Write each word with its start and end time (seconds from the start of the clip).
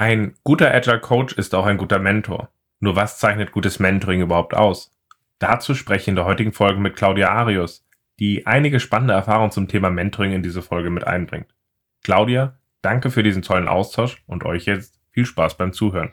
Ein 0.00 0.32
guter 0.44 0.72
Agile 0.72 0.98
Coach 0.98 1.34
ist 1.34 1.54
auch 1.54 1.66
ein 1.66 1.76
guter 1.76 1.98
Mentor. 1.98 2.48
Nur 2.78 2.96
was 2.96 3.18
zeichnet 3.18 3.52
gutes 3.52 3.80
Mentoring 3.80 4.22
überhaupt 4.22 4.54
aus? 4.54 4.96
Dazu 5.38 5.74
spreche 5.74 6.00
ich 6.00 6.08
in 6.08 6.16
der 6.16 6.24
heutigen 6.24 6.54
Folge 6.54 6.80
mit 6.80 6.96
Claudia 6.96 7.28
Arius, 7.28 7.84
die 8.18 8.46
einige 8.46 8.80
spannende 8.80 9.12
Erfahrungen 9.12 9.50
zum 9.50 9.68
Thema 9.68 9.90
Mentoring 9.90 10.32
in 10.32 10.42
diese 10.42 10.62
Folge 10.62 10.88
mit 10.88 11.06
einbringt. 11.06 11.54
Claudia, 12.02 12.56
danke 12.80 13.10
für 13.10 13.22
diesen 13.22 13.42
tollen 13.42 13.68
Austausch 13.68 14.22
und 14.26 14.46
euch 14.46 14.64
jetzt 14.64 14.98
viel 15.10 15.26
Spaß 15.26 15.58
beim 15.58 15.74
Zuhören. 15.74 16.12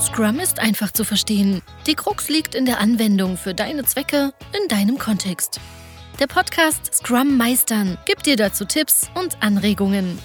Scrum 0.00 0.40
ist 0.40 0.58
einfach 0.58 0.90
zu 0.90 1.04
verstehen. 1.04 1.62
Die 1.86 1.94
Krux 1.94 2.28
liegt 2.28 2.56
in 2.56 2.64
der 2.64 2.80
Anwendung 2.80 3.36
für 3.36 3.54
deine 3.54 3.84
Zwecke 3.84 4.32
in 4.60 4.66
deinem 4.66 4.98
Kontext. 4.98 5.60
Der 6.18 6.26
Podcast 6.26 6.94
Scrum 6.94 7.36
Meistern 7.36 7.98
gibt 8.06 8.24
dir 8.24 8.36
dazu 8.36 8.64
Tipps 8.64 9.10
und 9.14 9.36
Anregungen. 9.42 10.18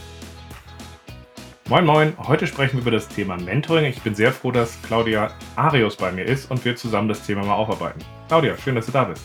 Moin 1.68 1.86
Moin, 1.86 2.13
heute 2.18 2.48
sprechen 2.48 2.77
wir 2.77 2.82
über 2.84 2.91
das 2.91 3.09
Thema 3.09 3.36
Mentoring. 3.36 3.84
Ich 3.84 4.02
bin 4.02 4.16
sehr 4.16 4.32
froh, 4.32 4.52
dass 4.52 4.82
Claudia 4.84 5.34
Arius 5.58 5.98
bei 5.98 6.13
mir 6.13 6.23
ist 6.23 6.49
und 6.49 6.63
wir 6.63 6.77
zusammen 6.77 7.09
das 7.09 7.26
Thema 7.26 7.44
mal 7.44 7.55
aufarbeiten. 7.55 7.99
Claudia, 8.30 8.55
schön, 8.58 8.76
dass 8.76 8.85
du 8.85 8.94
da 8.94 9.04
bist. 9.04 9.22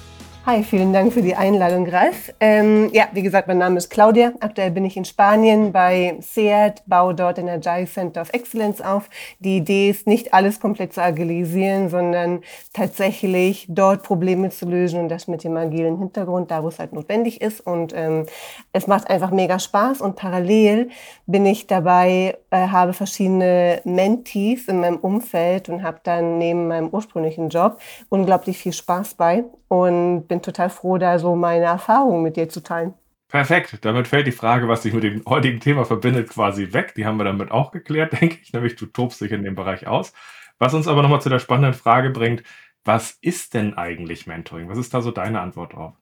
Hi, 0.49 0.63
vielen 0.63 0.93
Dank 0.93 1.13
für 1.13 1.23
die 1.23 1.35
Einladung, 1.35 1.89
Ralf. 1.89 2.33
Ähm, 2.39 2.89
ja, 2.93 3.09
wie 3.11 3.23
gesagt, 3.23 3.49
mein 3.49 3.59
Name 3.59 3.79
ist 3.79 3.91
Claudia. 3.91 4.33
Aktuell 4.39 4.71
bin 4.71 4.85
ich 4.85 4.97
in 4.97 5.05
Spanien 5.05 5.73
bei 5.73 6.19
SEAT, 6.21 6.85
baue 6.87 7.17
dort 7.17 7.41
ein 7.41 7.49
Agile 7.49 7.89
Center 7.89 8.21
of 8.21 8.33
Excellence 8.33 8.81
auf. 8.81 9.11
Die 9.41 9.57
Idee 9.57 9.91
ist, 9.91 10.07
nicht 10.07 10.33
alles 10.33 10.61
komplett 10.61 10.93
zu 10.93 11.03
agilisieren, 11.03 11.89
sondern 11.89 12.43
tatsächlich 12.73 13.67
dort 13.69 14.05
Probleme 14.05 14.51
zu 14.51 14.67
lösen 14.67 15.01
und 15.01 15.09
das 15.09 15.27
mit 15.27 15.43
dem 15.43 15.57
agilen 15.57 15.99
Hintergrund, 15.99 16.53
da 16.53 16.63
wo 16.63 16.69
es 16.69 16.79
halt 16.79 16.93
notwendig 16.93 17.41
ist. 17.41 17.61
Und 17.61 17.93
ähm, 17.97 18.27
es 18.73 18.87
macht 18.87 19.11
einfach 19.11 19.33
mega 19.33 19.59
Spaß 19.59 20.01
und 20.01 20.15
parallel 20.15 20.91
bin 21.27 21.45
ich 21.45 21.67
dabei, 21.67 22.37
äh, 22.51 22.69
habe 22.69 22.93
verschiedene 22.93 23.81
Mentees 23.83 24.69
in 24.69 24.79
meinem 24.79 24.99
Umfeld 24.99 25.69
und 25.69 25.83
habe 25.83 25.99
dann 26.05 26.39
neben 26.39 26.69
meinem 26.69 26.91
ursprünglichen 26.91 27.49
Job 27.49 27.81
unglaublich 28.11 28.59
viel 28.59 28.73
Spaß 28.73 29.15
bei 29.15 29.43
und 29.69 30.29
bin 30.29 30.36
total 30.43 30.71
froh, 30.71 30.99
da 30.99 31.19
so 31.19 31.37
meine 31.37 31.65
Erfahrungen 31.65 32.23
mit 32.23 32.37
dir 32.37 32.49
zu 32.49 32.63
teilen. 32.63 32.95
Perfekt. 33.29 33.85
Damit 33.85 34.07
fällt 34.09 34.27
die 34.27 34.33
Frage, 34.33 34.69
was 34.69 34.83
sich 34.83 34.93
mit 34.95 35.03
dem 35.03 35.25
heutigen 35.27 35.61
Thema 35.61 35.85
verbindet, 35.85 36.31
quasi 36.31 36.73
weg. 36.73 36.95
Die 36.95 37.07
haben 37.07 37.19
wir 37.19 37.25
damit 37.25 37.51
auch 37.51 37.73
geklärt, 37.73 38.13
denke 38.21 38.39
ich. 38.41 38.53
Nämlich, 38.53 38.77
du 38.77 38.87
tobst 38.87 39.21
dich 39.21 39.33
in 39.33 39.43
dem 39.43 39.55
Bereich 39.55 39.87
aus. 39.87 40.13
Was 40.59 40.75
uns 40.75 40.89
aber 40.89 41.03
nochmal 41.03 41.21
zu 41.21 41.29
der 41.29 41.39
spannenden 41.39 41.75
Frage 41.75 42.11
bringt, 42.11 42.43
was 42.85 43.19
ist 43.21 43.55
denn 43.55 43.75
eigentlich 43.75 44.27
Mentoring? 44.27 44.69
Was 44.69 44.79
ist 44.79 44.95
da 44.95 45.03
so 45.03 45.11
deine 45.11 45.41
Antwort 45.41 45.75
drauf? 45.75 45.95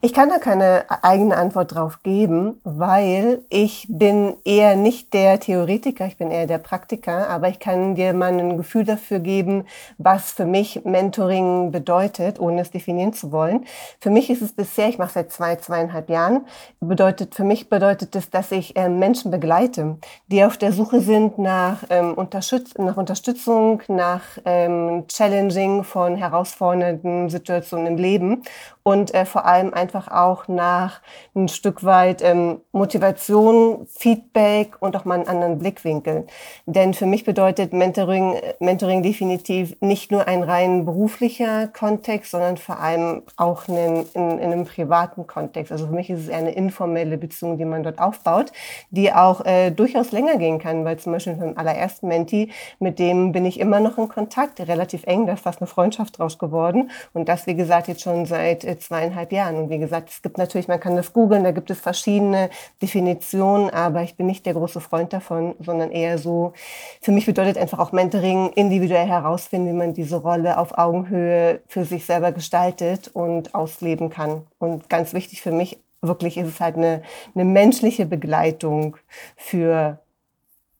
Ich 0.00 0.12
kann 0.12 0.28
da 0.28 0.38
keine 0.38 0.84
eigene 1.02 1.36
Antwort 1.36 1.74
drauf 1.74 2.02
geben, 2.02 2.60
weil 2.64 3.42
ich 3.50 3.86
bin 3.88 4.34
eher 4.44 4.74
nicht 4.76 5.12
der 5.14 5.38
Theoretiker, 5.38 6.06
ich 6.06 6.16
bin 6.16 6.30
eher 6.30 6.46
der 6.46 6.58
Praktiker, 6.58 7.28
aber 7.28 7.48
ich 7.48 7.60
kann 7.60 7.94
dir 7.94 8.12
mal 8.12 8.32
ein 8.32 8.56
Gefühl 8.56 8.84
dafür 8.84 9.20
geben, 9.20 9.64
was 9.98 10.32
für 10.32 10.44
mich 10.44 10.84
Mentoring 10.84 11.70
bedeutet, 11.70 12.40
ohne 12.40 12.62
es 12.62 12.70
definieren 12.70 13.12
zu 13.12 13.30
wollen. 13.30 13.64
Für 14.00 14.10
mich 14.10 14.30
ist 14.30 14.42
es 14.42 14.52
bisher, 14.52 14.88
ich 14.88 14.98
mache 14.98 15.12
seit 15.12 15.30
zwei, 15.30 15.56
zweieinhalb 15.56 16.08
Jahren, 16.08 16.46
bedeutet, 16.80 17.34
für 17.34 17.44
mich 17.44 17.68
bedeutet 17.68 18.16
es, 18.16 18.30
dass 18.30 18.50
ich 18.50 18.76
äh, 18.76 18.88
Menschen 18.88 19.30
begleite, 19.30 19.98
die 20.28 20.44
auf 20.44 20.56
der 20.56 20.72
Suche 20.72 21.00
sind 21.00 21.38
nach, 21.38 21.84
ähm, 21.90 22.14
Unterstütz 22.14 22.74
nach 22.76 22.96
Unterstützung, 22.96 23.82
nach 23.88 24.22
ähm, 24.44 25.04
Challenging 25.08 25.84
von 25.84 26.16
herausfordernden 26.16 27.30
Situationen 27.30 27.86
im 27.86 27.96
Leben 27.96 28.42
und 28.82 29.14
äh, 29.14 29.24
vor 29.24 29.46
allem 29.46 29.72
einfach 29.72 30.08
auch 30.08 30.48
nach 30.48 31.00
ein 31.34 31.48
Stück 31.48 31.84
weit 31.84 32.22
ähm, 32.22 32.60
Motivation, 32.72 33.86
Feedback 33.86 34.76
und 34.80 34.96
auch 34.96 35.04
mal 35.04 35.14
einen 35.14 35.28
anderen 35.28 35.58
Blickwinkel. 35.58 36.26
Denn 36.66 36.94
für 36.94 37.06
mich 37.06 37.24
bedeutet 37.24 37.72
Mentoring, 37.72 38.36
Mentoring 38.58 39.02
definitiv 39.02 39.76
nicht 39.80 40.10
nur 40.10 40.26
ein 40.26 40.42
rein 40.42 40.84
beruflicher 40.84 41.68
Kontext, 41.68 42.32
sondern 42.32 42.56
vor 42.56 42.80
allem 42.80 43.22
auch 43.36 43.68
einen, 43.68 44.04
in, 44.14 44.38
in 44.38 44.52
einem 44.52 44.64
privaten 44.64 45.26
Kontext. 45.26 45.70
Also 45.70 45.86
für 45.86 45.94
mich 45.94 46.10
ist 46.10 46.20
es 46.20 46.28
eher 46.28 46.38
eine 46.38 46.52
informelle 46.52 47.18
Beziehung, 47.18 47.58
die 47.58 47.64
man 47.64 47.82
dort 47.82 48.00
aufbaut, 48.00 48.52
die 48.90 49.12
auch 49.12 49.44
äh, 49.44 49.70
durchaus 49.70 50.12
länger 50.12 50.38
gehen 50.38 50.58
kann, 50.58 50.84
weil 50.84 50.98
zum 50.98 51.12
Beispiel 51.12 51.34
beim 51.34 51.56
allerersten 51.56 52.08
Menti, 52.08 52.50
mit 52.80 52.98
dem 52.98 53.32
bin 53.32 53.44
ich 53.44 53.60
immer 53.60 53.80
noch 53.80 53.98
in 53.98 54.08
Kontakt, 54.08 54.60
relativ 54.60 55.04
eng, 55.04 55.26
da 55.26 55.34
ist 55.34 55.42
fast 55.42 55.60
eine 55.60 55.66
Freundschaft 55.68 56.18
draus 56.18 56.38
geworden. 56.38 56.90
Und 57.12 57.28
das, 57.28 57.46
wie 57.46 57.54
gesagt, 57.54 57.88
jetzt 57.88 58.02
schon 58.02 58.26
seit 58.26 58.64
äh, 58.64 58.71
zweieinhalb 58.78 59.32
Jahren. 59.32 59.56
Und 59.56 59.70
wie 59.70 59.78
gesagt, 59.78 60.10
es 60.10 60.22
gibt 60.22 60.38
natürlich, 60.38 60.68
man 60.68 60.80
kann 60.80 60.96
das 60.96 61.12
googeln, 61.12 61.44
da 61.44 61.50
gibt 61.50 61.70
es 61.70 61.80
verschiedene 61.80 62.50
Definitionen, 62.80 63.70
aber 63.70 64.02
ich 64.02 64.16
bin 64.16 64.26
nicht 64.26 64.46
der 64.46 64.54
große 64.54 64.80
Freund 64.80 65.12
davon, 65.12 65.54
sondern 65.60 65.90
eher 65.90 66.18
so, 66.18 66.52
für 67.00 67.12
mich 67.12 67.26
bedeutet 67.26 67.58
einfach 67.58 67.78
auch 67.78 67.92
Mentoring 67.92 68.50
individuell 68.54 69.06
herausfinden, 69.06 69.68
wie 69.68 69.76
man 69.76 69.94
diese 69.94 70.16
Rolle 70.16 70.58
auf 70.58 70.78
Augenhöhe 70.78 71.60
für 71.66 71.84
sich 71.84 72.06
selber 72.06 72.32
gestaltet 72.32 73.10
und 73.12 73.54
ausleben 73.54 74.10
kann. 74.10 74.42
Und 74.58 74.88
ganz 74.88 75.14
wichtig 75.14 75.42
für 75.42 75.52
mich 75.52 75.78
wirklich 76.02 76.36
ist 76.36 76.48
es 76.48 76.60
halt 76.60 76.76
eine, 76.76 77.02
eine 77.34 77.44
menschliche 77.44 78.06
Begleitung 78.06 78.96
für 79.36 79.98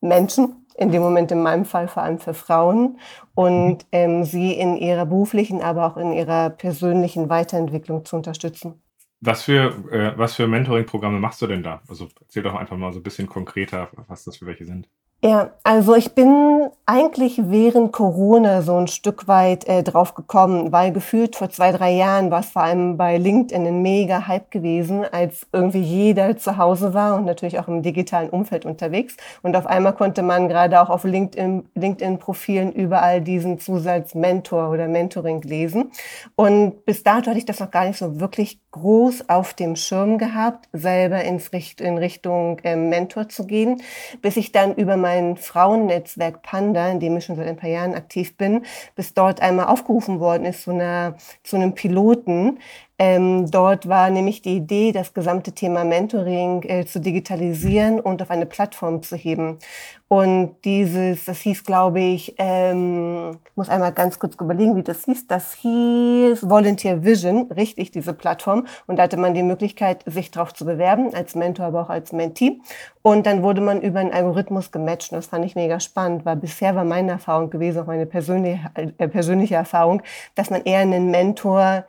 Menschen, 0.01 0.62
in 0.75 0.91
dem 0.91 1.03
Moment 1.03 1.31
in 1.33 1.43
meinem 1.43 1.65
Fall 1.65 1.89
vor 1.89 2.03
allem 2.03 2.19
für 2.19 2.35
Frauen 2.35 2.99
und 3.35 3.79
mhm. 3.79 3.89
ähm, 3.93 4.25
sie 4.25 4.53
in 4.53 4.77
ihrer 4.77 5.07
beruflichen, 5.07 5.61
aber 5.63 5.87
auch 5.87 5.97
in 5.97 6.13
ihrer 6.13 6.51
persönlichen 6.51 7.29
Weiterentwicklung 7.29 8.05
zu 8.05 8.17
unterstützen. 8.17 8.83
Was 9.21 9.43
für, 9.43 9.71
äh, 9.93 10.19
was 10.19 10.35
für 10.35 10.49
Mentoring-Programme 10.49 11.21
machst 11.21 11.41
du 11.43 11.47
denn 11.47 11.63
da? 11.63 11.81
Also 11.89 12.09
erzähl 12.21 12.43
doch 12.43 12.55
einfach 12.55 12.77
mal 12.77 12.93
so 12.93 12.99
ein 12.99 13.05
bisschen 13.05 13.29
konkreter, 13.29 13.89
was 14.09 14.25
das 14.25 14.39
für 14.39 14.47
welche 14.47 14.65
sind. 14.65 14.89
Ja, 15.25 15.53
also 15.63 15.95
ich 15.95 16.17
bin 16.17 16.69
eigentlich 16.85 17.41
während 17.45 17.93
Corona 17.93 18.61
so 18.63 18.77
ein 18.77 18.89
Stück 18.89 19.29
weit 19.29 19.69
äh, 19.69 19.85
drauf 19.85 20.15
gekommen, 20.15 20.73
weil 20.73 20.93
gefühlt 20.93 21.37
vor 21.37 21.49
zwei, 21.49 21.71
drei 21.71 21.93
Jahren 21.93 22.33
war 22.33 22.41
es 22.41 22.51
vor 22.51 22.65
allem 22.65 22.97
bei 22.97 23.19
LinkedIn 23.19 23.65
ein 23.65 23.83
mega 23.83 24.27
Hype 24.27 24.51
gewesen, 24.51 25.05
als 25.05 25.47
irgendwie 25.53 25.81
jeder 25.81 26.37
zu 26.37 26.57
Hause 26.57 26.93
war 26.93 27.15
und 27.15 27.25
natürlich 27.25 27.61
auch 27.61 27.69
im 27.69 27.83
digitalen 27.83 28.31
Umfeld 28.31 28.67
unterwegs. 28.67 29.17
Und 29.43 29.55
auf 29.57 29.67
einmal 29.67 29.95
konnte 29.95 30.23
man 30.23 30.49
gerade 30.49 30.83
auch 30.83 30.91
auf 30.91 31.05
LinkedIn, 31.05 31.69
LinkedIn-Profilen 31.77 32.73
überall 32.73 33.21
diesen 33.21 33.61
Zusatz 33.61 34.17
Mentor 34.17 34.71
oder 34.71 34.89
Mentoring 34.89 35.41
lesen. 35.43 35.93
Und 36.35 36.85
bis 36.85 37.05
dato 37.05 37.29
hatte 37.31 37.39
ich 37.39 37.47
das 37.47 37.61
noch 37.61 37.71
gar 37.71 37.85
nicht 37.87 37.99
so 37.99 38.19
wirklich 38.19 38.61
groß 38.73 39.29
auf 39.29 39.55
dem 39.55 39.77
Schirm 39.77 40.19
gehabt, 40.19 40.69
selber 40.73 41.23
ins 41.23 41.53
Richt 41.53 41.81
in 41.81 41.97
Richtung 41.99 42.59
äh, 42.65 42.75
Mentor 42.75 43.29
zu 43.29 43.47
gehen, 43.47 43.83
bis 44.21 44.37
ich 44.37 44.51
dann 44.51 44.75
über 44.75 44.97
mein 44.97 45.12
Frauennetzwerk 45.37 46.43
Panda, 46.43 46.89
in 46.89 47.01
dem 47.01 47.17
ich 47.17 47.25
schon 47.25 47.37
seit 47.37 47.47
ein 47.47 47.57
paar 47.57 47.71
Jahren 47.71 47.95
aktiv 47.95 48.37
bin, 48.37 48.65
bis 48.95 49.15
dort 49.15 49.41
einmal 49.41 49.67
aufgerufen 49.67 50.21
worden 50.21 50.45
ist 50.45 50.63
zu, 50.63 50.71
einer, 50.71 51.17
zu 51.43 51.57
einem 51.57 51.75
Piloten, 51.75 52.59
ähm, 53.05 53.51
dort 53.51 53.89
war 53.89 54.11
nämlich 54.11 54.43
die 54.43 54.55
Idee, 54.59 54.93
das 54.93 55.13
gesamte 55.13 55.51
Thema 55.51 55.83
Mentoring 55.83 56.63
äh, 56.63 56.87
zu 56.87 57.01
digitalisieren 57.01 57.99
und 57.99 58.23
auf 58.23 58.31
eine 58.31 58.47
Plattform 58.47 59.03
zu 59.03 59.17
heben. 59.17 59.59
Und 60.07 60.55
dieses, 60.65 61.25
das 61.25 61.41
hieß, 61.41 61.65
glaube 61.65 61.99
ich, 61.99 62.37
ähm, 62.39 63.39
muss 63.57 63.69
einmal 63.69 63.91
ganz 63.91 64.21
kurz 64.21 64.37
überlegen, 64.37 64.77
wie 64.77 64.85
das 64.85 65.05
hieß. 65.07 65.27
Das 65.27 65.53
hieß 65.55 66.49
Volunteer 66.49 67.03
Vision, 67.03 67.51
richtig, 67.51 67.91
diese 67.91 68.13
Plattform. 68.13 68.69
Und 68.87 69.01
da 69.01 69.03
hatte 69.03 69.17
man 69.17 69.35
die 69.35 69.43
Möglichkeit, 69.43 70.05
sich 70.07 70.31
darauf 70.31 70.55
zu 70.55 70.65
bewerben, 70.65 71.13
als 71.13 71.35
Mentor, 71.35 71.67
aber 71.67 71.83
auch 71.83 71.91
als 71.91 72.13
Mentee. 72.13 72.61
Und 73.03 73.27
dann 73.27 73.43
wurde 73.43 73.63
man 73.63 73.81
über 73.81 73.99
einen 73.99 74.13
Algorithmus 74.13 74.71
gematcht. 74.71 75.11
Und 75.11 75.17
das 75.17 75.27
fand 75.27 75.45
ich 75.45 75.57
mega 75.57 75.81
spannend, 75.81 76.25
weil 76.25 76.37
bisher 76.37 76.77
war 76.77 76.85
meine 76.85 77.11
Erfahrung 77.11 77.51
gewesen, 77.51 77.83
auch 77.83 77.87
meine 77.87 78.07
persönliche, 78.07 78.61
äh, 78.75 79.09
persönliche 79.09 79.57
Erfahrung, 79.57 80.03
dass 80.37 80.51
man 80.51 80.63
eher 80.63 80.79
einen 80.79 81.11
Mentor 81.11 81.85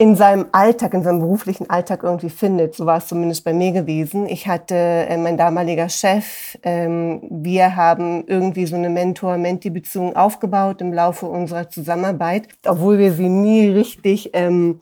in 0.00 0.16
seinem 0.16 0.46
Alltag, 0.52 0.94
in 0.94 1.02
seinem 1.02 1.20
beruflichen 1.20 1.68
Alltag 1.68 2.04
irgendwie 2.04 2.30
findet. 2.30 2.74
So 2.74 2.86
war 2.86 2.96
es 2.96 3.06
zumindest 3.06 3.44
bei 3.44 3.52
mir 3.52 3.72
gewesen. 3.72 4.26
Ich 4.26 4.48
hatte 4.48 4.74
äh, 4.74 5.18
mein 5.18 5.36
damaliger 5.36 5.90
Chef, 5.90 6.56
ähm, 6.62 7.20
wir 7.30 7.76
haben 7.76 8.24
irgendwie 8.26 8.64
so 8.64 8.76
eine 8.76 8.88
Mentor-Menti-Beziehung 8.88 10.16
aufgebaut 10.16 10.80
im 10.80 10.94
Laufe 10.94 11.26
unserer 11.26 11.68
Zusammenarbeit, 11.68 12.48
obwohl 12.66 12.96
wir 12.96 13.12
sie 13.12 13.28
nie 13.28 13.68
richtig 13.68 14.30
ähm, 14.32 14.80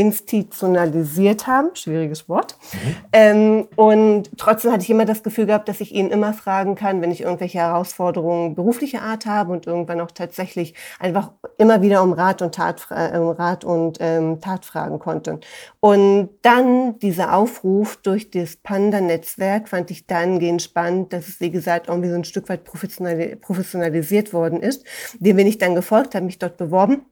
institutionalisiert 0.00 1.46
haben, 1.46 1.68
schwieriges 1.74 2.26
Wort. 2.26 2.56
Mhm. 2.72 2.96
Ähm, 3.12 3.68
und 3.76 4.30
trotzdem 4.38 4.72
hatte 4.72 4.82
ich 4.82 4.88
immer 4.88 5.04
das 5.04 5.22
Gefühl 5.22 5.44
gehabt, 5.44 5.68
dass 5.68 5.82
ich 5.82 5.94
ihn 5.94 6.08
immer 6.08 6.32
fragen 6.32 6.74
kann, 6.74 7.02
wenn 7.02 7.10
ich 7.10 7.20
irgendwelche 7.20 7.58
Herausforderungen 7.58 8.54
beruflicher 8.54 9.02
Art 9.02 9.26
habe 9.26 9.52
und 9.52 9.66
irgendwann 9.66 10.00
auch 10.00 10.10
tatsächlich 10.10 10.74
einfach 10.98 11.32
immer 11.58 11.82
wieder 11.82 12.02
um 12.02 12.14
Rat 12.14 12.40
und 12.40 12.54
Tat, 12.54 12.86
äh, 12.90 13.18
um 13.18 13.28
Rat 13.28 13.62
und 13.62 13.98
ähm, 14.00 14.40
Tat 14.40 14.64
fragen 14.64 14.98
konnte. 14.98 15.40
Und 15.80 16.30
dann 16.40 16.98
dieser 17.00 17.34
Aufruf 17.36 17.98
durch 17.98 18.30
das 18.30 18.56
Panda-Netzwerk 18.56 19.68
fand 19.68 19.90
ich 19.90 20.06
dahingehend 20.06 20.62
spannend, 20.62 21.12
dass 21.12 21.28
es, 21.28 21.40
wie 21.40 21.50
gesagt, 21.50 21.88
irgendwie 21.88 22.08
so 22.08 22.14
ein 22.14 22.24
Stück 22.24 22.48
weit 22.48 22.64
professionalisiert 22.64 24.32
worden 24.32 24.60
ist, 24.60 24.82
dem 25.18 25.36
bin 25.36 25.46
ich 25.46 25.58
dann 25.58 25.74
gefolgt, 25.74 26.14
habe 26.14 26.24
mich 26.24 26.38
dort 26.38 26.56
beworben 26.56 27.02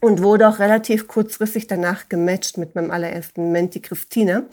und 0.00 0.22
wurde 0.22 0.48
auch 0.48 0.58
relativ 0.58 1.08
kurzfristig 1.08 1.66
danach 1.66 2.08
gematcht 2.08 2.56
mit 2.56 2.74
meinem 2.74 2.90
allerersten 2.90 3.50
Menti 3.52 3.80
Christine. 3.80 4.46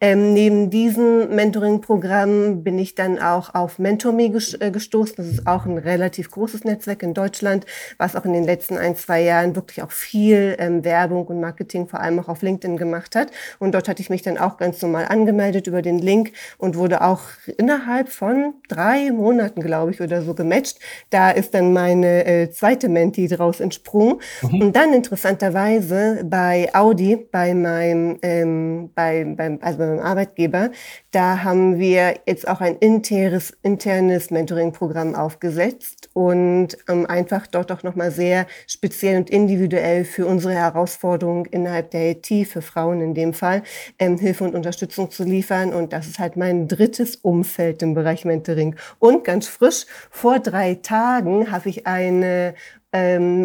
Ähm, 0.00 0.34
neben 0.34 0.70
diesem 0.70 1.34
Mentoring-Programm 1.34 2.62
bin 2.62 2.78
ich 2.78 2.94
dann 2.94 3.18
auch 3.18 3.54
auf 3.54 3.78
MentorMe 3.78 4.24
äh, 4.24 4.70
gestoßen. 4.70 5.14
Das 5.16 5.26
ist 5.26 5.46
auch 5.46 5.64
ein 5.64 5.78
relativ 5.78 6.30
großes 6.30 6.64
Netzwerk 6.64 7.02
in 7.02 7.14
Deutschland, 7.14 7.64
was 7.98 8.16
auch 8.16 8.24
in 8.24 8.32
den 8.32 8.44
letzten 8.44 8.76
ein, 8.76 8.96
zwei 8.96 9.22
Jahren 9.22 9.56
wirklich 9.56 9.82
auch 9.82 9.92
viel 9.92 10.56
ähm, 10.58 10.84
Werbung 10.84 11.26
und 11.26 11.40
Marketing 11.40 11.88
vor 11.88 12.00
allem 12.00 12.18
auch 12.18 12.28
auf 12.28 12.42
LinkedIn 12.42 12.76
gemacht 12.76 13.16
hat. 13.16 13.30
Und 13.58 13.72
dort 13.72 13.88
hatte 13.88 14.02
ich 14.02 14.10
mich 14.10 14.22
dann 14.22 14.36
auch 14.36 14.58
ganz 14.58 14.82
normal 14.82 15.06
angemeldet 15.08 15.66
über 15.66 15.80
den 15.80 15.98
Link 15.98 16.32
und 16.58 16.76
wurde 16.76 17.02
auch 17.02 17.22
innerhalb 17.56 18.10
von 18.10 18.54
drei 18.68 19.10
Monaten, 19.10 19.62
glaube 19.62 19.92
ich, 19.92 20.00
oder 20.00 20.22
so 20.22 20.34
gematcht. 20.34 20.78
Da 21.10 21.30
ist 21.30 21.54
dann 21.54 21.72
meine 21.72 22.24
äh, 22.24 22.50
zweite 22.50 22.88
Menti 22.88 23.26
draus 23.28 23.60
entsprungen. 23.60 24.20
Mhm. 24.42 24.60
Und 24.60 24.76
dann 24.82 24.94
interessanterweise 24.94 26.24
bei 26.24 26.68
Audi, 26.74 27.16
bei 27.30 27.54
meinem, 27.54 28.18
ähm, 28.22 28.90
bei, 28.96 29.24
beim, 29.24 29.60
also 29.62 29.78
bei 29.78 29.86
meinem 29.86 30.00
Arbeitgeber, 30.00 30.70
da 31.12 31.44
haben 31.44 31.78
wir 31.78 32.16
jetzt 32.26 32.48
auch 32.48 32.60
ein 32.60 32.76
internes, 32.78 33.52
internes 33.62 34.32
Mentoring-Programm 34.32 35.14
aufgesetzt 35.14 36.10
und 36.14 36.76
ähm, 36.88 37.06
einfach 37.06 37.46
dort 37.46 37.70
auch 37.70 37.84
nochmal 37.84 38.10
sehr 38.10 38.46
speziell 38.66 39.18
und 39.18 39.30
individuell 39.30 40.04
für 40.04 40.26
unsere 40.26 40.54
Herausforderungen 40.54 41.44
innerhalb 41.44 41.92
der 41.92 42.10
IT, 42.10 42.48
für 42.48 42.62
Frauen 42.62 43.00
in 43.00 43.14
dem 43.14 43.34
Fall, 43.34 43.62
ähm, 44.00 44.18
Hilfe 44.18 44.42
und 44.42 44.56
Unterstützung 44.56 45.12
zu 45.12 45.22
liefern. 45.22 45.72
Und 45.72 45.92
das 45.92 46.08
ist 46.08 46.18
halt 46.18 46.36
mein 46.36 46.66
drittes 46.66 47.14
Umfeld 47.14 47.82
im 47.82 47.94
Bereich 47.94 48.24
Mentoring. 48.24 48.74
Und 48.98 49.22
ganz 49.22 49.46
frisch, 49.46 49.86
vor 50.10 50.40
drei 50.40 50.74
Tagen 50.74 51.52
habe 51.52 51.68
ich 51.68 51.86
eine 51.86 52.54
ähm, 52.92 53.44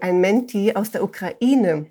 ein 0.00 0.20
Menti 0.20 0.72
aus 0.74 0.90
der 0.90 1.02
Ukraine 1.02 1.86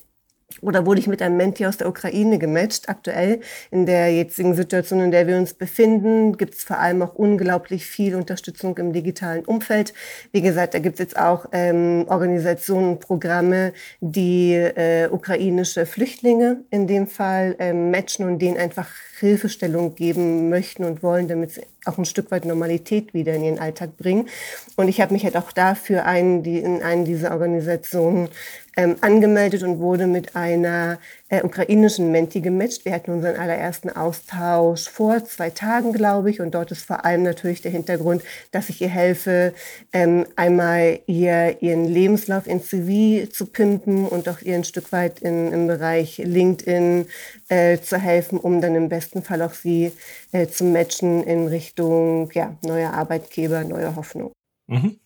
oder 0.61 0.85
wurde 0.85 0.99
ich 0.99 1.07
mit 1.07 1.21
einem 1.21 1.37
Menti 1.37 1.65
aus 1.65 1.77
der 1.77 1.89
Ukraine 1.89 2.39
gematcht. 2.39 2.89
Aktuell 2.89 3.41
in 3.69 3.85
der 3.85 4.13
jetzigen 4.13 4.55
Situation, 4.55 5.01
in 5.01 5.11
der 5.11 5.27
wir 5.27 5.37
uns 5.37 5.53
befinden, 5.53 6.37
gibt 6.37 6.55
es 6.55 6.63
vor 6.63 6.79
allem 6.79 7.01
auch 7.01 7.15
unglaublich 7.15 7.85
viel 7.85 8.15
Unterstützung 8.15 8.77
im 8.77 8.93
digitalen 8.93 9.45
Umfeld. 9.45 9.93
Wie 10.31 10.41
gesagt, 10.41 10.73
da 10.73 10.79
gibt 10.79 10.95
es 10.95 10.99
jetzt 10.99 11.17
auch 11.17 11.47
ähm, 11.51 12.05
Organisationen 12.07 12.99
Programme, 12.99 13.73
die 13.99 14.53
äh, 14.53 15.09
ukrainische 15.09 15.85
Flüchtlinge 15.85 16.63
in 16.71 16.87
dem 16.87 17.07
Fall 17.07 17.55
ähm, 17.59 17.91
matchen 17.91 18.25
und 18.25 18.39
denen 18.39 18.57
einfach 18.57 18.87
Hilfestellung 19.19 19.95
geben 19.95 20.49
möchten 20.49 20.83
und 20.83 21.03
wollen, 21.03 21.27
damit 21.27 21.51
sie 21.51 21.61
auch 21.85 21.97
ein 21.97 22.05
Stück 22.05 22.31
weit 22.31 22.45
Normalität 22.45 23.13
wieder 23.13 23.33
in 23.33 23.43
ihren 23.43 23.59
Alltag 23.59 23.97
bringen. 23.97 24.27
Und 24.75 24.87
ich 24.87 25.01
habe 25.01 25.13
mich 25.13 25.23
halt 25.23 25.37
auch 25.37 25.51
dafür 25.51 26.05
einen, 26.05 26.43
die, 26.43 26.59
in 26.59 26.83
einen 26.83 27.05
dieser 27.05 27.31
Organisationen 27.31 28.29
ähm, 28.75 28.95
angemeldet 29.01 29.63
und 29.63 29.79
wurde 29.79 30.07
mit 30.07 30.35
einer 30.35 30.99
äh, 31.29 31.43
ukrainischen 31.43 32.11
Menti 32.11 32.41
gematcht. 32.41 32.85
Wir 32.85 32.93
hatten 32.93 33.11
unseren 33.11 33.35
allerersten 33.35 33.89
Austausch 33.89 34.89
vor 34.89 35.23
zwei 35.25 35.49
Tagen, 35.49 35.93
glaube 35.93 36.29
ich. 36.29 36.39
Und 36.39 36.55
dort 36.55 36.71
ist 36.71 36.85
vor 36.85 37.05
allem 37.05 37.23
natürlich 37.23 37.61
der 37.61 37.71
Hintergrund, 37.71 38.23
dass 38.51 38.69
ich 38.69 38.81
ihr 38.81 38.89
helfe, 38.89 39.53
ähm, 39.93 40.25
einmal 40.35 40.99
ihr, 41.07 41.61
ihren 41.61 41.85
Lebenslauf 41.85 42.47
in 42.47 42.61
CV 42.61 43.29
zu 43.29 43.47
pimpen 43.47 44.07
und 44.07 44.29
auch 44.29 44.41
ihr 44.41 44.55
ein 44.55 44.63
Stück 44.63 44.91
weit 44.91 45.19
in, 45.19 45.51
im 45.51 45.67
Bereich 45.67 46.17
LinkedIn 46.17 47.07
äh, 47.49 47.77
zu 47.79 47.97
helfen, 47.97 48.39
um 48.39 48.61
dann 48.61 48.75
im 48.75 48.89
besten 48.89 49.23
Fall 49.23 49.41
auch 49.41 49.53
sie 49.53 49.91
äh, 50.31 50.47
zu 50.47 50.63
matchen 50.63 51.23
in 51.23 51.47
Richtung 51.47 52.31
ja, 52.33 52.57
neuer 52.63 52.93
Arbeitgeber, 52.93 53.63
neuer 53.63 53.95
Hoffnung. 53.95 54.31
Mhm. 54.67 54.99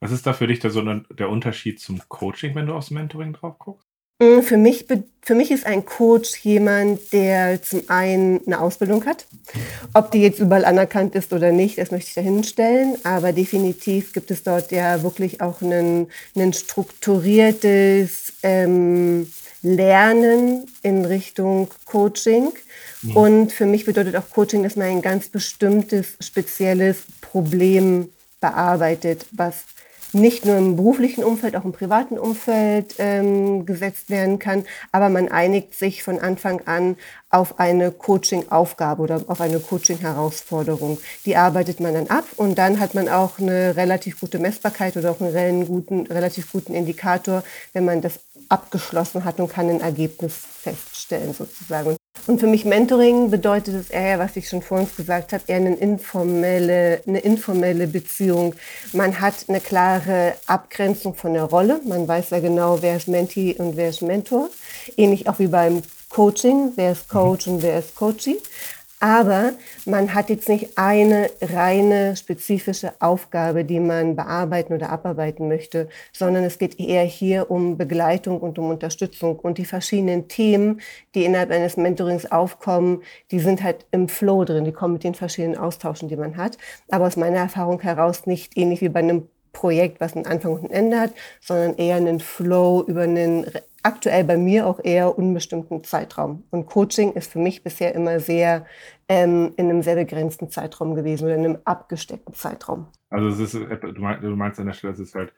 Was 0.00 0.12
ist 0.12 0.26
da 0.26 0.32
für 0.32 0.46
dich 0.46 0.60
der, 0.60 0.70
so 0.70 0.82
der 0.82 1.28
Unterschied 1.28 1.78
zum 1.78 2.00
Coaching, 2.08 2.54
wenn 2.54 2.66
du 2.66 2.74
aufs 2.74 2.90
Mentoring 2.90 3.34
drauf 3.34 3.58
guckst? 3.58 3.89
Mm, 4.20 4.42
für 4.42 4.56
mich, 4.58 4.86
für 5.22 5.34
mich 5.34 5.50
ist 5.50 5.66
ein 5.66 5.84
Coach 5.84 6.36
jemand, 6.44 7.12
der 7.12 7.62
zum 7.62 7.82
einen 7.88 8.40
eine 8.46 8.60
Ausbildung 8.60 9.04
hat. 9.06 9.26
Ob 9.94 10.12
die 10.12 10.20
jetzt 10.20 10.38
überall 10.38 10.64
anerkannt 10.64 11.14
ist 11.14 11.32
oder 11.32 11.50
nicht, 11.52 11.78
das 11.78 11.90
möchte 11.90 12.08
ich 12.08 12.14
dahinstellen. 12.14 12.96
Aber 13.02 13.32
definitiv 13.32 14.12
gibt 14.12 14.30
es 14.30 14.42
dort 14.42 14.70
ja 14.70 15.02
wirklich 15.02 15.40
auch 15.40 15.62
ein, 15.62 16.06
strukturiertes 16.52 18.34
ähm, 18.42 19.32
Lernen 19.62 20.66
in 20.82 21.04
Richtung 21.04 21.68
Coaching. 21.86 22.52
Mhm. 23.02 23.16
Und 23.16 23.52
für 23.52 23.66
mich 23.66 23.86
bedeutet 23.86 24.16
auch 24.16 24.28
Coaching, 24.30 24.62
dass 24.62 24.76
man 24.76 24.88
ein 24.88 25.02
ganz 25.02 25.28
bestimmtes, 25.28 26.16
spezielles 26.20 26.98
Problem 27.20 28.10
bearbeitet, 28.40 29.26
was 29.32 29.64
nicht 30.12 30.44
nur 30.44 30.56
im 30.56 30.76
beruflichen 30.76 31.24
Umfeld, 31.24 31.56
auch 31.56 31.64
im 31.64 31.72
privaten 31.72 32.18
Umfeld 32.18 32.94
ähm, 32.98 33.66
gesetzt 33.66 34.10
werden 34.10 34.38
kann. 34.38 34.64
Aber 34.92 35.08
man 35.08 35.28
einigt 35.28 35.74
sich 35.74 36.02
von 36.02 36.18
Anfang 36.18 36.62
an 36.66 36.96
auf 37.30 37.60
eine 37.60 37.92
Coaching-Aufgabe 37.92 39.02
oder 39.02 39.22
auf 39.26 39.40
eine 39.40 39.60
Coaching-Herausforderung. 39.60 40.98
Die 41.24 41.36
arbeitet 41.36 41.80
man 41.80 41.94
dann 41.94 42.08
ab 42.08 42.24
und 42.36 42.58
dann 42.58 42.80
hat 42.80 42.94
man 42.94 43.08
auch 43.08 43.38
eine 43.38 43.76
relativ 43.76 44.20
gute 44.20 44.38
Messbarkeit 44.38 44.96
oder 44.96 45.12
auch 45.12 45.20
einen 45.20 45.66
guten, 45.66 46.06
relativ 46.06 46.50
guten 46.50 46.74
Indikator, 46.74 47.44
wenn 47.72 47.84
man 47.84 48.00
das 48.00 48.18
abgeschlossen 48.48 49.24
hat 49.24 49.38
und 49.38 49.48
kann 49.52 49.70
ein 49.70 49.80
Ergebnis 49.80 50.34
feststellen 50.34 51.32
sozusagen. 51.32 51.99
Für 52.26 52.46
mich 52.46 52.64
Mentoring 52.64 53.30
bedeutet 53.30 53.74
es 53.74 53.90
eher, 53.90 54.18
was 54.18 54.36
ich 54.36 54.48
schon 54.48 54.62
vor 54.62 54.80
uns 54.80 54.94
gesagt 54.96 55.32
habe, 55.32 55.42
eher 55.46 55.56
eine 55.56 55.74
informelle, 55.74 57.02
eine 57.06 57.20
informelle 57.20 57.86
Beziehung. 57.86 58.54
Man 58.92 59.20
hat 59.20 59.34
eine 59.48 59.60
klare 59.60 60.34
Abgrenzung 60.46 61.14
von 61.14 61.34
der 61.34 61.44
Rolle. 61.44 61.80
Man 61.86 62.06
weiß 62.06 62.30
ja 62.30 62.40
genau, 62.40 62.82
wer 62.82 62.96
ist 62.96 63.08
Mentee 63.08 63.54
und 63.58 63.76
wer 63.76 63.90
ist 63.90 64.02
Mentor. 64.02 64.48
Ähnlich 64.96 65.28
auch 65.28 65.38
wie 65.38 65.46
beim 65.46 65.82
Coaching, 66.08 66.72
wer 66.76 66.92
ist 66.92 67.08
Coach 67.08 67.46
und 67.46 67.62
wer 67.62 67.78
ist 67.78 67.94
Coachee. 67.94 68.36
Aber 69.02 69.54
man 69.86 70.12
hat 70.12 70.28
jetzt 70.28 70.50
nicht 70.50 70.76
eine 70.76 71.30
reine 71.40 72.16
spezifische 72.16 72.92
Aufgabe, 73.00 73.64
die 73.64 73.80
man 73.80 74.14
bearbeiten 74.14 74.74
oder 74.74 74.90
abarbeiten 74.90 75.48
möchte, 75.48 75.88
sondern 76.12 76.44
es 76.44 76.58
geht 76.58 76.78
eher 76.78 77.04
hier 77.04 77.50
um 77.50 77.78
Begleitung 77.78 78.40
und 78.40 78.58
um 78.58 78.68
Unterstützung. 78.68 79.38
Und 79.38 79.56
die 79.56 79.64
verschiedenen 79.64 80.28
Themen, 80.28 80.82
die 81.14 81.24
innerhalb 81.24 81.50
eines 81.50 81.78
Mentorings 81.78 82.30
aufkommen, 82.30 83.02
die 83.30 83.40
sind 83.40 83.62
halt 83.62 83.86
im 83.90 84.06
Flow 84.06 84.44
drin, 84.44 84.66
die 84.66 84.72
kommen 84.72 84.92
mit 84.94 85.04
den 85.04 85.14
verschiedenen 85.14 85.56
Austauschen, 85.56 86.10
die 86.10 86.16
man 86.16 86.36
hat. 86.36 86.58
Aber 86.90 87.06
aus 87.06 87.16
meiner 87.16 87.38
Erfahrung 87.38 87.80
heraus 87.80 88.26
nicht 88.26 88.58
ähnlich 88.58 88.82
wie 88.82 88.90
bei 88.90 89.00
einem 89.00 89.28
Projekt, 89.52 90.00
was 90.00 90.14
einen 90.14 90.26
Anfang 90.26 90.52
und 90.52 90.64
ein 90.64 90.70
Ende 90.70 91.00
hat, 91.00 91.12
sondern 91.40 91.76
eher 91.76 91.96
einen 91.96 92.20
Flow 92.20 92.84
über 92.86 93.02
einen 93.02 93.46
aktuell 93.82 94.24
bei 94.24 94.36
mir 94.36 94.66
auch 94.66 94.80
eher 94.82 95.16
unbestimmten 95.18 95.84
Zeitraum. 95.84 96.44
Und 96.50 96.66
Coaching 96.66 97.12
ist 97.12 97.32
für 97.32 97.38
mich 97.38 97.62
bisher 97.62 97.94
immer 97.94 98.20
sehr 98.20 98.66
ähm, 99.08 99.52
in 99.56 99.70
einem 99.70 99.82
sehr 99.82 99.96
begrenzten 99.96 100.50
Zeitraum 100.50 100.94
gewesen 100.94 101.24
oder 101.24 101.34
in 101.34 101.44
einem 101.44 101.58
abgesteckten 101.64 102.34
Zeitraum. 102.34 102.88
Also 103.08 103.28
es 103.28 103.54
ist, 103.54 103.54
du 103.54 104.36
meinst 104.36 104.60
an 104.60 104.66
der 104.66 104.74
Stelle, 104.74 104.92
es 104.92 105.00
ist 105.00 105.14
halt 105.14 105.32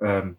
ähm, 0.00 0.38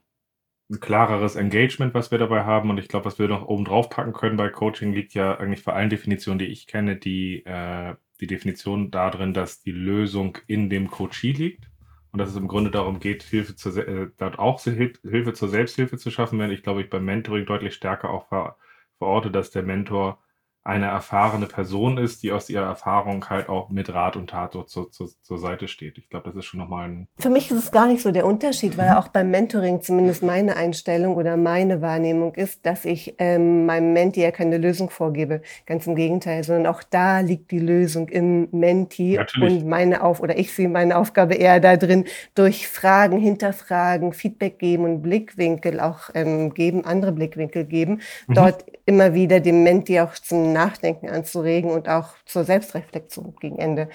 ein 0.69 0.79
klareres 0.79 1.35
Engagement, 1.35 1.93
was 1.93 2.11
wir 2.11 2.17
dabei 2.17 2.43
haben. 2.43 2.69
Und 2.69 2.79
ich 2.79 2.87
glaube, 2.87 3.05
was 3.05 3.19
wir 3.19 3.27
noch 3.27 3.47
oben 3.47 3.65
drauf 3.65 3.89
packen 3.89 4.13
können 4.13 4.37
bei 4.37 4.49
Coaching, 4.49 4.93
liegt 4.93 5.13
ja 5.13 5.37
eigentlich 5.37 5.63
bei 5.63 5.73
allen 5.73 5.89
Definitionen, 5.89 6.39
die 6.39 6.47
ich 6.47 6.67
kenne, 6.67 6.95
die, 6.95 7.45
äh, 7.45 7.95
die 8.19 8.27
Definition 8.27 8.91
darin, 8.91 9.33
dass 9.33 9.61
die 9.61 9.71
Lösung 9.71 10.37
in 10.47 10.69
dem 10.69 10.89
Coachee 10.89 11.31
liegt 11.31 11.69
und 12.15 12.19
dass 12.19 12.29
es 12.29 12.37
im 12.37 12.47
Grunde 12.47 12.71
darum 12.71 13.01
geht, 13.01 13.23
Hilfe 13.23 13.57
zur, 13.57 13.75
äh, 13.77 14.09
dort 14.17 14.39
auch 14.39 14.61
Hilfe 14.63 15.33
zur 15.33 15.49
Selbsthilfe 15.49 15.97
zu 15.97 16.11
schaffen, 16.11 16.39
wenn 16.39 16.49
ich 16.49 16.63
glaube 16.63 16.81
ich 16.81 16.89
beim 16.89 17.03
Mentoring 17.03 17.45
deutlich 17.45 17.75
stärker 17.75 18.09
auch 18.09 18.29
ver, 18.29 18.57
verorte, 18.99 19.31
dass 19.31 19.51
der 19.51 19.63
Mentor 19.63 20.23
eine 20.65 20.87
erfahrene 20.87 21.45
Person 21.45 21.99
ist, 21.99 22.23
die 22.23 22.31
aus 22.31 22.49
ihrer 22.49 22.65
Erfahrung 22.65 23.29
halt 23.29 23.49
auch 23.49 23.69
mit 23.69 23.93
Rat 23.93 24.15
und 24.15 24.31
Tat 24.31 24.53
so 24.53 24.63
zur, 24.63 24.91
zur, 24.91 25.09
zur 25.21 25.37
Seite 25.37 25.67
steht. 25.67 25.99
Ich 25.99 26.09
glaube, 26.09 26.27
das 26.29 26.35
ist 26.37 26.45
schon 26.45 26.59
nochmal 26.59 26.89
ein. 26.89 27.07
Für 27.19 27.29
mich 27.29 27.51
ist 27.51 27.57
es 27.57 27.71
gar 27.71 27.85
nicht 27.85 28.01
so 28.01 28.11
der 28.11 28.25
Unterschied, 28.25 28.75
weil 28.75 28.95
auch 28.95 29.09
beim 29.09 29.29
Mentoring 29.29 29.83
zumindest 29.83 30.23
meine 30.23 30.55
Einstellung 30.57 31.17
oder 31.17 31.37
meine 31.37 31.83
Wahrnehmung 31.83 32.33
ist, 32.33 32.65
dass 32.65 32.83
ich 32.83 33.13
ähm, 33.19 33.67
meinem 33.67 33.93
Menti 33.93 34.21
ja 34.21 34.31
keine 34.31 34.57
Lösung 34.57 34.89
vorgebe. 34.89 35.43
Ganz 35.67 35.85
im 35.85 35.93
Gegenteil, 35.93 36.43
sondern 36.43 36.65
auch 36.65 36.81
da 36.81 37.19
liegt 37.19 37.51
die 37.51 37.59
Lösung 37.59 38.09
im 38.09 38.47
Menti 38.49 39.17
Natürlich. 39.17 39.61
und 39.61 39.69
meine 39.69 40.03
Auf 40.03 40.19
oder 40.19 40.35
ich 40.35 40.51
sehe 40.51 40.67
meine 40.67 40.97
Aufgabe 40.97 41.35
eher 41.35 41.59
da 41.59 41.77
drin, 41.77 42.05
durch 42.33 42.67
Fragen, 42.67 43.19
Hinterfragen, 43.19 44.13
Feedback 44.13 44.57
geben 44.57 44.85
und 44.85 45.03
Blickwinkel 45.03 45.79
auch 45.79 46.09
ähm, 46.15 46.55
geben, 46.55 46.85
andere 46.85 47.11
Blickwinkel 47.11 47.65
geben, 47.65 48.01
mhm. 48.25 48.33
dort 48.33 48.65
immer 48.87 49.13
wieder 49.13 49.39
dem 49.39 49.63
Menti 49.63 49.99
auch 49.99 50.13
zum 50.13 50.54
Nachdenken 50.55 51.09
anzuregen 51.09 51.69
und 51.69 51.89
auch 51.89 52.15
zur 52.25 52.45
Selbstreflexion 52.45 53.35
gegen 53.39 53.59
Ende. 53.59 53.89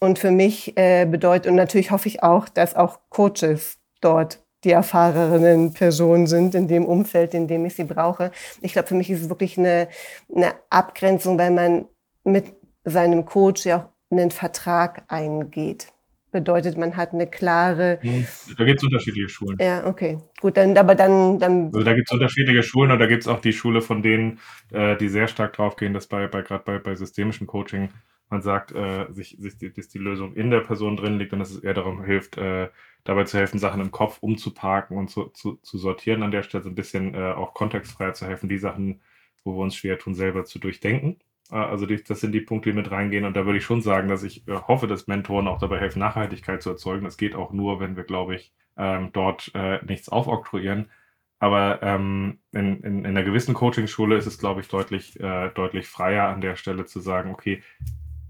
Und 0.00 0.18
für 0.18 0.30
mich 0.30 0.76
äh, 0.76 1.04
bedeutet, 1.04 1.46
und 1.46 1.56
natürlich 1.56 1.90
hoffe 1.90 2.08
ich 2.08 2.22
auch, 2.22 2.48
dass 2.48 2.74
auch 2.74 2.98
Coaches 3.10 3.78
dort 4.00 4.40
die 4.64 4.72
erfahrenen 4.72 5.74
Personen 5.74 6.26
sind 6.26 6.54
in 6.54 6.66
dem 6.66 6.86
Umfeld, 6.86 7.34
in 7.34 7.46
dem 7.46 7.64
ich 7.66 7.76
sie 7.76 7.84
brauche. 7.84 8.32
Ich 8.62 8.72
glaube, 8.72 8.88
für 8.88 8.94
mich 8.94 9.10
ist 9.10 9.22
es 9.22 9.28
wirklich 9.28 9.58
eine, 9.58 9.88
eine 10.34 10.54
Abgrenzung, 10.70 11.38
weil 11.38 11.52
man 11.52 11.86
mit 12.24 12.46
seinem 12.84 13.24
Coach 13.26 13.66
ja 13.66 13.76
auch 13.76 13.84
einen 14.10 14.30
Vertrag 14.30 15.04
eingeht. 15.08 15.92
Bedeutet, 16.32 16.76
man 16.76 16.96
hat 16.96 17.12
eine 17.12 17.26
klare. 17.26 17.98
Hm, 18.02 18.26
da 18.56 18.64
gibt 18.64 18.80
es 18.80 18.84
unterschiedliche 18.84 19.28
Schulen. 19.28 19.56
Ja, 19.60 19.86
okay. 19.86 20.18
Gut, 20.40 20.56
dann, 20.56 20.76
aber 20.76 20.94
dann. 20.94 21.38
dann 21.38 21.66
also 21.66 21.82
da 21.82 21.94
gibt 21.94 22.08
es 22.08 22.12
unterschiedliche 22.12 22.62
Schulen 22.62 22.90
und 22.90 22.98
da 22.98 23.06
gibt 23.06 23.22
es 23.22 23.28
auch 23.28 23.40
die 23.40 23.52
Schule 23.52 23.80
von 23.80 24.02
denen, 24.02 24.38
äh, 24.72 24.96
die 24.96 25.08
sehr 25.08 25.28
stark 25.28 25.54
drauf 25.54 25.76
gehen, 25.76 25.94
dass 25.94 26.06
bei, 26.06 26.26
bei 26.26 26.42
gerade 26.42 26.64
bei, 26.64 26.78
bei 26.78 26.94
systemischem 26.94 27.46
Coaching 27.46 27.90
man 28.28 28.42
sagt, 28.42 28.72
äh, 28.72 29.06
sich, 29.12 29.36
sich, 29.38 29.56
dass 29.74 29.88
die 29.88 29.98
Lösung 29.98 30.34
in 30.34 30.50
der 30.50 30.60
Person 30.60 30.96
drin 30.96 31.18
liegt 31.18 31.32
und 31.32 31.38
dass 31.38 31.50
es 31.50 31.62
eher 31.62 31.74
darum 31.74 32.04
hilft, 32.04 32.36
äh, 32.36 32.68
dabei 33.04 33.24
zu 33.24 33.38
helfen, 33.38 33.58
Sachen 33.58 33.80
im 33.80 33.92
Kopf 33.92 34.18
umzuparken 34.20 34.96
und 34.96 35.08
zu, 35.08 35.26
zu, 35.26 35.56
zu 35.62 35.78
sortieren 35.78 36.22
an 36.22 36.32
der 36.32 36.42
Stelle, 36.42 36.64
so 36.64 36.70
ein 36.70 36.74
bisschen 36.74 37.14
äh, 37.14 37.32
auch 37.32 37.54
kontextfreier 37.54 38.14
zu 38.14 38.26
helfen, 38.26 38.48
die 38.48 38.58
Sachen, 38.58 39.00
wo 39.44 39.52
wir 39.56 39.62
uns 39.62 39.76
schwer 39.76 39.98
tun, 39.98 40.14
selber 40.14 40.44
zu 40.44 40.58
durchdenken. 40.58 41.20
Äh, 41.50 41.56
also 41.56 41.86
die, 41.86 42.02
das 42.02 42.20
sind 42.20 42.32
die 42.32 42.40
Punkte, 42.40 42.70
die 42.70 42.76
mit 42.76 42.90
reingehen. 42.90 43.24
Und 43.24 43.36
da 43.36 43.46
würde 43.46 43.58
ich 43.58 43.64
schon 43.64 43.82
sagen, 43.82 44.08
dass 44.08 44.22
ich 44.22 44.46
äh, 44.48 44.52
hoffe, 44.52 44.86
dass 44.86 45.06
Mentoren 45.06 45.48
auch 45.48 45.58
dabei 45.58 45.78
helfen, 45.78 46.00
Nachhaltigkeit 46.00 46.62
zu 46.62 46.70
erzeugen. 46.70 47.04
Das 47.04 47.16
geht 47.16 47.34
auch 47.34 47.52
nur, 47.52 47.80
wenn 47.80 47.96
wir, 47.96 48.04
glaube 48.04 48.36
ich, 48.36 48.52
ähm, 48.76 49.10
dort 49.12 49.50
äh, 49.54 49.84
nichts 49.84 50.08
aufoktroyieren. 50.08 50.90
Aber 51.38 51.82
ähm, 51.82 52.38
in, 52.52 52.80
in, 52.80 52.98
in 53.00 53.06
einer 53.06 53.22
gewissen 53.22 53.54
Coaching-Schule 53.54 54.16
ist 54.16 54.26
es, 54.26 54.38
glaube 54.38 54.62
ich, 54.62 54.68
deutlich, 54.68 55.20
äh, 55.20 55.50
deutlich 55.50 55.86
freier 55.86 56.28
an 56.28 56.40
der 56.40 56.56
Stelle 56.56 56.86
zu 56.86 57.00
sagen, 57.00 57.30
okay, 57.30 57.62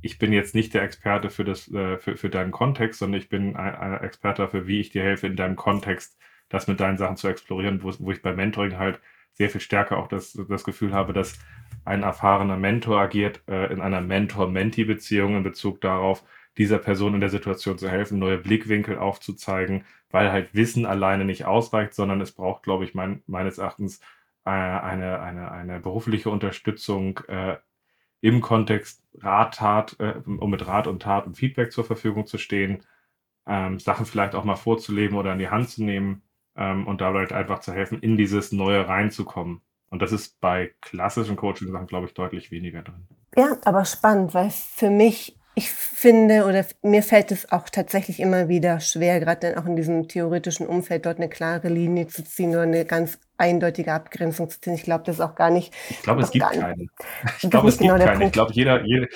ich 0.02 0.18
bin 0.18 0.32
jetzt 0.32 0.54
nicht 0.54 0.74
der 0.74 0.82
Experte 0.82 1.30
für, 1.30 1.44
das, 1.44 1.70
äh, 1.72 1.98
für, 1.98 2.16
für 2.16 2.30
deinen 2.30 2.50
Kontext, 2.50 2.98
sondern 2.98 3.20
ich 3.20 3.28
bin 3.28 3.56
ein, 3.56 3.74
ein, 3.74 4.00
Experte 4.04 4.42
dafür, 4.42 4.66
wie 4.66 4.80
ich 4.80 4.90
dir 4.90 5.02
helfe, 5.02 5.26
in 5.26 5.36
deinem 5.36 5.56
Kontext 5.56 6.18
das 6.48 6.68
mit 6.68 6.80
deinen 6.80 6.98
Sachen 6.98 7.16
zu 7.16 7.28
explorieren, 7.28 7.82
wo, 7.82 7.92
wo 7.98 8.12
ich 8.12 8.22
bei 8.22 8.32
Mentoring 8.32 8.78
halt 8.78 9.00
sehr 9.36 9.50
viel 9.50 9.60
stärker 9.60 9.98
auch 9.98 10.08
das, 10.08 10.32
das 10.48 10.64
Gefühl 10.64 10.92
habe, 10.92 11.12
dass 11.12 11.38
ein 11.84 12.02
erfahrener 12.02 12.56
Mentor 12.56 13.00
agiert 13.00 13.42
äh, 13.48 13.72
in 13.72 13.80
einer 13.80 14.00
Mentor-Mentee-Beziehung 14.00 15.36
in 15.36 15.42
Bezug 15.42 15.80
darauf, 15.80 16.24
dieser 16.58 16.78
Person 16.78 17.14
in 17.14 17.20
der 17.20 17.28
Situation 17.28 17.76
zu 17.76 17.88
helfen, 17.88 18.18
neue 18.18 18.38
Blickwinkel 18.38 18.98
aufzuzeigen, 18.98 19.84
weil 20.10 20.32
halt 20.32 20.54
Wissen 20.54 20.86
alleine 20.86 21.26
nicht 21.26 21.44
ausreicht, 21.44 21.94
sondern 21.94 22.20
es 22.22 22.32
braucht, 22.32 22.62
glaube 22.62 22.84
ich, 22.84 22.94
mein, 22.94 23.22
meines 23.26 23.58
Erachtens 23.58 24.00
äh, 24.46 24.50
eine, 24.50 25.20
eine, 25.20 25.50
eine 25.50 25.80
berufliche 25.80 26.30
Unterstützung 26.30 27.20
äh, 27.28 27.58
im 28.22 28.40
Kontext 28.40 29.02
Rat, 29.18 29.56
Tat, 29.56 29.96
äh, 30.00 30.14
um 30.24 30.50
mit 30.50 30.66
Rat 30.66 30.86
und 30.86 31.02
Tat 31.02 31.26
und 31.26 31.36
Feedback 31.36 31.72
zur 31.72 31.84
Verfügung 31.84 32.26
zu 32.26 32.38
stehen, 32.38 32.82
ähm, 33.46 33.78
Sachen 33.78 34.06
vielleicht 34.06 34.34
auch 34.34 34.44
mal 34.44 34.56
vorzuleben 34.56 35.16
oder 35.18 35.32
in 35.34 35.38
die 35.38 35.50
Hand 35.50 35.68
zu 35.68 35.84
nehmen 35.84 36.22
ähm, 36.56 36.86
und 36.86 37.00
dabei 37.00 37.20
halt 37.20 37.32
einfach 37.32 37.60
zu 37.60 37.72
helfen, 37.72 38.00
in 38.00 38.16
dieses 38.16 38.52
Neue 38.52 38.86
reinzukommen. 38.88 39.60
Und 39.90 40.02
das 40.02 40.12
ist 40.12 40.40
bei 40.40 40.72
klassischen 40.80 41.36
Coaching-Sachen, 41.36 41.86
glaube 41.86 42.06
ich, 42.06 42.14
deutlich 42.14 42.50
weniger 42.50 42.82
drin. 42.82 43.06
Ja, 43.36 43.56
aber 43.64 43.84
spannend, 43.84 44.34
weil 44.34 44.50
für 44.50 44.90
mich 44.90 45.36
ich 45.58 45.70
finde 45.70 46.44
oder 46.44 46.66
mir 46.82 47.02
fällt 47.02 47.32
es 47.32 47.50
auch 47.50 47.70
tatsächlich 47.70 48.20
immer 48.20 48.48
wieder 48.48 48.78
schwer, 48.78 49.20
gerade 49.20 49.40
dann 49.40 49.58
auch 49.58 49.66
in 49.66 49.74
diesem 49.74 50.06
theoretischen 50.06 50.66
Umfeld 50.66 51.06
dort 51.06 51.16
eine 51.16 51.30
klare 51.30 51.68
Linie 51.68 52.08
zu 52.08 52.22
ziehen 52.22 52.50
oder 52.50 52.62
eine 52.62 52.84
ganz 52.84 53.18
eindeutige 53.38 53.94
Abgrenzung 53.94 54.50
zu 54.50 54.60
ziehen. 54.60 54.74
Ich 54.74 54.82
glaube, 54.82 55.04
das 55.04 55.16
ist 55.16 55.22
auch 55.22 55.34
gar 55.34 55.48
nicht. 55.48 55.72
Ich 55.88 56.02
glaube, 56.02 56.20
es 56.20 56.30
gibt 56.30 56.44
keine. 56.44 56.88
Ich 57.42 57.50
glaube, 57.50 57.68
es 57.68 57.78
gibt 57.78 57.90
genau 57.90 58.04
keine. 58.04 58.26
Ich 58.26 58.32
glaube, 58.32 58.52
jeder, 58.52 58.84
jeder, 58.84 59.06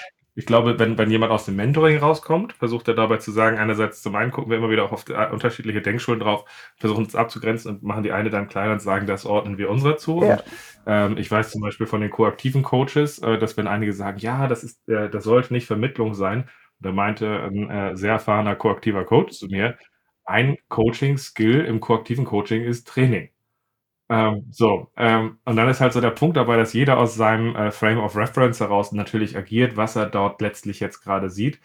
ich 0.40 0.46
glaube, 0.46 0.78
wenn, 0.78 0.96
wenn 0.96 1.10
jemand 1.10 1.32
aus 1.32 1.44
dem 1.44 1.56
Mentoring 1.56 1.98
rauskommt, 1.98 2.54
versucht 2.54 2.88
er 2.88 2.94
dabei 2.94 3.18
zu 3.18 3.30
sagen, 3.30 3.58
einerseits 3.58 4.00
zum 4.00 4.14
einen 4.14 4.30
gucken 4.30 4.50
wir 4.50 4.56
immer 4.56 4.70
wieder 4.70 4.84
auch 4.84 4.92
auf 4.92 5.06
äh, 5.10 5.28
unterschiedliche 5.30 5.82
Denkschulen 5.82 6.18
drauf, 6.18 6.46
versuchen 6.76 7.04
es 7.04 7.14
abzugrenzen 7.14 7.70
und 7.70 7.82
machen 7.82 8.04
die 8.04 8.12
eine 8.12 8.30
dann 8.30 8.48
kleiner 8.48 8.72
und 8.72 8.80
sagen, 8.80 9.06
das 9.06 9.26
ordnen 9.26 9.58
wir 9.58 9.68
unserer 9.68 9.98
zu. 9.98 10.24
Ja. 10.24 10.36
Und, 10.36 10.44
ähm, 10.86 11.18
ich 11.18 11.30
weiß 11.30 11.50
zum 11.50 11.60
Beispiel 11.60 11.86
von 11.86 12.00
den 12.00 12.08
koaktiven 12.08 12.62
Coaches, 12.62 13.18
äh, 13.18 13.36
dass 13.36 13.58
wenn 13.58 13.66
einige 13.66 13.92
sagen, 13.92 14.16
ja, 14.18 14.48
das 14.48 14.64
ist, 14.64 14.88
äh, 14.88 15.10
das 15.10 15.24
sollte 15.24 15.52
nicht 15.52 15.66
Vermittlung 15.66 16.14
sein, 16.14 16.48
da 16.78 16.90
meinte 16.90 17.42
ein 17.42 17.68
äh, 17.68 17.94
sehr 17.94 18.12
erfahrener 18.12 18.56
koaktiver 18.56 19.04
Coach 19.04 19.34
zu 19.36 19.48
mir, 19.48 19.76
ein 20.24 20.56
Coaching-Skill 20.70 21.66
im 21.66 21.80
koaktiven 21.80 22.24
Coaching 22.24 22.64
ist 22.64 22.88
Training. 22.88 23.28
Ähm, 24.10 24.46
so, 24.50 24.90
ähm, 24.96 25.38
und 25.44 25.54
dann 25.56 25.68
ist 25.68 25.80
halt 25.80 25.92
so 25.92 26.00
der 26.00 26.10
Punkt 26.10 26.36
dabei, 26.36 26.56
dass 26.56 26.72
jeder 26.72 26.98
aus 26.98 27.14
seinem 27.14 27.54
äh, 27.54 27.70
Frame 27.70 28.00
of 28.00 28.16
Reference 28.16 28.58
heraus 28.58 28.90
natürlich 28.90 29.36
agiert, 29.36 29.76
was 29.76 29.94
er 29.94 30.06
dort 30.06 30.40
letztlich 30.40 30.80
jetzt 30.80 31.00
gerade 31.02 31.30
sieht. 31.30 31.60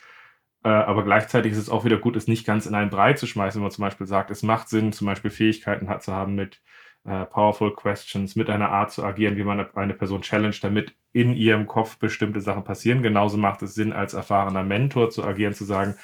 Äh, 0.63 0.69
aber 0.69 1.03
gleichzeitig 1.03 1.53
ist 1.53 1.57
es 1.57 1.69
auch 1.69 1.85
wieder 1.85 1.97
gut, 1.97 2.15
es 2.15 2.27
nicht 2.27 2.45
ganz 2.45 2.67
in 2.67 2.75
einen 2.75 2.91
Brei 2.91 3.13
zu 3.13 3.25
schmeißen, 3.25 3.59
wenn 3.59 3.63
man 3.63 3.71
zum 3.71 3.83
Beispiel 3.83 4.05
sagt, 4.07 4.29
es 4.29 4.43
macht 4.43 4.69
Sinn, 4.69 4.93
zum 4.93 5.07
Beispiel 5.07 5.31
Fähigkeiten 5.31 5.89
hat, 5.89 6.03
zu 6.03 6.13
haben 6.13 6.35
mit 6.35 6.61
äh, 7.03 7.25
Powerful 7.25 7.75
Questions, 7.75 8.35
mit 8.35 8.49
einer 8.49 8.69
Art 8.69 8.91
zu 8.91 9.03
agieren, 9.03 9.37
wie 9.37 9.43
man 9.43 9.65
eine, 9.75 9.93
Person 9.95 10.21
challenge, 10.21 10.57
damit 10.61 10.95
in 11.13 11.33
ihrem 11.35 11.65
Kopf 11.67 11.97
bestimmte 11.97 12.41
Sachen 12.41 12.63
passieren. 12.63 13.01
Genauso 13.01 13.37
macht 13.37 13.63
es 13.63 13.73
Sinn, 13.75 13.93
als 13.93 14.13
erfahrener 14.13 14.63
Mentor 14.63 15.09
zu 15.09 15.23
agieren, 15.23 15.53
zu 15.53 15.65
sagen, 15.65 15.95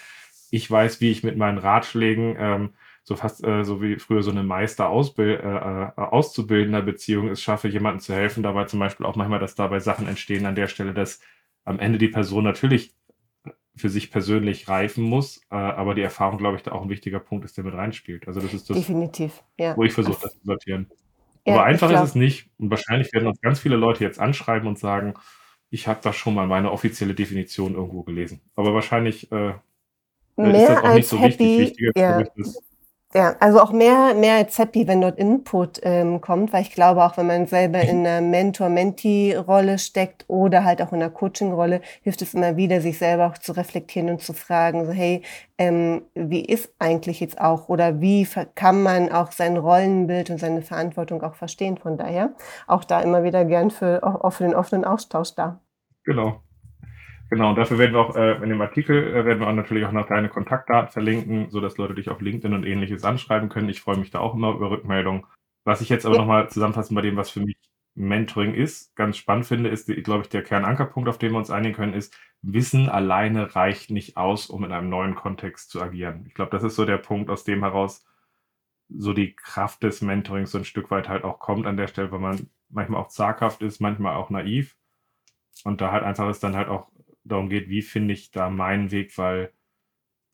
ich 0.52 0.70
weiß, 0.70 1.02
wie 1.02 1.12
ich 1.12 1.24
mit 1.24 1.38
meinen 1.38 1.58
Ratschlägen 1.60 2.36
ähm, 2.40 2.70
so 3.12 3.18
fast 3.18 3.44
äh, 3.44 3.66
so 3.66 3.82
wie 3.82 4.00
früher 4.00 4.24
so 4.24 4.32
eine 4.32 4.44
Meister-Auszubildender 4.44 6.78
äh, 6.78 6.82
äh 6.82 6.86
Beziehung 6.86 7.28
es 7.28 7.42
schaffe, 7.42 7.68
jemandem 7.68 8.00
zu 8.00 8.14
helfen, 8.14 8.42
dabei 8.42 8.64
zum 8.66 8.80
Beispiel 8.80 9.06
auch 9.06 9.18
manchmal, 9.18 9.40
dass 9.40 9.56
dabei 9.56 9.82
Sachen 9.82 10.08
entstehen 10.08 10.46
an 10.46 10.56
der 10.56 10.68
Stelle, 10.68 10.94
dass 10.94 11.20
am 11.66 11.80
Ende 11.80 11.98
die 11.98 12.08
Person 12.08 12.46
natürlich 12.46 12.94
für 13.76 13.90
sich 13.90 14.12
persönlich 14.12 14.70
reifen 14.70 15.04
muss, 15.04 15.42
äh, 15.52 15.56
aber 15.56 15.94
die 15.94 16.02
Erfahrung, 16.02 16.38
glaube 16.38 16.56
ich, 16.56 16.64
da 16.64 16.72
auch 16.72 16.84
ein 16.84 16.90
wichtiger 16.90 17.20
Punkt 17.20 17.44
ist, 17.44 17.58
der 17.58 17.66
mit 17.66 17.74
reinspielt. 17.74 18.28
Also 18.28 18.40
das 18.40 18.54
ist 18.54 18.70
das, 18.70 18.78
Definitiv, 18.78 19.44
ja. 19.58 19.76
wo 19.76 19.84
ich 19.84 19.92
versuche, 19.92 20.22
das 20.22 20.34
zu 20.34 20.46
sortieren. 20.46 20.88
Ja, 21.46 21.56
aber 21.56 21.66
einfach 21.66 21.92
ist 21.92 22.02
es 22.02 22.16
nicht. 22.16 22.50
Und 22.60 22.70
wahrscheinlich 22.70 23.12
werden 23.12 23.28
uns 23.28 23.42
ganz 23.42 23.60
viele 23.60 23.76
Leute 23.76 24.06
jetzt 24.06 24.20
anschreiben 24.20 24.70
und 24.70 24.80
sagen, 24.80 25.16
ich 25.70 25.88
habe 25.88 26.00
da 26.02 26.14
schon 26.14 26.34
mal 26.34 26.48
meine 26.48 26.72
offizielle 26.72 27.14
Definition 27.14 27.76
irgendwo 27.76 28.04
gelesen. 28.04 28.42
Aber 28.56 28.74
wahrscheinlich 28.74 29.30
äh, 29.32 29.50
ist 29.50 30.70
das 30.70 30.84
auch 30.84 30.94
nicht 30.94 31.08
so 31.08 31.20
happy, 31.20 31.60
wichtig. 31.60 31.88
Wichtiger 31.88 32.00
ja. 32.00 32.20
ist, 32.36 32.71
ja, 33.14 33.36
also 33.40 33.60
auch 33.60 33.72
mehr, 33.72 34.14
mehr 34.14 34.46
happy, 34.46 34.88
wenn 34.88 35.02
dort 35.02 35.18
Input 35.18 35.80
ähm, 35.84 36.22
kommt, 36.22 36.54
weil 36.54 36.62
ich 36.62 36.72
glaube, 36.72 37.04
auch 37.04 37.18
wenn 37.18 37.28
man 37.28 37.46
selber 37.46 37.82
in 37.82 38.06
einer 38.06 38.22
Mentor-Mentee-Rolle 38.22 39.80
steckt 39.80 40.26
oder 40.28 40.64
halt 40.64 40.82
auch 40.82 40.92
in 40.92 41.02
einer 41.02 41.10
Coaching-Rolle, 41.10 41.82
hilft 42.04 42.22
es 42.22 42.34
immer 42.34 42.56
wieder, 42.56 42.80
sich 42.80 42.98
selber 42.98 43.28
auch 43.28 43.38
zu 43.38 43.52
reflektieren 43.52 44.10
und 44.10 44.22
zu 44.22 44.34
fragen, 44.34 44.86
so 44.86 44.92
hey, 44.92 45.24
ähm, 45.58 46.04
wie 46.16 46.46
ist 46.46 46.74
eigentlich 46.80 47.20
jetzt 47.20 47.40
auch 47.40 47.70
oder 47.70 48.00
wie 48.00 48.28
kann 48.56 48.82
man 48.82 49.12
auch 49.12 49.32
sein 49.32 49.58
Rollenbild 49.58 50.30
und 50.30 50.40
seine 50.40 50.62
Verantwortung 50.62 51.22
auch 51.22 51.36
verstehen? 51.36 51.78
Von 51.78 51.98
daher 51.98 52.34
auch 52.68 52.84
da 52.84 53.02
immer 53.02 53.24
wieder 53.24 53.46
gern 53.46 53.72
für, 53.72 54.04
auch 54.04 54.32
für 54.32 54.44
den 54.44 54.56
offenen 54.56 54.86
Austausch 54.86 55.36
da. 55.36 55.60
Genau. 56.04 56.42
Genau, 57.32 57.52
und 57.52 57.56
dafür 57.56 57.78
werden 57.78 57.94
wir 57.94 58.02
auch 58.02 58.16
äh, 58.18 58.44
in 58.44 58.50
dem 58.50 58.60
Artikel 58.60 59.16
äh, 59.16 59.26
werden 59.26 59.40
wir 59.40 59.48
auch 59.48 59.54
natürlich 59.54 59.86
auch 59.86 59.94
noch 59.94 60.06
deine 60.06 60.28
Kontaktdaten 60.28 60.92
verlinken, 60.92 61.50
sodass 61.50 61.78
Leute 61.78 61.96
dich 61.96 62.10
auf 62.10 62.20
LinkedIn 62.20 62.54
und 62.54 62.66
ähnliches 62.66 63.06
anschreiben 63.06 63.48
können. 63.48 63.70
Ich 63.70 63.80
freue 63.82 63.98
mich 63.98 64.12
da 64.12 64.20
auch 64.20 64.36
immer 64.36 64.54
über 64.54 64.70
Rückmeldungen. 64.70 65.26
Was 65.64 65.80
ich 65.80 65.88
jetzt 65.88 66.06
aber 66.06 66.16
ja. 66.16 66.22
nochmal 66.22 66.50
zusammenfassen 66.50 66.94
bei 66.94 67.02
dem, 67.02 67.16
was 67.16 67.30
für 67.30 67.40
mich 67.40 67.58
Mentoring 67.96 68.54
ist, 68.54 68.96
ganz 68.98 69.16
spannend 69.16 69.46
finde, 69.46 69.70
ist, 69.70 69.88
glaube 70.04 70.24
ich, 70.24 70.30
der 70.30 70.44
Kernankerpunkt, 70.44 71.08
auf 71.08 71.18
den 71.20 71.32
wir 71.32 71.38
uns 71.38 71.52
einigen 71.52 71.76
können, 71.76 71.94
ist, 71.94 72.14
Wissen 72.42 72.90
alleine 72.90 73.56
reicht 73.56 73.92
nicht 73.92 74.18
aus, 74.18 74.48
um 74.50 74.66
in 74.66 74.74
einem 74.74 74.90
neuen 74.90 75.16
Kontext 75.16 75.70
zu 75.72 75.82
agieren. 75.82 76.26
Ich 76.28 76.34
glaube, 76.34 76.52
das 76.52 76.64
ist 76.64 76.76
so 76.76 76.86
der 76.86 76.98
Punkt, 76.98 77.30
aus 77.30 77.46
dem 77.46 77.62
heraus 77.62 78.06
so 78.90 79.14
die 79.14 79.36
Kraft 79.36 79.84
des 79.84 80.02
Mentorings 80.02 80.52
so 80.52 80.58
ein 80.58 80.66
Stück 80.66 80.92
weit 80.92 81.08
halt 81.08 81.24
auch 81.24 81.40
kommt 81.40 81.66
an 81.66 81.78
der 81.78 81.88
Stelle, 81.88 82.12
weil 82.12 82.20
man 82.20 82.50
manchmal 82.70 83.02
auch 83.02 83.08
zaghaft 83.08 83.62
ist, 83.62 83.80
manchmal 83.80 84.16
auch 84.16 84.30
naiv. 84.30 84.76
Und 85.64 85.82
da 85.82 85.92
halt 85.92 86.04
einfach 86.04 86.30
ist 86.30 86.44
dann 86.44 86.56
halt 86.56 86.70
auch 86.70 86.88
darum 87.24 87.50
geht, 87.50 87.70
wie 87.70 87.82
finde 87.82 88.14
ich 88.14 88.32
da 88.32 88.50
meinen 88.50 88.92
Weg, 88.92 89.18
weil 89.18 89.52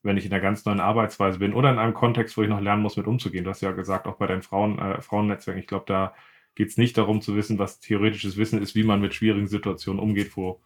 wenn 0.03 0.17
ich 0.17 0.25
in 0.25 0.31
einer 0.31 0.41
ganz 0.41 0.65
neuen 0.65 0.79
Arbeitsweise 0.79 1.39
bin 1.39 1.53
oder 1.53 1.69
in 1.69 1.79
einem 1.79 1.93
Kontext, 1.93 2.37
wo 2.37 2.43
ich 2.43 2.49
noch 2.49 2.61
lernen 2.61 2.81
muss, 2.81 2.97
mit 2.97 3.07
umzugehen. 3.07 3.43
Du 3.43 3.49
hast 3.49 3.61
ja 3.61 3.71
gesagt, 3.71 4.07
auch 4.07 4.17
bei 4.17 4.27
deinen 4.27 4.41
Frauen, 4.41 4.79
äh, 4.79 5.01
Frauennetzwerken, 5.01 5.61
ich 5.61 5.67
glaube, 5.67 5.85
da 5.87 6.13
geht 6.55 6.69
es 6.69 6.77
nicht 6.77 6.97
darum 6.97 7.21
zu 7.21 7.35
wissen, 7.35 7.59
was 7.59 7.79
theoretisches 7.79 8.37
Wissen 8.37 8.61
ist, 8.61 8.73
wie 8.73 8.83
man 8.83 9.01
mit 9.01 9.13
schwierigen 9.13 9.47
Situationen 9.47 10.01
umgeht, 10.01 10.35
wo 10.37 10.61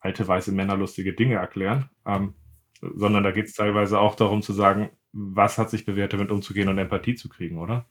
alte 0.00 0.26
weiße 0.26 0.52
Männer 0.52 0.76
lustige 0.76 1.12
Dinge 1.12 1.36
erklären, 1.36 1.90
ähm, 2.06 2.34
sondern 2.80 3.22
da 3.22 3.30
geht 3.30 3.46
es 3.46 3.54
teilweise 3.54 3.98
auch 3.98 4.14
darum 4.14 4.42
zu 4.42 4.52
sagen, 4.52 4.90
was 5.12 5.58
hat 5.58 5.70
sich 5.70 5.84
bewährt, 5.84 6.12
damit 6.12 6.30
umzugehen 6.30 6.68
und 6.68 6.78
Empathie 6.78 7.14
zu 7.14 7.28
kriegen, 7.28 7.58
oder? 7.58 7.86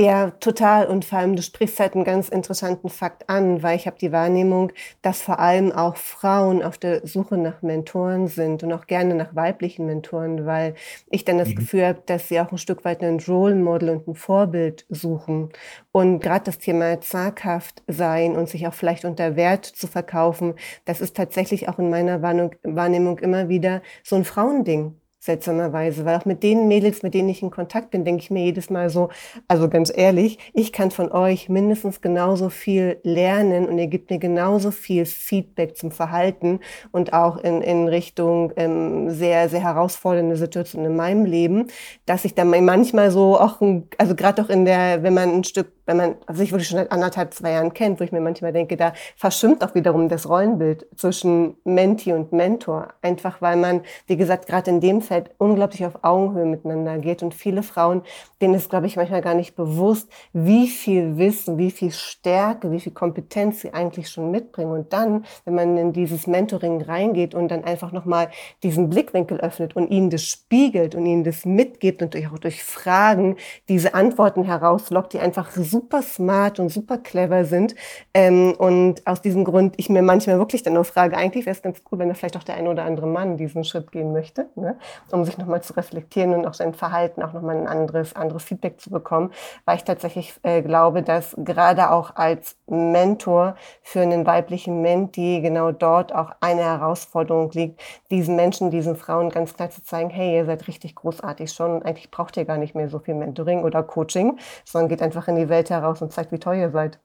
Ja, 0.00 0.30
total. 0.30 0.86
Und 0.86 1.04
vor 1.04 1.18
allem, 1.18 1.34
du 1.34 1.42
sprichst 1.42 1.80
halt 1.80 1.94
einen 1.94 2.04
ganz 2.04 2.28
interessanten 2.28 2.88
Fakt 2.88 3.28
an, 3.28 3.64
weil 3.64 3.74
ich 3.74 3.88
habe 3.88 3.98
die 3.98 4.12
Wahrnehmung, 4.12 4.70
dass 5.02 5.20
vor 5.20 5.40
allem 5.40 5.72
auch 5.72 5.96
Frauen 5.96 6.62
auf 6.62 6.78
der 6.78 7.04
Suche 7.04 7.36
nach 7.36 7.62
Mentoren 7.62 8.28
sind 8.28 8.62
und 8.62 8.72
auch 8.72 8.86
gerne 8.86 9.16
nach 9.16 9.34
weiblichen 9.34 9.86
Mentoren, 9.86 10.46
weil 10.46 10.76
ich 11.10 11.24
dann 11.24 11.38
das 11.38 11.48
mhm. 11.48 11.56
Gefühl 11.56 11.84
habe, 11.84 12.02
dass 12.06 12.28
sie 12.28 12.38
auch 12.38 12.52
ein 12.52 12.58
Stück 12.58 12.84
weit 12.84 13.02
ein 13.02 13.18
Role 13.26 13.56
Model 13.56 13.88
und 13.90 14.06
ein 14.06 14.14
Vorbild 14.14 14.86
suchen. 14.88 15.48
Und 15.90 16.20
gerade 16.20 16.44
das 16.44 16.58
Thema 16.58 17.00
zaghaft 17.00 17.82
sein 17.88 18.36
und 18.36 18.48
sich 18.48 18.68
auch 18.68 18.74
vielleicht 18.74 19.04
unter 19.04 19.34
Wert 19.34 19.64
zu 19.64 19.88
verkaufen, 19.88 20.54
das 20.84 21.00
ist 21.00 21.16
tatsächlich 21.16 21.68
auch 21.68 21.80
in 21.80 21.90
meiner 21.90 22.22
Wahrnehmung 22.22 23.18
immer 23.18 23.48
wieder 23.48 23.82
so 24.04 24.14
ein 24.14 24.24
Frauending. 24.24 24.94
Seltsamerweise, 25.20 26.04
weil 26.04 26.16
auch 26.16 26.24
mit 26.24 26.42
den 26.42 26.68
Mädels, 26.68 27.02
mit 27.02 27.12
denen 27.12 27.28
ich 27.28 27.42
in 27.42 27.50
Kontakt 27.50 27.90
bin, 27.90 28.04
denke 28.04 28.22
ich 28.22 28.30
mir 28.30 28.44
jedes 28.44 28.70
Mal 28.70 28.88
so, 28.88 29.08
also 29.48 29.68
ganz 29.68 29.92
ehrlich, 29.94 30.38
ich 30.52 30.72
kann 30.72 30.92
von 30.92 31.10
euch 31.10 31.48
mindestens 31.48 32.00
genauso 32.00 32.50
viel 32.50 32.98
lernen 33.02 33.68
und 33.68 33.78
ihr 33.78 33.88
gebt 33.88 34.10
mir 34.10 34.18
genauso 34.18 34.70
viel 34.70 35.06
Feedback 35.06 35.76
zum 35.76 35.90
Verhalten 35.90 36.60
und 36.92 37.12
auch 37.12 37.36
in, 37.38 37.62
in 37.62 37.88
Richtung 37.88 38.52
ähm, 38.56 39.10
sehr, 39.10 39.48
sehr 39.48 39.62
herausfordernde 39.62 40.36
Situationen 40.36 40.92
in 40.92 40.96
meinem 40.96 41.24
Leben, 41.24 41.66
dass 42.06 42.24
ich 42.24 42.34
dann 42.34 42.50
manchmal 42.64 43.10
so 43.10 43.38
auch, 43.38 43.60
also 43.98 44.14
gerade 44.14 44.42
auch 44.42 44.48
in 44.48 44.64
der, 44.64 45.02
wenn 45.02 45.14
man 45.14 45.30
ein 45.30 45.44
Stück 45.44 45.77
wenn 45.88 45.96
man 45.96 46.16
sich 46.30 46.52
wirklich 46.52 46.68
schon 46.68 46.76
seit 46.76 46.92
anderthalb, 46.92 47.32
zwei 47.32 47.52
Jahren 47.52 47.72
kennt, 47.72 47.98
wo 47.98 48.04
ich 48.04 48.12
mir 48.12 48.20
manchmal 48.20 48.52
denke, 48.52 48.76
da 48.76 48.92
verschwimmt 49.16 49.64
auch 49.64 49.74
wiederum 49.74 50.10
das 50.10 50.28
Rollenbild 50.28 50.86
zwischen 50.94 51.56
Menti 51.64 52.12
und 52.12 52.30
Mentor. 52.30 52.88
Einfach 53.00 53.40
weil 53.40 53.56
man, 53.56 53.80
wie 54.06 54.18
gesagt, 54.18 54.46
gerade 54.46 54.70
in 54.70 54.80
dem 54.82 55.00
Feld 55.00 55.30
unglaublich 55.38 55.86
auf 55.86 56.00
Augenhöhe 56.02 56.44
miteinander 56.44 56.98
geht. 56.98 57.22
Und 57.22 57.32
viele 57.32 57.62
Frauen, 57.62 58.02
denen 58.42 58.52
ist, 58.52 58.68
glaube 58.68 58.86
ich, 58.86 58.96
manchmal 58.96 59.22
gar 59.22 59.32
nicht 59.32 59.56
bewusst, 59.56 60.10
wie 60.34 60.68
viel 60.68 61.16
Wissen, 61.16 61.56
wie 61.56 61.70
viel 61.70 61.90
Stärke, 61.90 62.70
wie 62.70 62.80
viel 62.80 62.92
Kompetenz 62.92 63.62
sie 63.62 63.72
eigentlich 63.72 64.10
schon 64.10 64.30
mitbringen. 64.30 64.72
Und 64.72 64.92
dann, 64.92 65.24
wenn 65.46 65.54
man 65.54 65.78
in 65.78 65.94
dieses 65.94 66.26
Mentoring 66.26 66.82
reingeht 66.82 67.34
und 67.34 67.48
dann 67.48 67.64
einfach 67.64 67.92
nochmal 67.92 68.28
diesen 68.62 68.90
Blickwinkel 68.90 69.40
öffnet 69.40 69.74
und 69.74 69.88
ihnen 69.88 70.10
das 70.10 70.24
spiegelt 70.24 70.94
und 70.94 71.06
ihnen 71.06 71.24
das 71.24 71.46
mitgibt 71.46 72.02
und 72.02 72.14
auch 72.14 72.38
durch 72.38 72.62
Fragen 72.62 73.36
diese 73.70 73.94
Antworten 73.94 74.44
herauslockt, 74.44 75.14
die 75.14 75.20
einfach 75.20 75.50
so 75.50 75.77
super 75.78 76.02
smart 76.02 76.58
und 76.58 76.70
super 76.70 76.98
clever 76.98 77.44
sind. 77.44 77.76
Ähm, 78.12 78.52
und 78.58 79.06
aus 79.06 79.22
diesem 79.22 79.44
Grund 79.44 79.74
ich 79.76 79.88
mir 79.88 80.02
manchmal 80.02 80.38
wirklich 80.38 80.64
dann 80.64 80.72
nur 80.72 80.84
frage, 80.84 81.16
eigentlich 81.16 81.46
wäre 81.46 81.54
es 81.54 81.62
ganz 81.62 81.82
cool, 81.90 82.00
wenn 82.00 82.08
da 82.08 82.14
vielleicht 82.14 82.36
auch 82.36 82.42
der 82.42 82.56
ein 82.56 82.66
oder 82.66 82.84
andere 82.84 83.06
Mann 83.06 83.36
diesen 83.36 83.62
Schritt 83.62 83.92
gehen 83.92 84.12
möchte, 84.12 84.48
ne? 84.56 84.76
um 85.12 85.24
sich 85.24 85.38
nochmal 85.38 85.62
zu 85.62 85.74
reflektieren 85.74 86.34
und 86.34 86.46
auch 86.46 86.54
sein 86.54 86.74
Verhalten 86.74 87.22
auch 87.22 87.32
nochmal 87.32 87.56
ein 87.56 87.68
anderes, 87.68 88.16
anderes 88.16 88.42
Feedback 88.42 88.80
zu 88.80 88.90
bekommen, 88.90 89.30
weil 89.66 89.76
ich 89.76 89.84
tatsächlich 89.84 90.34
äh, 90.42 90.62
glaube, 90.62 91.02
dass 91.02 91.36
gerade 91.38 91.92
auch 91.92 92.16
als 92.16 92.56
Mentor 92.66 93.54
für 93.82 94.00
einen 94.00 94.26
weiblichen 94.26 94.82
Menti 94.82 95.40
genau 95.40 95.70
dort 95.70 96.12
auch 96.12 96.32
eine 96.40 96.62
Herausforderung 96.62 97.52
liegt, 97.52 97.80
diesen 98.10 98.34
Menschen, 98.34 98.72
diesen 98.72 98.96
Frauen 98.96 99.30
ganz 99.30 99.54
klar 99.54 99.70
zu 99.70 99.82
zeigen, 99.84 100.10
hey, 100.10 100.34
ihr 100.34 100.44
seid 100.44 100.66
richtig 100.66 100.96
großartig 100.96 101.52
schon 101.52 101.76
und 101.76 101.86
eigentlich 101.86 102.10
braucht 102.10 102.36
ihr 102.36 102.44
gar 102.44 102.58
nicht 102.58 102.74
mehr 102.74 102.88
so 102.88 102.98
viel 102.98 103.14
Mentoring 103.14 103.62
oder 103.62 103.84
Coaching, 103.84 104.38
sondern 104.64 104.88
geht 104.88 105.02
einfach 105.02 105.28
in 105.28 105.36
die 105.36 105.48
Welt 105.48 105.67
heraus 105.70 106.02
und 106.02 106.12
zeigt, 106.12 106.32
wie 106.32 106.38
toll 106.38 106.56
ihr 106.56 106.70
seid. 106.70 106.98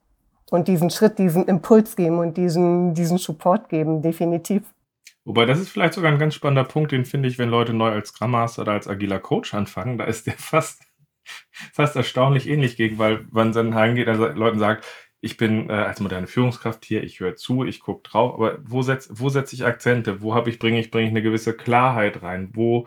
Und 0.50 0.68
diesen 0.68 0.90
Schritt, 0.90 1.18
diesen 1.18 1.46
Impuls 1.46 1.96
geben 1.96 2.18
und 2.18 2.36
diesen, 2.36 2.94
diesen 2.94 3.18
Support 3.18 3.68
geben, 3.68 4.02
definitiv. 4.02 4.62
Wobei, 5.24 5.46
das 5.46 5.58
ist 5.58 5.70
vielleicht 5.70 5.94
sogar 5.94 6.12
ein 6.12 6.18
ganz 6.18 6.34
spannender 6.34 6.64
Punkt, 6.64 6.92
den 6.92 7.06
finde 7.06 7.28
ich, 7.28 7.38
wenn 7.38 7.48
Leute 7.48 7.72
neu 7.72 7.90
als 7.90 8.10
Scrum 8.10 8.32
Master 8.32 8.62
oder 8.62 8.72
als 8.72 8.86
agiler 8.86 9.18
Coach 9.18 9.54
anfangen, 9.54 9.96
da 9.96 10.04
ist 10.04 10.26
der 10.26 10.34
fast, 10.34 10.82
fast 11.72 11.96
erstaunlich 11.96 12.48
ähnlich 12.48 12.76
gegen, 12.76 12.98
weil 12.98 13.26
man 13.30 13.52
dann 13.52 13.74
heimgeht 13.74 14.08
und 14.08 14.18
Leuten 14.36 14.58
sagt, 14.58 14.84
ich 15.22 15.38
bin 15.38 15.70
äh, 15.70 15.72
als 15.72 16.00
moderne 16.00 16.26
Führungskraft 16.26 16.84
hier, 16.84 17.02
ich 17.02 17.20
höre 17.20 17.34
zu, 17.34 17.64
ich 17.64 17.80
gucke 17.80 18.06
drauf, 18.06 18.34
aber 18.34 18.58
wo 18.62 18.82
setze 18.82 19.08
wo 19.18 19.30
setz 19.30 19.54
ich 19.54 19.64
Akzente? 19.64 20.20
Wo 20.20 20.34
habe 20.34 20.50
ich, 20.50 20.58
bringe 20.58 20.78
ich, 20.78 20.90
bringe 20.90 21.06
ich 21.06 21.12
eine 21.12 21.22
gewisse 21.22 21.54
Klarheit 21.54 22.22
rein? 22.22 22.50
Wo 22.52 22.86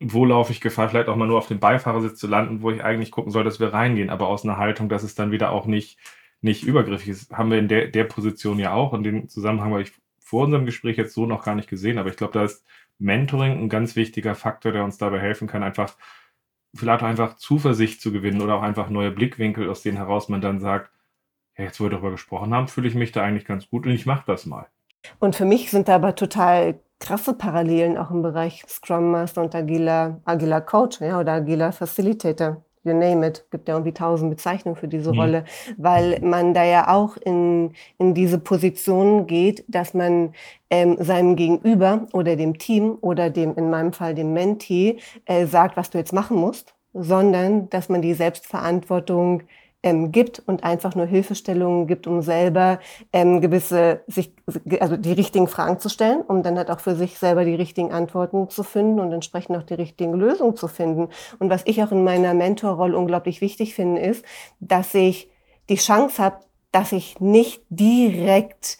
wo 0.00 0.24
laufe 0.24 0.52
ich 0.52 0.60
Gefahr, 0.60 0.88
vielleicht 0.88 1.08
auch 1.08 1.16
mal 1.16 1.26
nur 1.26 1.38
auf 1.38 1.48
dem 1.48 1.60
Beifahrersitz 1.60 2.18
zu 2.18 2.26
landen, 2.26 2.62
wo 2.62 2.70
ich 2.70 2.82
eigentlich 2.82 3.10
gucken 3.10 3.30
soll, 3.30 3.44
dass 3.44 3.60
wir 3.60 3.72
reingehen, 3.72 4.10
aber 4.10 4.28
aus 4.28 4.44
einer 4.44 4.56
Haltung, 4.56 4.88
dass 4.88 5.02
es 5.02 5.14
dann 5.14 5.30
wieder 5.30 5.52
auch 5.52 5.66
nicht, 5.66 5.98
nicht 6.40 6.64
übergriffig 6.64 7.08
ist. 7.08 7.32
Haben 7.32 7.50
wir 7.50 7.58
in 7.58 7.68
der, 7.68 7.88
der 7.88 8.04
Position 8.04 8.58
ja 8.58 8.72
auch 8.72 8.92
und 8.92 9.04
den 9.04 9.28
Zusammenhang 9.28 9.72
habe 9.72 9.82
ich 9.82 9.92
vor 10.18 10.44
unserem 10.44 10.64
Gespräch 10.64 10.96
jetzt 10.96 11.14
so 11.14 11.26
noch 11.26 11.44
gar 11.44 11.54
nicht 11.54 11.68
gesehen, 11.68 11.98
aber 11.98 12.08
ich 12.08 12.16
glaube, 12.16 12.32
da 12.32 12.44
ist 12.44 12.64
Mentoring 12.98 13.52
ein 13.60 13.68
ganz 13.68 13.96
wichtiger 13.96 14.34
Faktor, 14.34 14.72
der 14.72 14.84
uns 14.84 14.96
dabei 14.98 15.20
helfen 15.20 15.48
kann, 15.48 15.62
einfach 15.62 15.96
vielleicht 16.74 17.02
auch 17.02 17.08
einfach 17.08 17.36
Zuversicht 17.36 18.00
zu 18.00 18.12
gewinnen 18.12 18.40
oder 18.40 18.54
auch 18.56 18.62
einfach 18.62 18.90
neue 18.90 19.10
Blickwinkel, 19.10 19.68
aus 19.68 19.82
denen 19.82 19.96
heraus 19.96 20.28
man 20.28 20.40
dann 20.40 20.60
sagt, 20.60 20.90
ja, 21.58 21.64
jetzt 21.64 21.80
wo 21.80 21.84
wir 21.84 21.90
darüber 21.90 22.12
gesprochen 22.12 22.54
haben, 22.54 22.68
fühle 22.68 22.88
ich 22.88 22.94
mich 22.94 23.12
da 23.12 23.22
eigentlich 23.22 23.44
ganz 23.44 23.68
gut 23.68 23.86
und 23.86 23.92
ich 23.92 24.06
mache 24.06 24.24
das 24.26 24.46
mal. 24.46 24.68
Und 25.18 25.36
für 25.36 25.44
mich 25.44 25.70
sind 25.70 25.88
da 25.88 25.96
aber 25.96 26.14
total 26.14 26.80
krasse 26.98 27.34
Parallelen 27.34 27.96
auch 27.96 28.10
im 28.10 28.22
Bereich 28.22 28.62
Scrum 28.68 29.10
Master 29.10 29.42
und 29.42 29.54
agiler, 29.54 30.20
agiler 30.24 30.60
Coach 30.60 31.00
ja, 31.00 31.18
oder 31.18 31.32
agiler 31.32 31.72
Facilitator. 31.72 32.62
You 32.82 32.94
name 32.94 33.26
it, 33.26 33.44
gibt 33.50 33.68
ja 33.68 33.74
irgendwie 33.74 33.92
tausend 33.92 34.30
Bezeichnungen 34.30 34.76
für 34.76 34.88
diese 34.88 35.12
mhm. 35.12 35.20
Rolle, 35.20 35.44
weil 35.76 36.18
man 36.22 36.54
da 36.54 36.64
ja 36.64 36.88
auch 36.88 37.18
in, 37.18 37.74
in 37.98 38.14
diese 38.14 38.38
Position 38.38 39.26
geht, 39.26 39.64
dass 39.68 39.92
man 39.92 40.32
ähm, 40.70 40.96
seinem 40.98 41.36
Gegenüber 41.36 42.06
oder 42.12 42.36
dem 42.36 42.56
Team 42.56 42.96
oder 43.02 43.28
dem, 43.28 43.54
in 43.56 43.68
meinem 43.68 43.92
Fall 43.92 44.14
dem 44.14 44.32
Mentee, 44.32 44.98
äh, 45.26 45.44
sagt, 45.44 45.76
was 45.76 45.90
du 45.90 45.98
jetzt 45.98 46.14
machen 46.14 46.38
musst, 46.38 46.74
sondern 46.94 47.68
dass 47.68 47.90
man 47.90 48.00
die 48.00 48.14
Selbstverantwortung 48.14 49.42
ähm, 49.82 50.12
gibt 50.12 50.42
und 50.46 50.64
einfach 50.64 50.94
nur 50.94 51.06
Hilfestellungen 51.06 51.86
gibt, 51.86 52.06
um 52.06 52.22
selber 52.22 52.80
ähm, 53.12 53.40
gewisse, 53.40 54.02
sich, 54.06 54.32
also 54.80 54.96
die 54.96 55.12
richtigen 55.12 55.48
Fragen 55.48 55.78
zu 55.78 55.88
stellen, 55.88 56.22
um 56.22 56.42
dann 56.42 56.58
halt 56.58 56.70
auch 56.70 56.80
für 56.80 56.94
sich 56.94 57.18
selber 57.18 57.44
die 57.44 57.54
richtigen 57.54 57.92
Antworten 57.92 58.50
zu 58.50 58.62
finden 58.62 59.00
und 59.00 59.12
entsprechend 59.12 59.56
auch 59.56 59.62
die 59.62 59.74
richtigen 59.74 60.14
Lösungen 60.14 60.56
zu 60.56 60.68
finden. 60.68 61.08
Und 61.38 61.50
was 61.50 61.62
ich 61.64 61.82
auch 61.82 61.92
in 61.92 62.04
meiner 62.04 62.34
Mentorrolle 62.34 62.96
unglaublich 62.96 63.40
wichtig 63.40 63.74
finde, 63.74 64.00
ist, 64.02 64.24
dass 64.60 64.94
ich 64.94 65.30
die 65.68 65.76
Chance 65.76 66.22
habe, 66.22 66.40
dass 66.72 66.92
ich 66.92 67.18
nicht 67.20 67.62
direkt 67.68 68.78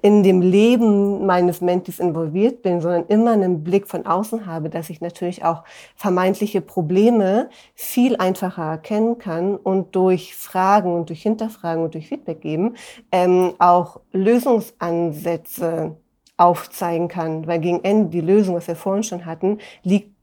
in 0.00 0.22
dem 0.22 0.40
Leben 0.40 1.26
meines 1.26 1.60
Mentis 1.60 1.98
involviert 1.98 2.62
bin, 2.62 2.80
sondern 2.80 3.06
immer 3.08 3.32
einen 3.32 3.62
Blick 3.62 3.86
von 3.86 4.06
außen 4.06 4.46
habe, 4.46 4.70
dass 4.70 4.88
ich 4.88 5.02
natürlich 5.02 5.44
auch 5.44 5.64
vermeintliche 5.96 6.62
Probleme 6.62 7.50
viel 7.74 8.16
einfacher 8.16 8.62
erkennen 8.62 9.18
kann 9.18 9.54
und 9.54 9.94
durch 9.94 10.34
Fragen 10.34 10.94
und 10.94 11.10
durch 11.10 11.20
Hinterfragen 11.20 11.84
und 11.84 11.92
durch 11.92 12.08
Feedback 12.08 12.40
geben 12.40 12.76
ähm, 13.12 13.52
auch 13.58 14.00
Lösungsansätze 14.12 15.96
aufzeigen 16.38 17.08
kann, 17.08 17.46
weil 17.46 17.60
gegen 17.60 17.84
Ende 17.84 18.10
die 18.10 18.20
Lösung, 18.20 18.54
was 18.56 18.68
wir 18.68 18.76
vorhin 18.76 19.02
schon 19.02 19.26
hatten, 19.26 19.58
liegt 19.82 20.15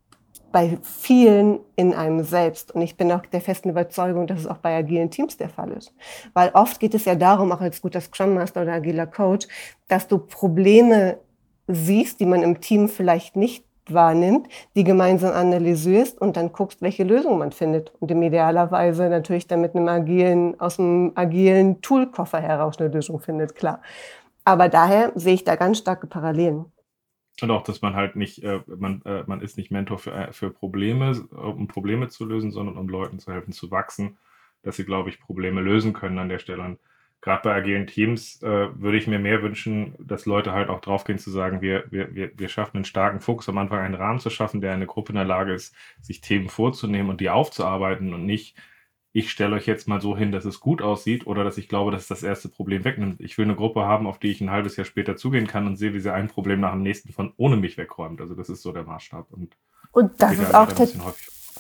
bei 0.53 0.77
vielen 0.83 1.59
in 1.75 1.93
einem 1.93 2.23
selbst. 2.23 2.73
Und 2.73 2.81
ich 2.81 2.95
bin 2.95 3.11
auch 3.11 3.25
der 3.25 3.41
festen 3.41 3.69
Überzeugung, 3.69 4.27
dass 4.27 4.39
es 4.39 4.47
auch 4.47 4.59
bei 4.59 4.77
agilen 4.77 5.09
Teams 5.09 5.35
der 5.35 5.49
Fall 5.49 5.71
ist. 5.71 5.93
Weil 6.33 6.51
oft 6.53 6.79
geht 6.79 6.93
es 6.93 7.03
ja 7.03 7.15
darum, 7.15 7.51
auch 7.51 7.59
als 7.59 7.81
guter 7.81 7.99
Scrum 7.99 8.35
Master 8.35 8.61
oder 8.61 8.73
agiler 8.73 9.07
Coach, 9.07 9.47
dass 9.89 10.07
du 10.07 10.19
Probleme 10.19 11.17
siehst, 11.67 12.19
die 12.19 12.25
man 12.25 12.43
im 12.43 12.61
Team 12.61 12.87
vielleicht 12.87 13.35
nicht 13.35 13.65
wahrnimmt, 13.89 14.47
die 14.75 14.83
gemeinsam 14.83 15.33
analysierst 15.33 16.21
und 16.21 16.37
dann 16.37 16.53
guckst, 16.53 16.81
welche 16.81 17.03
Lösung 17.03 17.39
man 17.39 17.51
findet. 17.51 17.91
Und 17.99 18.11
im 18.11 18.21
idealerweise 18.21 19.09
natürlich 19.09 19.47
dann 19.47 19.61
mit 19.61 19.75
einem 19.75 19.87
agilen, 19.87 20.59
aus 20.59 20.79
einem 20.79 21.13
agilen 21.15 21.81
Toolkoffer 21.81 22.39
heraus 22.39 22.79
eine 22.79 22.89
Lösung 22.89 23.19
findet, 23.19 23.55
klar. 23.55 23.81
Aber 24.45 24.69
daher 24.69 25.11
sehe 25.15 25.33
ich 25.33 25.43
da 25.43 25.55
ganz 25.55 25.79
starke 25.79 26.07
Parallelen. 26.07 26.65
Und 27.41 27.51
auch, 27.51 27.63
dass 27.63 27.81
man 27.81 27.95
halt 27.95 28.15
nicht, 28.15 28.43
äh, 28.43 28.61
man, 28.67 29.01
äh, 29.05 29.23
man 29.25 29.41
ist 29.41 29.57
nicht 29.57 29.71
Mentor 29.71 29.97
für, 29.97 30.13
äh, 30.13 30.33
für 30.33 30.51
Probleme, 30.51 31.19
um 31.31 31.67
Probleme 31.67 32.09
zu 32.09 32.25
lösen, 32.25 32.51
sondern 32.51 32.77
um 32.77 32.87
Leuten 32.87 33.19
zu 33.19 33.33
helfen 33.33 33.53
zu 33.53 33.71
wachsen, 33.71 34.17
dass 34.61 34.75
sie, 34.75 34.85
glaube 34.85 35.09
ich, 35.09 35.19
Probleme 35.19 35.61
lösen 35.61 35.93
können 35.93 36.19
an 36.19 36.29
der 36.29 36.39
Stelle. 36.39 36.63
Und 36.63 36.79
gerade 37.21 37.41
bei 37.43 37.55
agilen 37.55 37.87
Teams 37.87 38.41
äh, 38.43 38.69
würde 38.79 38.97
ich 38.97 39.07
mir 39.07 39.17
mehr 39.17 39.41
wünschen, 39.41 39.95
dass 39.97 40.27
Leute 40.27 40.51
halt 40.51 40.69
auch 40.69 40.79
draufgehen 40.79 41.17
zu 41.17 41.31
sagen, 41.31 41.61
wir, 41.61 41.85
wir, 41.89 42.13
wir, 42.13 42.31
wir 42.37 42.49
schaffen 42.49 42.77
einen 42.77 42.85
starken 42.85 43.19
Fokus, 43.19 43.49
am 43.49 43.57
Anfang 43.57 43.79
einen 43.79 43.95
Rahmen 43.95 44.19
zu 44.19 44.29
schaffen, 44.29 44.61
der 44.61 44.73
eine 44.73 44.85
Gruppe 44.85 45.13
in 45.13 45.15
der 45.15 45.25
Lage 45.25 45.53
ist, 45.53 45.75
sich 46.01 46.21
Themen 46.21 46.49
vorzunehmen 46.49 47.09
und 47.09 47.19
die 47.19 47.29
aufzuarbeiten 47.31 48.13
und 48.13 48.25
nicht 48.25 48.55
ich 49.13 49.29
stelle 49.29 49.55
euch 49.55 49.67
jetzt 49.67 49.87
mal 49.87 50.01
so 50.01 50.17
hin, 50.17 50.31
dass 50.31 50.43
es 50.43 50.59
gut 50.59 50.81
aussieht 50.81 51.27
oder 51.27 51.43
dass 51.43 51.59
ich 51.59 51.69
glaube, 51.69 51.91
dass 51.91 52.01
es 52.01 52.07
das 52.07 52.23
erste 52.23 52.49
Problem 52.49 52.83
wegnimmt. 52.83 53.21
Ich 53.21 53.37
will 53.37 53.45
eine 53.45 53.55
Gruppe 53.55 53.85
haben, 53.85 54.07
auf 54.07 54.17
die 54.17 54.31
ich 54.31 54.41
ein 54.41 54.49
halbes 54.49 54.75
Jahr 54.75 54.85
später 54.85 55.15
zugehen 55.15 55.45
kann 55.45 55.67
und 55.67 55.77
sehe, 55.77 55.93
wie 55.93 55.99
sie 55.99 56.11
ein 56.11 56.27
Problem 56.27 56.59
nach 56.59 56.71
dem 56.71 56.81
nächsten 56.81 57.13
von 57.13 57.31
ohne 57.37 57.55
mich 57.55 57.77
wegräumt. 57.77 58.21
Also 58.21 58.33
das 58.33 58.49
ist 58.49 58.63
so 58.63 58.71
der 58.71 58.83
Maßstab. 58.83 59.31
Und, 59.31 59.55
und 59.91 60.19
das 60.19 60.39
ist 60.39 60.55
auch 60.55 60.67
häufig 60.67 60.97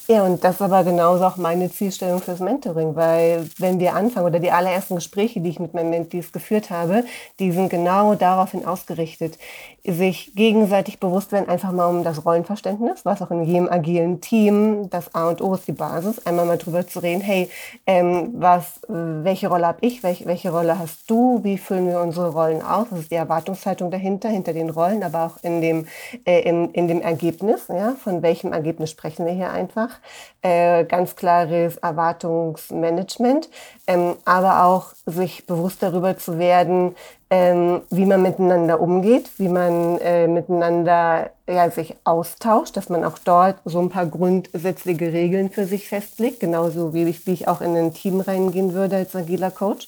ja, 0.07 0.23
und 0.23 0.43
das 0.43 0.55
ist 0.55 0.61
aber 0.61 0.83
genauso 0.83 1.23
auch 1.23 1.37
meine 1.37 1.71
Zielstellung 1.71 2.19
fürs 2.21 2.39
Mentoring, 2.39 2.95
weil 2.95 3.49
wenn 3.57 3.79
wir 3.79 3.95
anfangen 3.95 4.25
oder 4.25 4.39
die 4.39 4.51
allerersten 4.51 4.95
Gespräche, 4.95 5.39
die 5.39 5.49
ich 5.49 5.59
mit 5.59 5.73
meinen 5.73 5.89
Mentees 5.89 6.31
geführt 6.31 6.69
habe, 6.69 7.05
die 7.39 7.51
sind 7.51 7.69
genau 7.69 8.15
daraufhin 8.15 8.65
ausgerichtet, 8.65 9.37
sich 9.85 10.33
gegenseitig 10.35 10.99
bewusst 10.99 11.31
werden, 11.31 11.49
einfach 11.49 11.71
mal 11.71 11.87
um 11.87 12.03
das 12.03 12.25
Rollenverständnis, 12.25 13.05
was 13.05 13.21
auch 13.21 13.31
in 13.31 13.43
jedem 13.43 13.69
agilen 13.69 14.21
Team 14.21 14.89
das 14.89 15.13
A 15.15 15.29
und 15.29 15.41
O 15.41 15.53
ist, 15.53 15.67
die 15.67 15.73
Basis, 15.73 16.25
einmal 16.25 16.45
mal 16.45 16.57
drüber 16.57 16.85
zu 16.85 16.99
reden, 16.99 17.21
hey, 17.21 17.49
ähm, 17.85 18.33
was, 18.35 18.81
welche 18.87 19.47
Rolle 19.47 19.67
habe 19.67 19.79
ich, 19.81 20.03
welche, 20.03 20.25
welche 20.25 20.51
Rolle 20.51 20.79
hast 20.79 21.09
du, 21.09 21.41
wie 21.43 21.57
füllen 21.57 21.87
wir 21.87 21.99
unsere 22.01 22.29
Rollen 22.29 22.61
aus, 22.61 22.87
was 22.89 22.99
ist 22.99 23.11
die 23.11 23.15
Erwartungshaltung 23.15 23.91
dahinter, 23.91 24.29
hinter 24.29 24.53
den 24.53 24.69
Rollen, 24.69 25.03
aber 25.03 25.25
auch 25.25 25.43
in 25.43 25.61
dem, 25.61 25.87
äh, 26.25 26.41
in, 26.41 26.71
in 26.71 26.87
dem 26.87 27.01
Ergebnis, 27.01 27.67
ja, 27.69 27.95
von 28.01 28.21
welchem 28.21 28.53
Ergebnis 28.53 28.91
sprechen 28.91 29.25
wir 29.25 29.33
hier 29.33 29.51
einfach 29.51 29.92
äh, 30.41 30.83
ganz 30.85 31.15
klares 31.15 31.77
Erwartungsmanagement, 31.77 33.49
ähm, 33.87 34.15
aber 34.25 34.65
auch 34.65 34.93
sich 35.05 35.45
bewusst 35.45 35.81
darüber 35.81 36.17
zu 36.17 36.37
werden, 36.37 36.95
ähm, 37.29 37.81
wie 37.89 38.05
man 38.05 38.21
miteinander 38.21 38.79
umgeht, 38.79 39.29
wie 39.37 39.47
man 39.47 39.97
äh, 39.99 40.27
miteinander 40.27 41.31
ja, 41.47 41.69
sich 41.71 41.95
austauscht, 42.03 42.77
dass 42.77 42.89
man 42.89 43.03
auch 43.03 43.17
dort 43.17 43.57
so 43.65 43.79
ein 43.79 43.89
paar 43.89 44.05
grundsätzliche 44.05 45.13
Regeln 45.13 45.49
für 45.49 45.65
sich 45.65 45.87
festlegt, 45.87 46.39
genauso 46.39 46.93
wie 46.93 47.03
ich, 47.05 47.25
wie 47.25 47.33
ich 47.33 47.47
auch 47.47 47.61
in 47.61 47.75
ein 47.75 47.93
Team 47.93 48.19
reingehen 48.19 48.73
würde 48.73 48.97
als 48.97 49.15
agiler 49.15 49.51
Coach. 49.51 49.87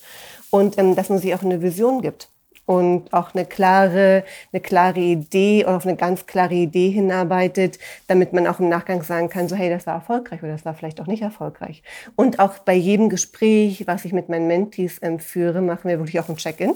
Und 0.50 0.78
ähm, 0.78 0.96
dass 0.96 1.10
man 1.10 1.20
sich 1.20 1.36
auch 1.36 1.44
eine 1.44 1.62
Vision 1.62 2.02
gibt 2.02 2.30
und 2.66 3.14
auch 3.14 3.34
eine 3.34 3.46
klare, 3.46 4.24
eine 4.52 4.62
klare 4.62 5.00
Idee 5.00 5.66
oder 5.66 5.78
auf 5.78 5.86
eine 5.86 5.96
ganz 5.96 6.26
klare 6.26 6.54
Idee 6.54 6.90
hinarbeitet, 6.90 7.80
damit 8.08 8.34
man 8.34 8.48
auch 8.48 8.60
im 8.60 8.70
Nachgang 8.70 9.04
sagen 9.04 9.30
kann, 9.30 9.48
so 9.48 9.56
hey, 9.56 9.70
das 9.70 9.86
war 9.86 9.96
erfolgreich 9.96 10.42
oder 10.42 10.52
das 10.52 10.66
war 10.66 10.74
vielleicht 10.74 11.02
auch 11.02 11.08
nicht 11.08 11.22
erfolgreich. 11.22 11.84
Und 12.16 12.40
auch 12.40 12.60
bei 12.60 12.74
jedem 12.74 13.10
Gespräch, 13.10 13.86
was 13.88 14.06
ich 14.06 14.14
mit 14.14 14.30
meinen 14.30 14.48
Mentees 14.48 15.00
ähm, 15.02 15.20
führe, 15.20 15.62
machen 15.62 15.90
wir 15.90 16.00
wirklich 16.00 16.20
auch 16.20 16.30
ein 16.30 16.38
Check-in 16.38 16.76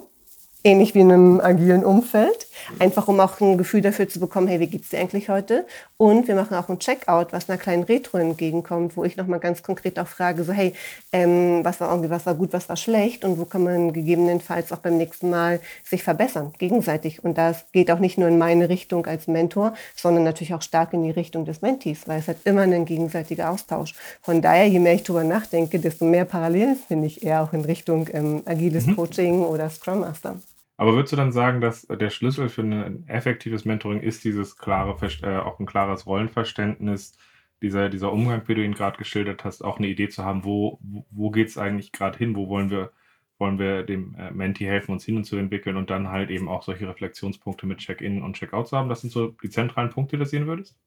ähnlich 0.64 0.94
wie 0.94 1.00
in 1.00 1.12
einem 1.12 1.40
agilen 1.40 1.86
Umfeld, 1.86 2.48
einfach 2.80 3.08
um 3.08 3.20
auch 3.20 3.40
ein 3.40 3.58
Gefühl 3.58 3.82
dafür 3.82 4.10
zu 4.10 4.20
bekommen, 4.20 4.48
hey, 4.48 4.60
wie 4.60 4.68
geht's 4.68 4.90
dir 4.90 5.00
eigentlich 5.00 5.30
heute? 5.30 5.66
Und 5.96 6.28
wir 6.28 6.36
machen 6.36 6.56
auch 6.56 6.68
ein 6.68 6.80
Checkout, 6.80 7.32
was 7.32 7.50
einer 7.50 7.58
kleinen 7.58 7.84
Retro 7.84 8.18
entgegenkommt, 8.18 8.98
wo 8.98 9.06
ich 9.06 9.16
nochmal 9.16 9.40
ganz 9.40 9.64
konkret 9.64 9.98
auch 10.00 10.08
frage, 10.08 10.44
so 10.44 10.52
hey, 10.52 10.74
ähm, 11.14 11.62
was 11.64 11.80
war 11.80 11.90
irgendwie, 11.90 12.10
was 12.10 12.26
war 12.26 12.36
gut, 12.36 12.52
was 12.52 12.68
war 12.68 12.76
schlecht 12.76 13.24
und 13.24 13.40
wo 13.40 13.46
kann 13.46 13.64
man 13.64 13.94
gegebenenfalls 13.94 14.74
auch 14.74 14.80
beim 14.80 14.98
nächsten 14.98 15.30
Mal 15.30 15.62
sich 15.84 16.04
verbessern, 16.04 16.54
gegenseitig. 16.58 17.24
Und 17.24 17.38
das 17.38 17.66
geht 17.72 17.90
auch 17.90 18.00
nicht 18.00 18.18
nur 18.18 18.28
in 18.28 18.38
meine 18.38 18.68
Richtung 18.68 19.06
als 19.06 19.28
Mentor, 19.28 19.74
sondern 19.96 20.24
natürlich 20.26 20.54
auch 20.54 20.62
stark 20.62 20.92
in 20.94 21.04
die 21.04 21.12
Richtung 21.12 21.46
des 21.46 21.62
Mentees, 21.62 22.08
weil 22.08 22.20
es 22.20 22.28
hat 22.28 22.38
immer 22.44 22.62
einen 22.62 22.84
gegenseitigen 22.84 23.44
Austausch. 23.44 23.94
Von 24.22 24.42
daher, 24.42 24.68
je 24.68 24.80
mehr 24.80 24.94
ich 24.94 25.04
drüber 25.04 25.24
nachdenke, 25.24 25.80
desto 25.80 26.04
mehr 26.04 26.26
Parallelen 26.26 26.76
finde 26.76 27.08
ich 27.08 27.24
eher 27.24 27.44
auch 27.44 27.54
in 27.54 27.62
Richtung 27.62 28.08
ähm, 28.12 28.42
agiles 28.46 28.88
mhm. 28.88 28.96
Coaching 28.98 29.44
oder 29.44 29.70
Scrum 29.70 30.02
Master. 30.02 30.36
Aber 30.80 30.94
würdest 30.94 31.12
du 31.12 31.18
dann 31.18 31.34
sagen, 31.34 31.60
dass 31.60 31.86
der 31.88 32.10
Schlüssel 32.10 32.48
für 32.48 32.62
ein 32.62 33.06
effektives 33.10 33.66
Mentoring 33.66 34.00
ist 34.00 34.24
dieses 34.24 34.56
klare, 34.56 34.96
äh, 35.24 35.36
auch 35.36 35.60
ein 35.60 35.66
klares 35.66 36.06
Rollenverständnis, 36.06 37.18
dieser, 37.62 37.90
dieser 37.90 38.14
Umgang, 38.14 38.44
wie 38.46 38.56
du 38.56 38.64
ihn 38.64 38.76
gerade 38.76 38.98
geschildert 38.98 39.44
hast, 39.44 39.62
auch 39.62 39.78
eine 39.78 39.88
Idee 39.88 40.08
zu 40.08 40.24
haben, 40.24 40.46
wo, 40.46 40.80
wo 41.12 41.32
geht 41.32 41.50
es 41.50 41.58
eigentlich 41.58 41.92
gerade 41.92 42.18
hin, 42.18 42.34
wo 42.34 42.48
wollen 42.48 42.70
wir, 42.70 42.94
wollen 43.40 43.60
wir 43.60 43.84
dem 43.84 44.16
äh, 44.16 44.32
Menti 44.32 44.64
helfen, 44.64 44.94
uns 44.94 45.04
hin 45.04 45.18
und 45.18 45.26
zu 45.26 45.36
entwickeln 45.36 45.76
und 45.76 45.90
dann 45.90 46.08
halt 46.08 46.30
eben 46.30 46.48
auch 46.48 46.64
solche 46.64 46.88
Reflexionspunkte 46.88 47.66
mit 47.66 47.80
Check-in 47.80 48.22
und 48.24 48.38
Check-out 48.38 48.70
zu 48.70 48.78
haben. 48.78 48.88
Das 48.88 49.02
sind 49.02 49.12
so 49.12 49.36
die 49.44 49.50
zentralen 49.50 49.90
Punkte, 49.90 50.16
die 50.16 50.24
du 50.24 50.30
sehen 50.30 50.48
würdest? 50.48 50.78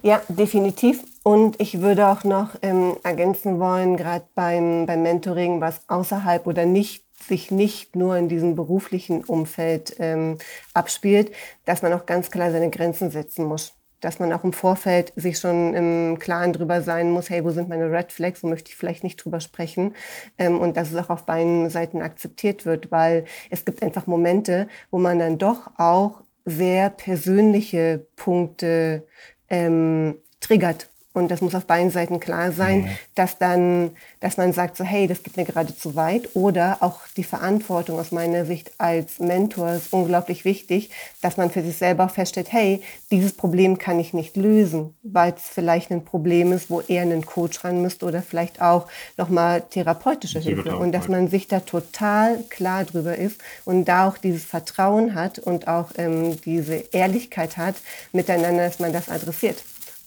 Ja, 0.00 0.22
definitiv. 0.30 1.04
Und 1.24 1.60
ich 1.60 1.82
würde 1.82 2.08
auch 2.08 2.24
noch 2.24 2.56
ähm, 2.62 2.96
ergänzen 3.02 3.60
wollen, 3.60 3.98
gerade 3.98 4.24
beim, 4.34 4.86
beim 4.86 5.02
Mentoring, 5.02 5.60
was 5.60 5.86
außerhalb 5.90 6.46
oder 6.46 6.64
nicht 6.64 7.04
sich 7.22 7.50
nicht 7.50 7.96
nur 7.96 8.16
in 8.16 8.28
diesem 8.28 8.54
beruflichen 8.54 9.24
Umfeld 9.24 9.96
ähm, 9.98 10.38
abspielt, 10.74 11.32
dass 11.64 11.82
man 11.82 11.92
auch 11.92 12.06
ganz 12.06 12.30
klar 12.30 12.50
seine 12.50 12.70
Grenzen 12.70 13.10
setzen 13.10 13.44
muss. 13.44 13.74
Dass 14.00 14.18
man 14.18 14.32
auch 14.32 14.44
im 14.44 14.54
Vorfeld 14.54 15.12
sich 15.16 15.38
schon 15.38 15.74
im 15.74 16.18
Klaren 16.18 16.54
drüber 16.54 16.80
sein 16.80 17.10
muss, 17.10 17.28
hey, 17.28 17.44
wo 17.44 17.50
sind 17.50 17.68
meine 17.68 17.90
Red 17.90 18.12
Flags, 18.12 18.42
wo 18.42 18.48
möchte 18.48 18.70
ich 18.70 18.76
vielleicht 18.76 19.04
nicht 19.04 19.16
drüber 19.16 19.40
sprechen. 19.40 19.94
Ähm, 20.38 20.58
und 20.58 20.76
dass 20.76 20.90
es 20.90 20.96
auch 20.96 21.10
auf 21.10 21.26
beiden 21.26 21.68
Seiten 21.70 22.00
akzeptiert 22.02 22.64
wird, 22.64 22.90
weil 22.90 23.24
es 23.50 23.64
gibt 23.64 23.82
einfach 23.82 24.06
Momente, 24.06 24.68
wo 24.90 24.98
man 24.98 25.18
dann 25.18 25.38
doch 25.38 25.70
auch 25.76 26.22
sehr 26.46 26.90
persönliche 26.90 28.06
Punkte 28.16 29.06
ähm, 29.48 30.16
triggert 30.40 30.89
und 31.12 31.28
das 31.28 31.40
muss 31.40 31.56
auf 31.56 31.64
beiden 31.64 31.90
Seiten 31.90 32.20
klar 32.20 32.52
sein, 32.52 32.82
mhm. 32.82 32.88
dass 33.16 33.36
dann, 33.36 33.90
dass 34.20 34.36
man 34.36 34.52
sagt 34.52 34.76
so, 34.76 34.84
hey, 34.84 35.08
das 35.08 35.24
geht 35.24 35.36
mir 35.36 35.44
gerade 35.44 35.76
zu 35.76 35.96
weit. 35.96 36.30
Oder 36.34 36.78
auch 36.80 37.00
die 37.16 37.24
Verantwortung 37.24 37.98
aus 37.98 38.12
meiner 38.12 38.44
Sicht 38.44 38.70
als 38.78 39.18
Mentor 39.18 39.72
ist 39.72 39.92
unglaublich 39.92 40.44
wichtig, 40.44 40.90
dass 41.20 41.36
man 41.36 41.50
für 41.50 41.62
sich 41.62 41.76
selber 41.76 42.08
feststellt, 42.08 42.52
hey, 42.52 42.80
dieses 43.10 43.32
Problem 43.32 43.78
kann 43.78 43.98
ich 43.98 44.14
nicht 44.14 44.36
lösen, 44.36 44.94
weil 45.02 45.32
es 45.32 45.48
vielleicht 45.48 45.90
ein 45.90 46.04
Problem 46.04 46.52
ist, 46.52 46.70
wo 46.70 46.80
eher 46.80 47.02
ein 47.02 47.26
Coach 47.26 47.64
ran 47.64 47.82
müsste 47.82 48.06
oder 48.06 48.22
vielleicht 48.22 48.62
auch 48.62 48.86
nochmal 49.16 49.62
therapeutische 49.62 50.38
Hilfe. 50.38 50.76
Und 50.76 50.92
dass 50.92 51.08
man 51.08 51.26
sich 51.26 51.48
da 51.48 51.58
total 51.58 52.38
klar 52.50 52.84
drüber 52.84 53.16
ist 53.16 53.40
und 53.64 53.86
da 53.86 54.06
auch 54.06 54.16
dieses 54.16 54.44
Vertrauen 54.44 55.16
hat 55.16 55.40
und 55.40 55.66
auch 55.66 55.90
ähm, 55.98 56.40
diese 56.42 56.74
Ehrlichkeit 56.92 57.56
hat 57.56 57.74
miteinander, 58.12 58.64
dass 58.64 58.78
man 58.78 58.92
das 58.92 59.08
adressiert. 59.08 59.56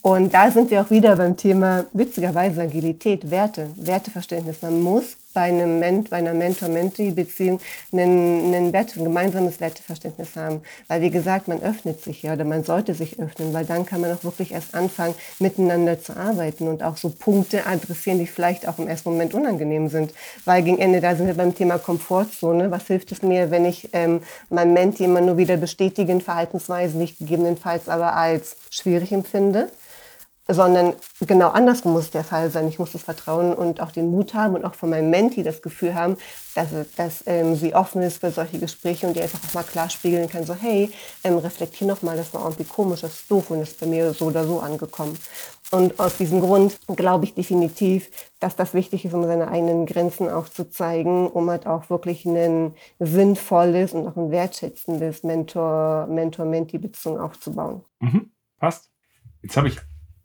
Und 0.05 0.33
da 0.33 0.51
sind 0.51 0.69
wir 0.69 0.81
auch 0.81 0.89
wieder 0.89 1.15
beim 1.15 1.37
Thema, 1.37 1.85
witzigerweise, 1.93 2.63
Agilität, 2.63 3.31
Werte, 3.31 3.69
Werteverständnis. 3.77 4.61
Man 4.61 4.81
muss 4.81 5.15
bei, 5.33 5.43
einem 5.43 5.79
Ment, 5.79 6.09
bei 6.09 6.17
einer 6.17 6.33
Mentor-Mentee-Beziehung 6.33 7.61
einen, 7.93 8.53
einen 8.53 8.73
Wert, 8.73 8.97
ein 8.97 9.05
gemeinsames 9.05 9.61
Werteverständnis 9.61 10.35
haben. 10.35 10.61
Weil, 10.89 11.03
wie 11.03 11.09
gesagt, 11.09 11.47
man 11.47 11.63
öffnet 11.63 12.03
sich 12.03 12.21
ja 12.21 12.33
oder 12.33 12.43
man 12.43 12.65
sollte 12.65 12.95
sich 12.95 13.17
öffnen, 13.17 13.53
weil 13.53 13.63
dann 13.63 13.85
kann 13.85 14.01
man 14.01 14.11
auch 14.11 14.25
wirklich 14.25 14.51
erst 14.51 14.75
anfangen, 14.75 15.15
miteinander 15.39 16.01
zu 16.01 16.17
arbeiten 16.17 16.67
und 16.67 16.83
auch 16.83 16.97
so 16.97 17.09
Punkte 17.09 17.65
adressieren, 17.65 18.19
die 18.19 18.27
vielleicht 18.27 18.67
auch 18.67 18.79
im 18.79 18.89
ersten 18.89 19.09
Moment 19.09 19.33
unangenehm 19.33 19.87
sind. 19.87 20.13
Weil 20.43 20.63
gegen 20.63 20.79
Ende, 20.79 20.99
da 20.99 21.15
sind 21.15 21.27
wir 21.27 21.35
beim 21.35 21.55
Thema 21.55 21.77
Komfortzone. 21.77 22.71
Was 22.71 22.87
hilft 22.87 23.13
es 23.13 23.21
mir, 23.21 23.51
wenn 23.51 23.63
ich 23.63 23.87
ähm, 23.93 24.19
mein 24.49 24.73
Mentee 24.73 25.05
immer 25.05 25.21
nur 25.21 25.37
wieder 25.37 25.55
bestätigen, 25.55 26.19
Verhaltensweisen, 26.19 26.99
ich 26.99 27.17
gegebenenfalls 27.17 27.87
aber 27.87 28.17
als 28.17 28.57
schwierig 28.69 29.13
empfinde? 29.13 29.69
Sondern 30.47 30.93
genau 31.21 31.49
andersrum 31.49 31.93
muss 31.93 32.11
der 32.11 32.23
Fall 32.23 32.49
sein. 32.49 32.67
Ich 32.67 32.79
muss 32.79 32.91
das 32.91 33.03
Vertrauen 33.03 33.53
und 33.53 33.79
auch 33.79 33.91
den 33.91 34.11
Mut 34.11 34.33
haben 34.33 34.55
und 34.55 34.65
auch 34.65 34.75
von 34.75 34.89
meinem 34.89 35.09
Menti 35.09 35.41
das 35.41 35.61
Gefühl 35.61 35.95
haben, 35.95 36.17
dass, 36.53 36.67
dass 36.97 37.23
ähm, 37.27 37.55
sie 37.55 37.73
offen 37.73 38.01
ist 38.01 38.19
für 38.19 38.31
solche 38.31 38.59
Gespräche 38.59 39.07
und 39.07 39.15
die 39.15 39.21
einfach 39.21 39.39
auch 39.47 39.53
mal 39.53 39.63
klar 39.63 39.89
spiegeln 39.89 40.29
kann, 40.29 40.45
so 40.45 40.53
hey, 40.53 40.91
ähm, 41.23 41.37
reflektier 41.37 41.87
noch 41.87 42.01
mal, 42.01 42.17
das 42.17 42.33
war 42.33 42.43
irgendwie 42.43 42.65
komisch, 42.65 43.01
das 43.01 43.13
ist 43.13 43.31
doof 43.31 43.51
und 43.51 43.61
ist 43.61 43.79
bei 43.79 43.85
mir 43.85 44.13
so 44.13 44.25
oder 44.25 44.45
so 44.45 44.59
angekommen. 44.59 45.17
Und 45.71 45.99
aus 45.99 46.17
diesem 46.17 46.41
Grund 46.41 46.77
glaube 46.87 47.25
ich 47.25 47.33
definitiv, 47.33 48.11
dass 48.39 48.55
das 48.55 48.73
wichtig 48.73 49.05
ist, 49.05 49.13
um 49.13 49.23
seine 49.23 49.47
eigenen 49.47 49.85
Grenzen 49.85 50.29
auch 50.29 50.49
zu 50.49 50.69
zeigen, 50.69 51.27
um 51.27 51.49
halt 51.49 51.65
auch 51.65 51.89
wirklich 51.89 52.25
ein 52.25 52.75
sinnvolles 52.99 53.93
und 53.93 54.07
auch 54.07 54.17
ein 54.17 54.29
wertschätzendes 54.29 55.23
Mentor-Menti-Beziehung 55.23 57.19
aufzubauen. 57.19 57.85
Mhm, 58.01 58.31
passt. 58.59 58.91
Jetzt 59.41 59.57
habe 59.57 59.69
ich 59.69 59.79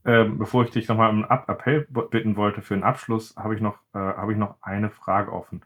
ähm, 0.08 0.38
bevor 0.38 0.64
ich 0.64 0.70
dich 0.70 0.88
nochmal 0.88 1.10
um 1.10 1.22
einen 1.22 1.42
Appell 1.48 1.86
bitten 2.10 2.36
wollte 2.36 2.62
für 2.62 2.72
einen 2.72 2.82
Abschluss, 2.82 3.36
habe 3.36 3.54
ich, 3.54 3.60
noch, 3.60 3.74
äh, 3.92 3.98
hab 3.98 4.30
ich 4.30 4.38
noch 4.38 4.54
eine 4.62 4.88
Frage 4.88 5.30
offen. 5.30 5.60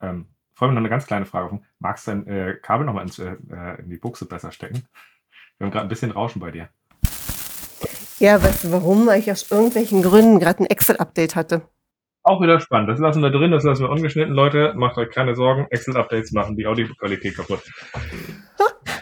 Ähm, 0.00 0.26
vor 0.54 0.68
allem 0.68 0.76
noch 0.76 0.80
eine 0.80 0.88
ganz 0.88 1.08
kleine 1.08 1.26
Frage 1.26 1.46
offen. 1.46 1.64
Magst 1.80 2.06
du 2.06 2.12
dein 2.12 2.26
äh, 2.28 2.54
Kabel 2.62 2.86
nochmal 2.86 3.06
äh, 3.18 3.80
in 3.80 3.90
die 3.90 3.96
Buchse 3.96 4.26
besser 4.26 4.52
stecken? 4.52 4.84
Wir 5.58 5.64
haben 5.64 5.72
gerade 5.72 5.86
ein 5.86 5.88
bisschen 5.88 6.12
Rauschen 6.12 6.38
bei 6.38 6.52
dir. 6.52 6.68
Ja, 8.20 8.40
weißt 8.40 8.64
du 8.64 8.72
warum? 8.72 9.08
Weil 9.08 9.18
ich 9.18 9.32
aus 9.32 9.50
irgendwelchen 9.50 10.02
Gründen 10.02 10.38
gerade 10.38 10.62
ein 10.62 10.66
Excel-Update 10.66 11.34
hatte. 11.34 11.62
Auch 12.22 12.40
wieder 12.40 12.60
spannend. 12.60 12.90
Das 12.90 13.00
lassen 13.00 13.22
wir 13.22 13.30
drin, 13.30 13.50
das 13.50 13.64
lassen 13.64 13.82
wir 13.82 13.90
ungeschnitten. 13.90 14.34
Leute, 14.34 14.74
macht 14.76 14.98
euch 14.98 15.10
keine 15.10 15.34
Sorgen. 15.34 15.66
Excel-Updates 15.70 16.30
machen 16.30 16.56
die 16.56 16.68
Audioqualität 16.68 17.34
kaputt. 17.34 17.62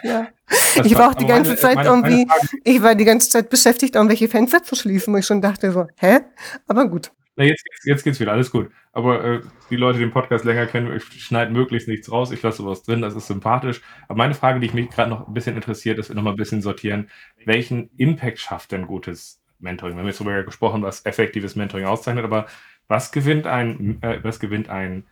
Ja. 0.03 0.27
Das 0.75 0.85
ich 0.85 0.95
war 0.97 1.09
auch 1.09 1.15
die 1.15 1.25
ganze 1.25 1.51
meine, 1.51 1.61
Zeit 1.61 1.75
meine, 1.75 1.89
irgendwie, 1.89 2.25
meine 2.25 2.41
ich 2.63 2.81
war 2.81 2.95
die 2.95 3.05
ganze 3.05 3.29
Zeit 3.29 3.49
beschäftigt, 3.49 3.95
irgendwelche 3.95 4.27
Fenster 4.27 4.63
zu 4.63 4.75
schließen, 4.75 5.13
wo 5.13 5.17
ich 5.17 5.25
schon 5.25 5.41
dachte 5.41 5.71
so, 5.71 5.87
hä? 5.97 6.19
Aber 6.67 6.87
gut. 6.87 7.11
Na, 7.35 7.45
jetzt, 7.45 7.63
jetzt 7.85 8.03
geht's 8.03 8.19
wieder, 8.19 8.33
alles 8.33 8.51
gut. 8.51 8.69
Aber 8.91 9.23
äh, 9.23 9.41
die 9.69 9.77
Leute, 9.77 9.97
die 9.97 10.03
den 10.03 10.11
Podcast 10.11 10.43
länger 10.43 10.65
kennen, 10.65 10.93
ich 10.93 11.23
schneide 11.23 11.53
möglichst 11.53 11.87
nichts 11.87 12.11
raus, 12.11 12.31
ich 12.31 12.41
lasse 12.41 12.57
sowas 12.57 12.83
drin, 12.83 13.01
das 13.01 13.15
ist 13.15 13.27
sympathisch. 13.27 13.81
Aber 14.09 14.17
meine 14.17 14.33
Frage, 14.33 14.59
die 14.59 14.65
ich 14.65 14.73
mich 14.73 14.89
gerade 14.89 15.09
noch 15.09 15.25
ein 15.25 15.33
bisschen 15.33 15.55
interessiert, 15.55 15.99
ist, 15.99 16.09
wir 16.09 16.17
nochmal 16.17 16.33
ein 16.33 16.37
bisschen 16.37 16.61
sortieren, 16.61 17.09
welchen 17.45 17.91
Impact 17.95 18.39
schafft 18.39 18.73
denn 18.73 18.87
gutes 18.87 19.41
Mentoring? 19.59 19.95
Wir 19.95 20.01
haben 20.01 20.07
jetzt 20.07 20.19
darüber 20.19 20.43
gesprochen, 20.43 20.81
was 20.81 21.05
effektives 21.05 21.55
Mentoring 21.55 21.85
auszeichnet, 21.85 22.25
aber 22.25 22.47
was 22.89 23.13
gewinnt 23.13 23.47
ein, 23.47 24.01
äh, 24.01 24.19
was 24.21 24.41
gewinnt 24.41 24.69
ein 24.69 25.05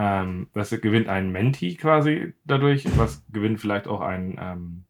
ähm, 0.00 0.46
was 0.54 0.70
gewinnt 0.70 1.08
ein 1.08 1.30
Menti 1.30 1.76
quasi 1.76 2.32
dadurch? 2.46 2.86
Was 2.96 3.22
gewinnt 3.30 3.60
vielleicht 3.60 3.86
auch 3.86 4.00
ein 4.00 4.38
ähm, 4.40 4.84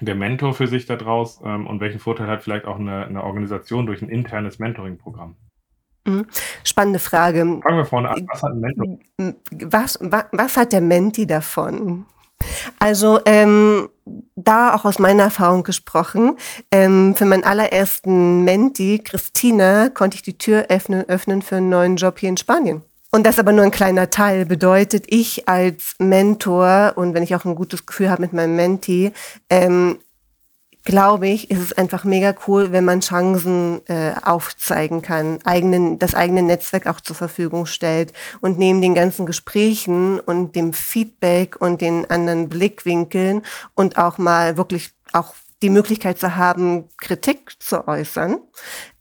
der 0.00 0.16
Mentor 0.16 0.52
für 0.52 0.66
sich 0.66 0.84
daraus? 0.86 1.40
Ähm, 1.44 1.68
und 1.68 1.80
welchen 1.80 2.00
Vorteil 2.00 2.26
hat 2.26 2.42
vielleicht 2.42 2.64
auch 2.64 2.80
eine, 2.80 3.06
eine 3.06 3.22
Organisation 3.22 3.86
durch 3.86 4.02
ein 4.02 4.08
internes 4.08 4.58
Mentoring-Programm? 4.58 5.36
Mhm. 6.06 6.26
Spannende 6.64 6.98
Frage. 6.98 7.38
Fangen 7.38 7.76
wir 7.76 7.84
vorne 7.84 8.10
an. 8.10 8.26
Was 8.32 8.42
hat 8.42 8.50
ein 8.50 8.60
Mentor? 8.60 8.98
Was, 9.70 9.98
was, 10.02 10.24
was 10.32 10.56
hat 10.56 10.72
der 10.72 10.80
Menti 10.80 11.24
davon? 11.24 12.06
Also 12.80 13.20
ähm, 13.24 13.90
da 14.34 14.74
auch 14.74 14.84
aus 14.84 14.98
meiner 14.98 15.22
Erfahrung 15.22 15.62
gesprochen, 15.62 16.36
ähm, 16.72 17.14
für 17.14 17.26
meinen 17.26 17.44
allerersten 17.44 18.42
Menti, 18.42 18.98
Christina, 18.98 19.90
konnte 19.90 20.16
ich 20.16 20.22
die 20.22 20.36
Tür 20.36 20.66
öffnen, 20.68 21.08
öffnen 21.08 21.42
für 21.42 21.58
einen 21.58 21.68
neuen 21.68 21.94
Job 21.94 22.18
hier 22.18 22.30
in 22.30 22.36
Spanien. 22.36 22.82
Und 23.14 23.24
das 23.26 23.38
aber 23.38 23.52
nur 23.52 23.64
ein 23.64 23.70
kleiner 23.70 24.08
Teil. 24.08 24.46
Bedeutet, 24.46 25.04
ich 25.08 25.46
als 25.46 25.96
Mentor 25.98 26.94
und 26.96 27.12
wenn 27.12 27.22
ich 27.22 27.34
auch 27.34 27.44
ein 27.44 27.54
gutes 27.54 27.84
Gefühl 27.84 28.08
habe 28.08 28.22
mit 28.22 28.32
meinem 28.32 28.56
Menti, 28.56 29.12
ähm, 29.50 29.98
glaube 30.84 31.28
ich, 31.28 31.50
ist 31.50 31.60
es 31.60 31.72
einfach 31.74 32.04
mega 32.04 32.34
cool, 32.46 32.72
wenn 32.72 32.86
man 32.86 33.00
Chancen 33.00 33.82
äh, 33.86 34.14
aufzeigen 34.22 35.02
kann, 35.02 35.40
eigenen, 35.44 35.98
das 35.98 36.14
eigene 36.14 36.42
Netzwerk 36.42 36.86
auch 36.86 37.02
zur 37.02 37.14
Verfügung 37.14 37.66
stellt 37.66 38.14
und 38.40 38.58
neben 38.58 38.80
den 38.80 38.94
ganzen 38.94 39.26
Gesprächen 39.26 40.18
und 40.18 40.56
dem 40.56 40.72
Feedback 40.72 41.60
und 41.60 41.82
den 41.82 42.10
anderen 42.10 42.48
Blickwinkeln 42.48 43.42
und 43.74 43.98
auch 43.98 44.16
mal 44.16 44.56
wirklich 44.56 44.90
auch 45.12 45.34
die 45.62 45.70
Möglichkeit 45.70 46.18
zu 46.18 46.36
haben, 46.36 46.88
Kritik 46.98 47.52
zu 47.58 47.86
äußern, 47.88 48.40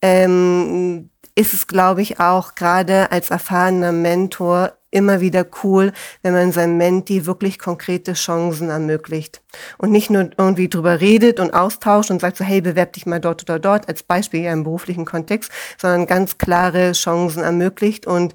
ähm, 0.01 1.09
ist 1.35 1.53
es, 1.53 1.67
glaube 1.67 2.01
ich, 2.01 2.19
auch 2.19 2.55
gerade 2.55 3.11
als 3.11 3.29
erfahrener 3.29 3.91
Mentor 3.91 4.73
immer 4.91 5.21
wieder 5.21 5.45
cool, 5.63 5.93
wenn 6.21 6.33
man 6.33 6.51
seinem 6.51 6.77
Menti 6.77 7.25
wirklich 7.25 7.57
konkrete 7.57 8.13
Chancen 8.13 8.69
ermöglicht. 8.69 9.41
Und 9.77 9.91
nicht 9.91 10.09
nur 10.09 10.31
irgendwie 10.37 10.67
drüber 10.67 10.99
redet 10.99 11.39
und 11.39 11.53
austauscht 11.53 12.11
und 12.11 12.19
sagt 12.19 12.37
so, 12.37 12.43
hey, 12.43 12.59
bewerb 12.59 12.93
dich 12.93 13.05
mal 13.05 13.21
dort 13.21 13.43
oder 13.43 13.57
dort, 13.57 13.87
als 13.87 14.03
Beispiel 14.03 14.41
ja 14.41 14.51
im 14.51 14.63
beruflichen 14.63 15.05
Kontext, 15.05 15.49
sondern 15.77 16.07
ganz 16.07 16.37
klare 16.37 16.91
Chancen 16.91 17.41
ermöglicht 17.41 18.05
und 18.05 18.33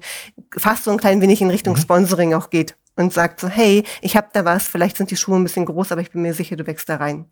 fast 0.57 0.85
so 0.85 0.91
ein 0.91 0.97
klein 0.97 1.21
wenig 1.21 1.41
in 1.41 1.51
Richtung 1.51 1.75
mhm. 1.75 1.81
Sponsoring 1.81 2.33
auch 2.33 2.49
geht 2.49 2.75
und 2.97 3.13
sagt 3.13 3.39
so, 3.39 3.47
hey, 3.47 3.83
ich 4.01 4.17
habe 4.17 4.27
da 4.33 4.43
was, 4.43 4.67
vielleicht 4.67 4.97
sind 4.97 5.11
die 5.11 5.15
Schuhe 5.15 5.37
ein 5.37 5.43
bisschen 5.43 5.65
groß, 5.65 5.91
aber 5.91 6.01
ich 6.01 6.11
bin 6.11 6.21
mir 6.21 6.33
sicher, 6.33 6.55
du 6.55 6.67
wächst 6.67 6.89
da 6.89 6.97
rein. 6.97 7.25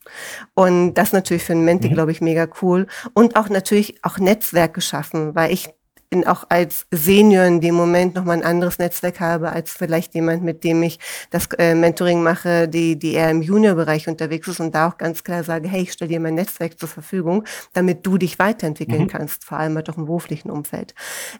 Und 0.53 0.93
das 0.93 1.11
natürlich 1.11 1.43
für 1.43 1.53
einen 1.53 1.65
Menti, 1.65 1.89
mhm. 1.89 1.93
glaube 1.93 2.11
ich, 2.11 2.21
mega 2.21 2.47
cool. 2.61 2.87
Und 3.13 3.35
auch 3.35 3.49
natürlich 3.49 4.03
auch 4.03 4.17
Netzwerk 4.17 4.73
geschaffen, 4.73 5.35
weil 5.35 5.51
ich 5.51 5.69
bin 6.15 6.25
auch 6.25 6.45
als 6.47 6.85
Senior 6.91 7.43
in 7.43 7.59
dem 7.59 7.75
Moment 7.75 8.15
nochmal 8.15 8.37
ein 8.37 8.43
anderes 8.45 8.79
Netzwerk 8.79 9.19
habe, 9.19 9.51
als 9.51 9.71
vielleicht 9.71 10.15
jemand, 10.15 10.43
mit 10.43 10.63
dem 10.63 10.81
ich 10.81 10.97
das 11.29 11.47
äh, 11.57 11.75
Mentoring 11.75 12.23
mache, 12.23 12.69
die, 12.69 12.97
die 12.97 13.15
eher 13.15 13.29
im 13.29 13.41
Junior-Bereich 13.41 14.07
unterwegs 14.07 14.47
ist 14.47 14.61
und 14.61 14.73
da 14.73 14.87
auch 14.87 14.97
ganz 14.97 15.25
klar 15.25 15.43
sage, 15.43 15.67
hey, 15.67 15.81
ich 15.81 15.91
stelle 15.91 16.07
dir 16.07 16.21
mein 16.21 16.35
Netzwerk 16.35 16.79
zur 16.79 16.87
Verfügung, 16.87 17.43
damit 17.73 18.05
du 18.05 18.17
dich 18.17 18.39
weiterentwickeln 18.39 19.03
mhm. 19.03 19.07
kannst, 19.07 19.43
vor 19.43 19.57
allem 19.59 19.75
halt 19.75 19.89
auch 19.89 19.97
im 19.97 20.05
beruflichen 20.05 20.49
Umfeld. 20.49 20.95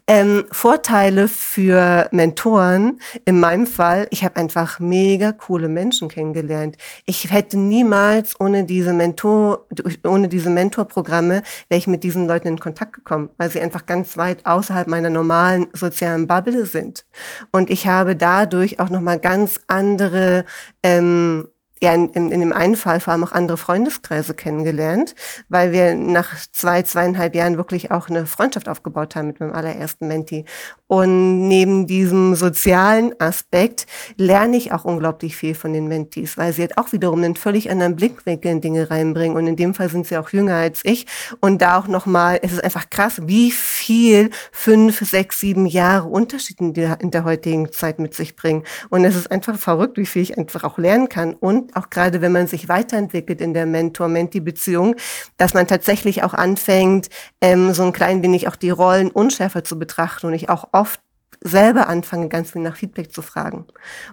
Ähm, 0.08 0.44
Vorteile 0.52 1.30
für 1.30 2.10
Mentoren, 2.12 3.00
in 3.24 3.40
meinem 3.40 3.68
Fall, 3.68 4.08
ich 4.10 4.26
habe 4.26 4.36
einfach 4.36 4.82
mega 4.82 5.32
coole 5.32 5.70
Menschen 5.70 6.10
kennengelernt. 6.10 6.76
Ich 7.06 7.32
hätte 7.32 7.58
niemals 7.58 8.38
ohne 8.42 8.66
diese 8.66 8.92
Mentor, 8.92 9.68
ohne 10.04 10.28
diese 10.28 10.50
Mentorprogramme, 10.50 11.44
wäre 11.70 11.80
ich 11.80 11.88
mit 11.88 12.04
diesen 12.04 12.28
Leuten 12.28 12.50
in 12.50 12.60
Kontakt 12.60 12.92
gekommen, 12.92 13.30
weil 13.38 13.50
sie 13.50 13.62
einfach 13.62 13.86
ganz 13.86 14.18
weit 14.18 14.46
aus 14.46 14.65
außerhalb 14.66 14.88
meiner 14.88 15.10
normalen 15.10 15.68
sozialen 15.74 16.28
Bubble 16.28 16.66
sind. 16.66 17.06
Und 17.52 17.70
ich 17.70 17.88
habe 17.88 18.16
dadurch 18.16 18.80
auch 18.80 18.90
nochmal 18.90 19.20
ganz 19.20 19.60
andere 19.68 20.46
ähm, 20.82 21.48
ja, 21.82 21.94
in, 21.94 22.10
in, 22.10 22.32
in 22.32 22.40
dem 22.40 22.54
einen 22.54 22.76
Fall 22.76 23.02
vor 23.02 23.12
allem 23.12 23.26
auch 23.26 23.34
andere 23.34 23.58
Freundeskreise 23.58 24.34
kennengelernt, 24.34 25.14
weil 25.50 25.74
wir 25.74 25.94
nach 25.94 26.34
zwei, 26.52 26.82
zweieinhalb 26.84 27.36
Jahren 27.36 27.58
wirklich 27.58 27.92
auch 27.92 28.10
eine 28.10 28.26
Freundschaft 28.26 28.70
aufgebaut 28.70 29.16
haben 29.16 29.28
mit 29.28 29.42
meinem 29.42 29.54
allerersten 29.54 30.08
Menti. 30.08 30.46
Und 30.88 31.48
neben 31.48 31.88
diesem 31.88 32.36
sozialen 32.36 33.20
Aspekt 33.20 33.88
lerne 34.18 34.56
ich 34.56 34.72
auch 34.72 34.86
unglaublich 34.86 35.36
viel 35.36 35.54
von 35.54 35.74
den 35.74 35.88
Mentis, 35.88 36.38
weil 36.38 36.54
sie 36.54 36.62
halt 36.62 36.78
auch 36.78 36.94
wiederum 36.94 37.24
einen 37.24 37.36
völlig 37.36 37.70
anderen 37.70 37.96
Blickwinkel 37.96 38.52
in 38.52 38.62
Dinge 38.62 38.90
reinbringen. 38.90 39.36
Und 39.36 39.48
in 39.48 39.56
dem 39.56 39.74
Fall 39.74 39.90
sind 39.90 40.08
sie 40.08 40.18
auch 40.18 40.30
jünger 40.30 40.56
als 40.56 40.82
ich. 40.84 41.08
Und 41.42 41.62
da 41.62 41.78
auch 41.78 41.88
nochmal, 41.88 42.40
es 42.42 42.54
ist 42.54 42.64
einfach 42.64 42.90
krass, 42.90 43.22
wie 43.26 43.52
viel 43.52 44.30
fünf, 44.52 45.00
sechs, 45.00 45.40
sieben 45.40 45.66
Jahre 45.66 46.08
Unterschied 46.08 46.62
in 46.62 46.74
der, 46.74 47.02
in 47.02 47.12
der 47.12 47.26
heutigen 47.26 47.72
Zeit 47.72 48.00
mit 48.00 48.14
sich 48.14 48.36
bringen. 48.36 48.64
Und 48.90 49.04
es 49.04 49.16
ist 49.16 49.30
einfach 49.30 49.58
verrückt, 49.58 49.98
wie 49.98 50.06
viel 50.06 50.22
ich 50.22 50.38
einfach 50.38 50.64
auch 50.64 50.78
lernen 50.78 51.10
kann. 51.10 51.34
Und 51.34 51.75
auch 51.76 51.90
gerade, 51.90 52.22
wenn 52.22 52.32
man 52.32 52.48
sich 52.48 52.70
weiterentwickelt 52.70 53.42
in 53.42 53.54
der 53.54 53.66
Mentor-Menti-Beziehung, 53.66 54.96
dass 55.38 55.54
man 55.54 55.68
tatsächlich 55.68 56.24
auch 56.24 56.34
anfängt, 56.34 57.10
ähm, 57.42 57.74
so 57.74 57.84
ein 57.84 57.94
klein 57.94 58.24
wenig 58.24 58.48
auch 58.48 58.56
die 58.56 58.70
Rollen 58.70 59.12
unschärfer 59.12 59.64
zu 59.64 59.78
betrachten 59.78 60.28
und 60.28 60.34
ich 60.34 60.50
auch 60.50 60.70
oft 60.72 61.00
selber 61.46 61.88
anfange, 61.88 62.28
ganz 62.28 62.52
viel 62.52 62.62
nach 62.64 62.76
Feedback 62.76 63.14
zu 63.14 63.22
fragen. 63.22 63.66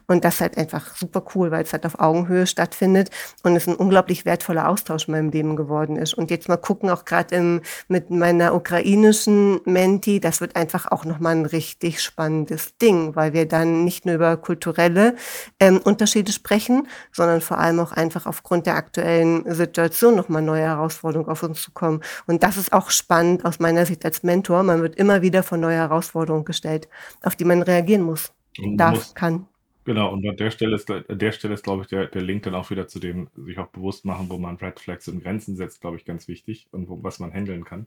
Und 0.07 0.25
das 0.25 0.35
ist 0.35 0.40
halt 0.42 0.59
einfach 0.59 0.95
super 0.97 1.25
cool, 1.35 1.51
weil 1.51 1.64
es 1.64 1.73
halt 1.73 1.87
auf 1.87 1.99
Augenhöhe 1.99 2.47
stattfindet 2.47 3.09
und 3.42 3.57
es 3.57 3.66
ein 3.66 3.75
unglaublich 3.75 4.27
wertvoller 4.27 4.68
Austausch 4.68 5.09
in 5.09 5.12
meinem 5.12 5.31
Leben 5.31 5.57
geworden 5.57 5.97
ist. 5.97 6.12
Und 6.12 6.31
jetzt 6.31 6.49
mal 6.49 6.59
gucken, 6.59 6.90
auch 6.90 7.07
gerade 7.07 7.62
mit 7.88 8.11
meiner 8.11 8.55
ukrainischen 8.55 9.61
Menti, 9.64 10.21
das 10.21 10.42
wird 10.42 10.57
einfach 10.57 10.92
auch 10.92 11.07
nochmal 11.07 11.35
ein 11.35 11.47
richtig 11.47 12.03
spannendes 12.03 12.77
Ding, 12.77 13.16
weil 13.16 13.33
wir 13.33 13.49
dann 13.49 13.85
nicht 13.85 14.05
nur 14.05 14.16
über 14.16 14.37
kulturelle 14.37 15.16
ähm, 15.59 15.79
Unterschiede 15.83 16.33
sprechen, 16.33 16.87
sondern 17.12 17.40
vor 17.40 17.59
allem 17.59 17.81
auch 17.81 17.92
einfach 17.92 18.27
aufgrund 18.27 18.66
der 18.66 18.77
aktuellen 18.77 19.51
Situation 19.55 20.14
nochmal 20.16 20.42
neue 20.42 20.64
Herausforderungen 20.64 21.31
auf 21.31 21.42
uns 21.42 21.62
zu 21.62 21.71
kommen. 21.71 22.03
Und 22.27 22.42
das 22.42 22.59
ist 22.59 22.75
auch 22.75 22.90
spannend 22.90 23.47
aus 23.47 23.59
meiner 23.59 23.87
Sicht 23.87 24.05
als 24.05 24.23
Mentor. 24.23 24.62
Man 24.64 24.83
wird 24.83 24.97
immer 24.97 25.23
wieder 25.23 25.42
vor 25.42 25.57
neue 25.57 25.77
Herausforderungen 25.77 26.45
gestellt 26.45 26.88
auf 27.22 27.37
die 27.37 27.44
man 27.44 27.62
reagieren 27.62 28.02
muss, 28.02 28.32
und 28.58 28.76
darf, 28.76 28.94
muss, 28.94 29.14
kann. 29.14 29.46
Genau, 29.85 30.12
und 30.12 30.26
an 30.26 30.37
der 30.37 30.50
Stelle 30.50 30.76
ist, 30.76 30.90
an 30.90 31.04
der 31.08 31.32
Stelle 31.32 31.54
ist, 31.54 31.64
glaube 31.64 31.82
ich, 31.82 31.88
der, 31.88 32.06
der 32.06 32.22
Link 32.22 32.44
dann 32.44 32.54
auch 32.54 32.70
wieder 32.70 32.87
zu 32.87 33.00
dem, 33.00 33.28
sich 33.37 33.58
auch 33.58 33.68
bewusst 33.68 34.04
machen, 34.04 34.28
wo 34.30 34.38
man 34.38 34.56
Red 34.56 34.78
Flags 34.78 35.08
und 35.08 35.22
Grenzen 35.22 35.56
setzt, 35.56 35.80
glaube 35.80 35.96
ich, 35.96 36.04
ganz 36.04 36.28
wichtig 36.28 36.68
und 36.70 36.88
wo, 36.88 37.02
was 37.02 37.18
man 37.18 37.32
handeln 37.32 37.64
kann. 37.64 37.87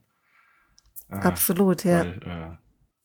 Äh, 1.09 1.15
Absolut, 1.15 1.85
ja. 1.85 1.99
Weil, 1.99 2.19
äh, 2.25 2.57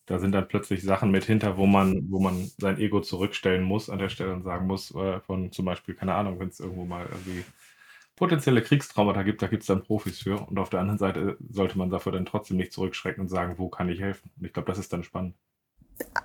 da 0.07 0.19
sind 0.19 0.33
dann 0.33 0.49
plötzlich 0.49 0.83
Sachen 0.83 1.13
mit 1.13 1.25
hinter, 1.25 1.57
wo 1.57 1.67
man, 1.67 2.11
wo 2.11 2.19
man 2.19 2.51
sein 2.59 2.79
Ego 2.79 3.01
zurückstellen 3.01 3.63
muss 3.63 3.89
an 3.89 4.01
der 4.01 4.09
Stelle 4.09 4.33
und 4.33 4.43
sagen 4.43 4.67
muss, 4.67 4.93
äh, 4.93 5.21
von 5.21 5.53
zum 5.53 5.67
Beispiel, 5.67 5.95
keine 5.95 6.15
Ahnung, 6.15 6.41
wenn 6.41 6.49
es 6.49 6.59
irgendwo 6.59 6.85
mal 6.85 7.07
irgendwie 7.07 7.45
potenzielle 8.17 8.61
Kriegstraumata 8.61 9.23
gibt, 9.23 9.41
da 9.41 9.47
gibt 9.47 9.63
es 9.63 9.69
dann 9.69 9.85
Profis 9.85 10.21
für. 10.21 10.41
Und 10.49 10.59
auf 10.59 10.69
der 10.69 10.81
anderen 10.81 10.99
Seite 10.99 11.37
sollte 11.49 11.79
man 11.79 11.91
dafür 11.91 12.11
dann 12.11 12.27
trotzdem 12.27 12.57
nicht 12.57 12.73
zurückschrecken 12.73 13.23
und 13.23 13.29
sagen, 13.29 13.55
wo 13.57 13.69
kann 13.69 13.89
ich 13.89 14.01
helfen? 14.01 14.31
Und 14.37 14.47
ich 14.47 14.53
glaube, 14.53 14.67
das 14.67 14.79
ist 14.79 14.93
dann 14.93 15.05
spannend. 15.05 15.37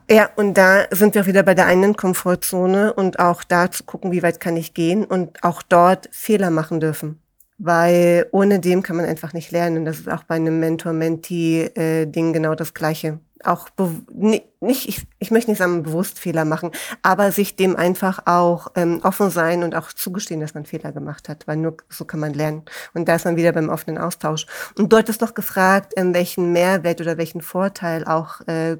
Ja, 0.10 0.30
und 0.36 0.56
da 0.56 0.86
sind 0.92 1.16
wir 1.16 1.26
wieder 1.26 1.44
bei 1.44 1.56
der 1.56 1.66
einen 1.66 1.96
Komfortzone 1.96 2.94
und 2.94 3.20
auch 3.20 3.44
da 3.44 3.72
zu 3.72 3.84
gucken, 3.84 4.12
wie 4.12 4.24
weit 4.24 4.40
kann 4.40 4.58
ich 4.58 4.74
gehen 4.74 5.04
und 5.04 5.44
auch 5.44 5.62
dort 5.62 6.10
Fehler 6.12 6.50
machen 6.52 6.80
dürfen. 6.80 7.20
Weil 7.58 8.28
ohne 8.32 8.60
dem 8.60 8.84
kann 8.84 8.98
man 8.98 9.06
einfach 9.06 9.34
nicht 9.34 9.52
lernen. 9.52 9.78
Und 9.78 9.86
das 9.86 10.00
ist 10.00 10.10
auch 10.10 10.24
bei 10.24 10.36
einem 10.36 10.60
Mentor-Mentee-Ding 10.60 12.34
genau 12.34 12.54
das 12.54 12.74
Gleiche. 12.74 13.20
Auch 13.44 13.70
nicht, 14.12 14.46
ich, 14.62 15.08
ich 15.20 15.32
möchte 15.32 15.52
nicht 15.52 15.60
sagen, 15.60 15.84
bewusst 15.84 16.20
Fehler 16.20 16.46
machen, 16.46 16.72
aber 17.02 17.32
sich 17.32 17.56
dem 17.56 17.76
einfach 17.76 18.24
auch 18.26 18.68
ähm, 18.76 19.00
offen 19.04 19.30
sein 19.30 19.64
und 19.64 19.76
auch 19.76 19.94
zugestehen, 19.94 20.42
dass 20.42 20.54
man 20.54 20.66
Fehler 20.66 20.92
gemacht 20.92 21.30
hat, 21.30 21.48
weil 21.48 21.58
nur 21.58 21.78
so 21.90 22.06
kann 22.06 22.20
man 22.20 22.34
lernen. 22.34 22.64
Und 22.94 23.08
da 23.08 23.16
ist 23.16 23.26
man 23.26 23.36
wieder 23.36 23.52
beim 23.52 23.70
offenen 23.70 23.98
Austausch. 23.98 24.48
Und 24.78 24.92
dort 24.92 25.10
ist 25.10 25.22
doch 25.22 25.34
gefragt, 25.34 25.94
ähm, 25.96 26.14
welchen 26.14 26.52
Mehrwert 26.54 27.02
oder 27.02 27.18
welchen 27.18 27.42
Vorteil 27.42 28.06
auch 28.06 28.42
äh, 28.48 28.78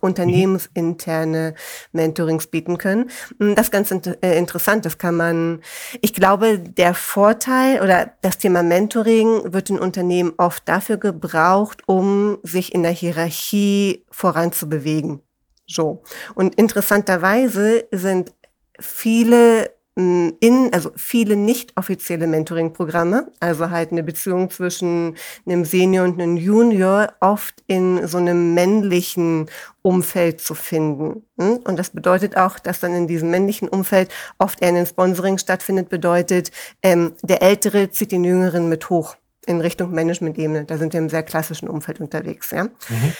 unternehmensinterne 0.00 1.54
Mentorings 1.92 2.46
bieten 2.46 2.78
können. 2.78 3.10
Hm, 3.38 3.54
das 3.54 3.66
ist 3.66 3.72
ganz 3.72 3.90
äh, 3.90 4.38
interessant. 4.38 4.84
Das 4.84 4.98
kann 4.98 5.16
man, 5.16 5.60
ich 6.00 6.14
glaube, 6.14 6.58
der 6.58 6.94
Vorteil 6.94 7.82
oder 7.82 8.12
das 8.22 8.38
Thema 8.38 8.62
Mentoring 8.62 9.52
wird 9.52 9.70
in 9.70 9.78
Unternehmen 9.78 10.32
oft 10.36 10.68
dafür 10.68 10.96
gebraucht, 10.96 11.82
um 11.86 12.38
sich 12.42 12.74
in 12.74 12.82
der 12.82 12.92
Hierarchie 12.92 14.04
voranzubewegen. 14.10 15.22
So. 15.66 16.02
Und 16.34 16.54
interessanterweise 16.54 17.86
sind 17.92 18.32
viele 18.80 19.70
in, 19.98 20.70
also 20.72 20.92
viele 20.94 21.34
nicht 21.34 21.76
offizielle 21.76 22.28
Mentoring-Programme, 22.28 23.32
also 23.40 23.70
halt 23.70 23.90
eine 23.90 24.04
Beziehung 24.04 24.48
zwischen 24.48 25.16
einem 25.44 25.64
Senior 25.64 26.04
und 26.04 26.20
einem 26.20 26.36
Junior, 26.36 27.14
oft 27.18 27.64
in 27.66 28.06
so 28.06 28.18
einem 28.18 28.54
männlichen 28.54 29.46
Umfeld 29.82 30.40
zu 30.40 30.54
finden. 30.54 31.24
Hm? 31.36 31.58
Und 31.64 31.80
das 31.80 31.90
bedeutet 31.90 32.36
auch, 32.36 32.60
dass 32.60 32.78
dann 32.78 32.94
in 32.94 33.08
diesem 33.08 33.30
männlichen 33.30 33.68
Umfeld 33.68 34.08
oft 34.38 34.62
eher 34.62 34.68
ein 34.68 34.86
Sponsoring 34.86 35.36
stattfindet, 35.36 35.88
bedeutet, 35.88 36.52
ähm, 36.82 37.14
der 37.22 37.42
Ältere 37.42 37.90
zieht 37.90 38.12
den 38.12 38.22
Jüngeren 38.22 38.68
mit 38.68 38.90
hoch 38.90 39.16
in 39.46 39.60
Richtung 39.60 39.90
Management-Ebene. 39.90 40.64
Da 40.64 40.78
sind 40.78 40.92
wir 40.92 41.00
im 41.00 41.08
sehr 41.08 41.24
klassischen 41.24 41.68
Umfeld 41.68 41.98
unterwegs. 41.98 42.52
Ja? 42.52 42.64
Mhm. 42.64 43.12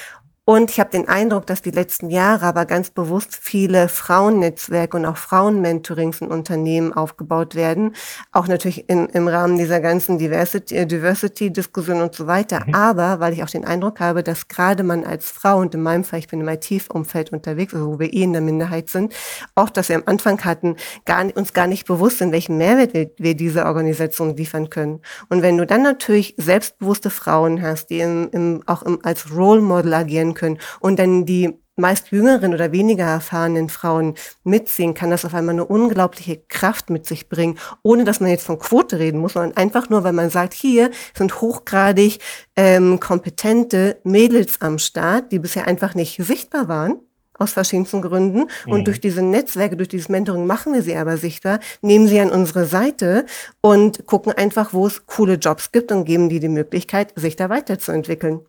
Und 0.48 0.70
ich 0.70 0.80
habe 0.80 0.88
den 0.88 1.06
Eindruck, 1.06 1.44
dass 1.44 1.60
die 1.60 1.70
letzten 1.70 2.08
Jahre 2.08 2.46
aber 2.46 2.64
ganz 2.64 2.88
bewusst 2.88 3.38
viele 3.38 3.90
Frauennetzwerke 3.90 4.96
und 4.96 5.04
auch 5.04 5.18
Frauenmentorings 5.18 6.22
in 6.22 6.28
Unternehmen 6.28 6.94
aufgebaut 6.94 7.54
werden. 7.54 7.94
Auch 8.32 8.48
natürlich 8.48 8.88
in, 8.88 9.10
im 9.10 9.28
Rahmen 9.28 9.58
dieser 9.58 9.80
ganzen 9.80 10.16
Diversity-Diskussion 10.16 10.88
Diversity 10.88 12.02
und 12.02 12.14
so 12.14 12.26
weiter. 12.26 12.64
Mhm. 12.66 12.74
Aber 12.74 13.20
weil 13.20 13.34
ich 13.34 13.42
auch 13.42 13.50
den 13.50 13.66
Eindruck 13.66 14.00
habe, 14.00 14.22
dass 14.22 14.48
gerade 14.48 14.84
man 14.84 15.04
als 15.04 15.30
Frau, 15.30 15.58
und 15.58 15.74
in 15.74 15.82
meinem 15.82 16.02
Fall, 16.02 16.20
ich 16.20 16.28
bin 16.28 16.40
im 16.40 16.48
IT-Umfeld 16.48 17.30
unterwegs, 17.30 17.74
also 17.74 17.86
wo 17.86 17.98
wir 17.98 18.10
eh 18.10 18.22
in 18.22 18.32
der 18.32 18.40
Minderheit 18.40 18.88
sind, 18.88 19.12
auch, 19.54 19.68
dass 19.68 19.90
wir 19.90 19.96
am 19.96 20.04
Anfang 20.06 20.42
hatten, 20.46 20.76
gar, 21.04 21.26
uns 21.36 21.52
gar 21.52 21.66
nicht 21.66 21.86
bewusst 21.86 22.20
sind, 22.20 22.32
welchen 22.32 22.56
Mehrwert 22.56 22.94
wir, 22.94 23.10
wir 23.18 23.34
diese 23.34 23.66
Organisation 23.66 24.34
liefern 24.34 24.70
können. 24.70 25.02
Und 25.28 25.42
wenn 25.42 25.58
du 25.58 25.66
dann 25.66 25.82
natürlich 25.82 26.36
selbstbewusste 26.38 27.10
Frauen 27.10 27.60
hast, 27.60 27.90
die 27.90 28.00
im, 28.00 28.30
im, 28.32 28.62
auch 28.64 28.82
im, 28.82 28.98
als 29.02 29.30
Role 29.30 29.60
Model 29.60 29.92
agieren 29.92 30.32
können 30.32 30.37
und 30.80 30.98
dann 30.98 31.26
die 31.26 31.58
meist 31.78 32.10
jüngeren 32.10 32.52
oder 32.52 32.72
weniger 32.72 33.04
erfahrenen 33.04 33.68
Frauen 33.68 34.14
mitziehen, 34.44 34.94
kann 34.94 35.10
das 35.10 35.24
auf 35.24 35.34
einmal 35.34 35.54
eine 35.54 35.64
unglaubliche 35.64 36.42
Kraft 36.48 36.90
mit 36.90 37.06
sich 37.06 37.28
bringen, 37.28 37.58
ohne 37.82 38.04
dass 38.04 38.20
man 38.20 38.30
jetzt 38.30 38.44
von 38.44 38.58
Quote 38.58 38.98
reden 38.98 39.20
muss, 39.20 39.34
sondern 39.34 39.56
einfach 39.56 39.88
nur, 39.88 40.04
weil 40.04 40.12
man 40.12 40.30
sagt, 40.30 40.54
hier 40.54 40.90
sind 41.16 41.40
hochgradig 41.40 42.18
ähm, 42.56 43.00
kompetente 43.00 44.00
Mädels 44.04 44.60
am 44.60 44.78
Start, 44.78 45.32
die 45.32 45.38
bisher 45.38 45.66
einfach 45.66 45.94
nicht 45.94 46.16
sichtbar 46.22 46.68
waren 46.68 47.00
aus 47.38 47.52
verschiedensten 47.52 48.02
Gründen. 48.02 48.48
Und 48.66 48.80
mhm. 48.80 48.84
durch 48.84 49.00
diese 49.00 49.22
Netzwerke, 49.22 49.76
durch 49.76 49.88
dieses 49.88 50.08
Mentoring 50.08 50.44
machen 50.44 50.74
wir 50.74 50.82
sie 50.82 50.96
aber 50.96 51.16
sichtbar, 51.16 51.60
nehmen 51.82 52.08
sie 52.08 52.18
an 52.18 52.30
unsere 52.30 52.66
Seite 52.66 53.26
und 53.60 54.06
gucken 54.06 54.32
einfach, 54.32 54.72
wo 54.72 54.88
es 54.88 55.06
coole 55.06 55.34
Jobs 55.34 55.70
gibt 55.70 55.92
und 55.92 56.04
geben 56.04 56.28
die 56.28 56.40
die 56.40 56.48
Möglichkeit, 56.48 57.12
sich 57.14 57.36
da 57.36 57.48
weiterzuentwickeln. 57.48 58.40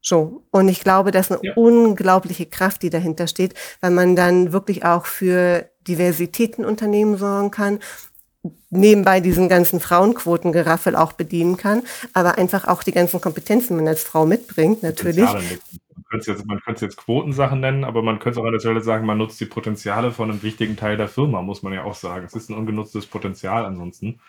So. 0.00 0.44
Und 0.50 0.68
ich 0.68 0.80
glaube, 0.80 1.10
das 1.10 1.30
ist 1.30 1.38
eine 1.38 1.46
ja. 1.48 1.54
unglaubliche 1.54 2.46
Kraft, 2.46 2.82
die 2.82 2.90
dahinter 2.90 3.26
steht, 3.26 3.54
weil 3.80 3.90
man 3.90 4.16
dann 4.16 4.52
wirklich 4.52 4.84
auch 4.84 5.06
für 5.06 5.68
Diversität 5.86 6.56
in 6.56 6.64
Unternehmen 6.64 7.16
sorgen 7.16 7.50
kann, 7.50 7.80
nebenbei 8.70 9.20
diesen 9.20 9.48
ganzen 9.48 9.80
Frauenquotengeraffel 9.80 10.96
auch 10.96 11.12
bedienen 11.12 11.56
kann, 11.56 11.82
aber 12.14 12.38
einfach 12.38 12.66
auch 12.68 12.82
die 12.82 12.92
ganzen 12.92 13.20
Kompetenzen, 13.20 13.74
die 13.74 13.82
man 13.82 13.88
als 13.88 14.04
Frau 14.04 14.24
mitbringt, 14.24 14.82
natürlich. 14.82 15.24
Man 15.24 15.42
könnte, 16.08 16.30
jetzt, 16.32 16.46
man 16.46 16.60
könnte 16.60 16.76
es 16.76 16.80
jetzt 16.80 16.96
Quotensachen 16.96 17.60
nennen, 17.60 17.84
aber 17.84 18.02
man 18.02 18.18
könnte 18.18 18.40
auch 18.40 18.44
an 18.44 18.52
der 18.52 18.60
Stelle 18.60 18.80
sagen, 18.80 19.06
man 19.06 19.18
nutzt 19.18 19.40
die 19.40 19.46
Potenziale 19.46 20.10
von 20.10 20.30
einem 20.30 20.42
wichtigen 20.42 20.76
Teil 20.76 20.96
der 20.96 21.08
Firma, 21.08 21.42
muss 21.42 21.62
man 21.62 21.72
ja 21.72 21.84
auch 21.84 21.94
sagen. 21.94 22.24
Es 22.24 22.34
ist 22.34 22.50
ein 22.50 22.56
ungenutztes 22.56 23.06
Potenzial 23.06 23.64
ansonsten. 23.64 24.20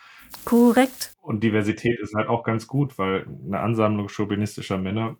Korrekt. 0.44 1.14
Und 1.24 1.44
Diversität 1.44 2.00
ist 2.00 2.16
halt 2.16 2.28
auch 2.28 2.42
ganz 2.42 2.66
gut, 2.66 2.98
weil 2.98 3.24
eine 3.46 3.60
Ansammlung 3.60 4.08
chauvinistischer 4.08 4.76
Männer 4.76 5.14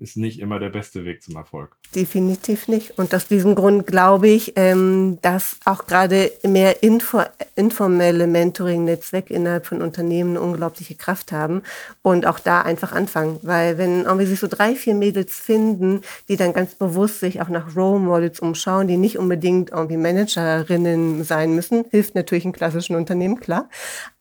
ist 0.00 0.16
nicht 0.16 0.40
immer 0.40 0.58
der 0.58 0.70
beste 0.70 1.04
Weg 1.04 1.22
zum 1.22 1.36
Erfolg. 1.36 1.76
Definitiv 1.94 2.66
nicht. 2.66 2.98
Und 2.98 3.14
aus 3.14 3.28
diesem 3.28 3.54
Grund 3.54 3.86
glaube 3.86 4.26
ich, 4.26 4.54
ähm, 4.56 5.18
dass 5.22 5.60
auch 5.64 5.86
gerade 5.86 6.32
mehr 6.42 6.82
info 6.82 7.20
informelle 7.54 8.26
Mentoring-Netzwerke 8.26 9.32
innerhalb 9.32 9.66
von 9.66 9.80
Unternehmen 9.80 10.30
eine 10.30 10.40
unglaubliche 10.40 10.96
Kraft 10.96 11.30
haben 11.30 11.62
und 12.02 12.26
auch 12.26 12.40
da 12.40 12.62
einfach 12.62 12.90
anfangen. 12.90 13.38
Weil 13.42 13.78
wenn 13.78 14.02
irgendwie 14.02 14.26
sich 14.26 14.40
so 14.40 14.48
drei, 14.48 14.74
vier 14.74 14.96
Mädels 14.96 15.38
finden, 15.38 16.00
die 16.28 16.36
dann 16.36 16.52
ganz 16.52 16.74
bewusst 16.74 17.20
sich 17.20 17.40
auch 17.40 17.48
nach 17.48 17.76
Role 17.76 18.00
Models 18.00 18.40
umschauen, 18.40 18.88
die 18.88 18.96
nicht 18.96 19.18
unbedingt 19.18 19.70
irgendwie 19.70 19.98
Managerinnen 19.98 21.22
sein 21.22 21.54
müssen, 21.54 21.84
hilft 21.92 22.16
natürlich 22.16 22.44
in 22.44 22.52
klassischen 22.52 22.96
Unternehmen, 22.96 23.38
klar. 23.38 23.68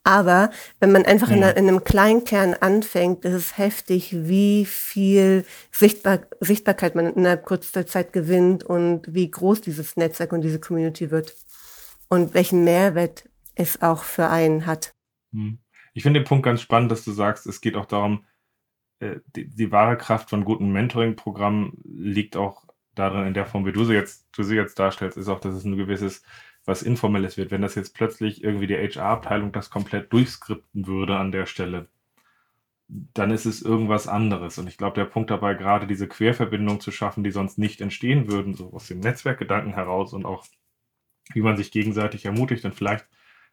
Aber 0.04 0.50
wenn 0.80 0.92
man 0.92 1.06
einfach 1.06 1.23
ja. 1.30 1.36
in, 1.36 1.58
in, 1.58 1.68
einem 1.68 1.84
kleinen 1.84 2.24
Kern 2.24 2.54
anfängt, 2.54 3.26
ist 3.26 3.34
es 3.34 3.58
heftig, 3.58 4.16
wie 4.28 4.66
viel 4.66 5.46
Sichtbar 5.72 6.20
Sichtbarkeit 6.40 6.96
man 6.96 7.14
innerhalb 7.14 7.46
kurzer 7.46 7.86
Zeit 7.86 8.14
gewinnt 8.14 8.64
und 8.64 9.14
wie 9.14 9.30
groß 9.30 9.62
dieses 9.62 9.98
Netzwerk 9.98 10.34
und 10.34 10.42
diese 10.42 10.60
Community 10.60 11.12
wird 11.12 11.36
und 12.10 12.34
welchen 12.34 12.64
Mehrwert 12.64 13.28
es 13.56 13.82
auch 13.82 14.04
für 14.04 14.30
einen 14.30 14.66
hat. 14.66 14.94
Hm. 15.32 15.60
Ich 15.94 16.04
finde 16.04 16.22
den 16.22 16.28
Punkt 16.28 16.44
ganz 16.44 16.62
spannend, 16.62 16.92
dass 16.92 17.06
du 17.06 17.12
sagst, 17.12 17.46
es 17.46 17.62
geht 17.62 17.76
auch 17.76 17.86
darum, 17.86 18.26
äh, 19.00 19.18
die, 19.36 19.48
die 19.48 19.72
wahre 19.72 19.98
Kraft 19.98 20.30
von 20.30 20.46
guten 20.46 20.72
Mentoring-Programmen 20.72 21.80
liegt 21.84 22.36
auch 22.36 22.64
darin, 22.96 23.28
in 23.28 23.34
der 23.34 23.46
Form, 23.46 23.66
wie 23.66 23.72
du 23.72 23.84
sie 23.86 23.94
jetzt, 23.94 24.28
du 24.36 24.44
sie 24.44 24.56
jetzt 24.56 24.78
darstellst, 24.80 25.18
ist 25.18 25.28
auch, 25.28 25.40
dass 25.40 25.54
es 25.54 25.66
ein 25.66 25.78
gewisses 25.78 26.24
was 26.66 26.84
Informelles 26.84 27.38
wird. 27.38 27.52
Wenn 27.52 27.62
das 27.62 27.76
jetzt 27.76 27.94
plötzlich 27.96 28.44
irgendwie 28.44 28.68
die 28.68 28.78
HR-Abteilung 28.78 29.52
das 29.52 29.70
komplett 29.70 30.12
durchskripten 30.14 30.88
würde 30.88 31.18
an 31.18 31.32
der 31.32 31.46
Stelle, 31.46 31.90
dann 32.88 33.32
ist 33.32 33.46
es 33.46 33.62
irgendwas 33.62 34.08
anderes. 34.08 34.58
Und 34.58 34.68
ich 34.68 34.78
glaube, 34.78 34.96
der 34.96 35.06
Punkt 35.06 35.32
dabei, 35.32 35.56
gerade 35.56 35.88
diese 35.88 36.08
Querverbindung 36.08 36.80
zu 36.80 36.92
schaffen, 36.92 37.24
die 37.24 37.32
sonst 37.32 37.58
nicht 37.58 37.82
entstehen 37.82 38.30
würden, 38.30 38.54
so 38.54 38.72
aus 38.74 38.88
dem 38.88 39.00
Netzwerkgedanken 39.00 39.74
heraus 39.74 40.14
und 40.14 40.26
auch, 40.26 40.46
wie 41.34 41.42
man 41.42 41.58
sich 41.58 41.72
gegenseitig 41.72 42.26
ermutigt 42.26 42.66
und 42.66 42.76
vielleicht 42.76 43.08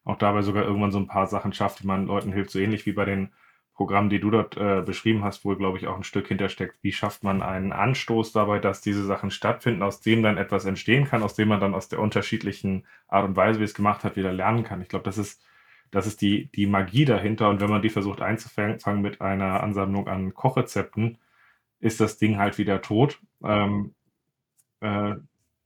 auch 0.05 0.17
dabei 0.17 0.43
sogar 0.43 0.65
irgendwann 0.65 0.93
so 0.93 0.99
ein 0.99 1.07
paar 1.07 1.27
Sachen 1.27 1.53
schafft, 1.53 1.81
die 1.81 1.87
man 1.87 2.07
Leuten 2.07 2.33
hilft, 2.33 2.51
so 2.51 2.59
ähnlich 2.59 2.87
wie 2.87 2.93
bei 2.93 3.05
den 3.05 3.33
Programm, 3.81 4.11
die 4.11 4.21
du 4.21 4.31
dort 4.31 4.59
äh, 4.59 4.83
beschrieben 4.83 5.25
hast, 5.25 5.43
wo, 5.43 5.57
glaube 5.57 5.79
ich, 5.79 5.87
auch 5.87 5.97
ein 5.97 6.05
Stück 6.05 6.29
hintersteckt. 6.29 6.77
Wie 6.83 6.93
schafft 6.93 7.25
man 7.25 7.41
einen 7.41 7.73
Anstoß 7.73 8.31
dabei, 8.31 8.59
dass 8.59 8.83
diese 8.83 9.07
Sachen 9.07 9.31
stattfinden, 9.31 9.83
aus 9.83 10.03
dem 10.03 10.23
dann 10.23 10.37
etwas 10.37 10.67
entstehen 10.67 11.07
kann, 11.07 11.23
aus 11.23 11.35
dem 11.35 11.49
man 11.49 11.61
dann 11.61 11.75
aus 11.75 11.89
der 11.89 11.99
unterschiedlichen 12.01 12.85
Art 13.09 13.25
und 13.25 13.37
Weise, 13.37 13.59
wie 13.59 13.65
es 13.65 13.73
gemacht 13.73 14.05
hat, 14.05 14.17
wieder 14.17 14.35
lernen 14.35 14.65
kann. 14.65 14.83
Ich 14.83 14.91
glaube, 14.91 15.07
das 15.07 15.17
ist, 15.17 15.43
das 15.91 16.07
ist 16.07 16.21
die, 16.21 16.51
die 16.55 16.67
Magie 16.67 17.07
dahinter. 17.07 17.49
Und 17.49 17.63
wenn 17.63 17.71
man 17.71 17.81
die 17.81 17.89
versucht 17.89 18.21
einzufangen 18.21 19.01
mit 19.01 19.23
einer 19.23 19.63
Ansammlung 19.63 20.09
an 20.09 20.35
Kochrezepten, 20.35 21.17
ist 21.79 22.01
das 22.03 22.19
Ding 22.19 22.37
halt 22.37 22.59
wieder 22.59 22.83
tot. 22.83 23.19
Ähm, 23.43 23.95
äh, 24.81 25.15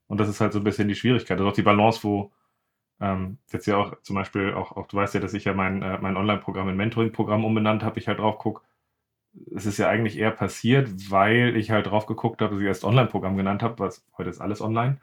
und 0.07 0.21
das 0.21 0.29
ist 0.29 0.41
halt 0.41 0.53
so 0.53 0.61
ein 0.61 0.65
bisschen 0.65 0.87
die 0.87 0.95
Schwierigkeit. 0.95 1.37
Also 1.37 1.51
auch 1.51 1.55
die 1.55 1.63
Balance, 1.63 2.05
wo, 2.05 2.31
ähm, 3.05 3.39
jetzt 3.53 3.67
ja 3.67 3.77
auch 3.77 4.01
zum 4.03 4.17
Beispiel, 4.17 4.55
auch, 4.55 4.73
auch 4.73 4.87
du 4.87 4.97
weißt 4.97 5.15
ja, 5.15 5.21
dass 5.21 5.35
ich 5.35 5.45
ja 5.45 5.55
mein, 5.55 5.83
äh, 5.83 5.99
mein 6.01 6.17
Online-Programm 6.17 6.69
in 6.71 6.77
Mentoring-Programm 6.77 7.45
umbenannt 7.45 7.83
habe, 7.83 7.99
ich 7.99 8.09
halt 8.09 8.19
drauf 8.19 8.39
gucke. 8.39 8.63
Es 9.55 9.67
ist 9.67 9.79
ja 9.79 9.89
eigentlich 9.89 10.19
eher 10.19 10.31
passiert, 10.31 11.11
weil 11.11 11.57
ich 11.57 11.71
halt 11.71 11.87
drauf 11.87 12.07
geguckt 12.07 12.41
habe, 12.41 12.55
dass 12.55 12.63
ich 12.63 12.69
erst 12.69 12.85
Online-Programm 12.85 13.37
genannt 13.37 13.63
habe, 13.63 13.79
was 13.79 14.05
heute 14.17 14.31
ist 14.31 14.41
alles 14.41 14.61
online. 14.61 15.01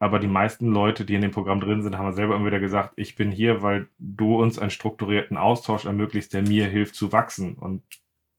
Aber 0.00 0.18
die 0.18 0.28
meisten 0.28 0.72
Leute, 0.72 1.04
die 1.04 1.14
in 1.14 1.20
dem 1.22 1.30
Programm 1.30 1.60
drin 1.60 1.82
sind, 1.82 1.98
haben 1.98 2.12
selber 2.14 2.34
immer 2.34 2.46
wieder 2.46 2.58
gesagt, 2.58 2.94
ich 2.96 3.16
bin 3.16 3.30
hier, 3.30 3.62
weil 3.62 3.88
du 3.98 4.40
uns 4.40 4.58
einen 4.58 4.70
strukturierten 4.70 5.36
Austausch 5.36 5.84
ermöglicht, 5.84 6.32
der 6.32 6.42
mir 6.42 6.66
hilft 6.66 6.94
zu 6.94 7.12
wachsen. 7.12 7.54
Und 7.54 7.82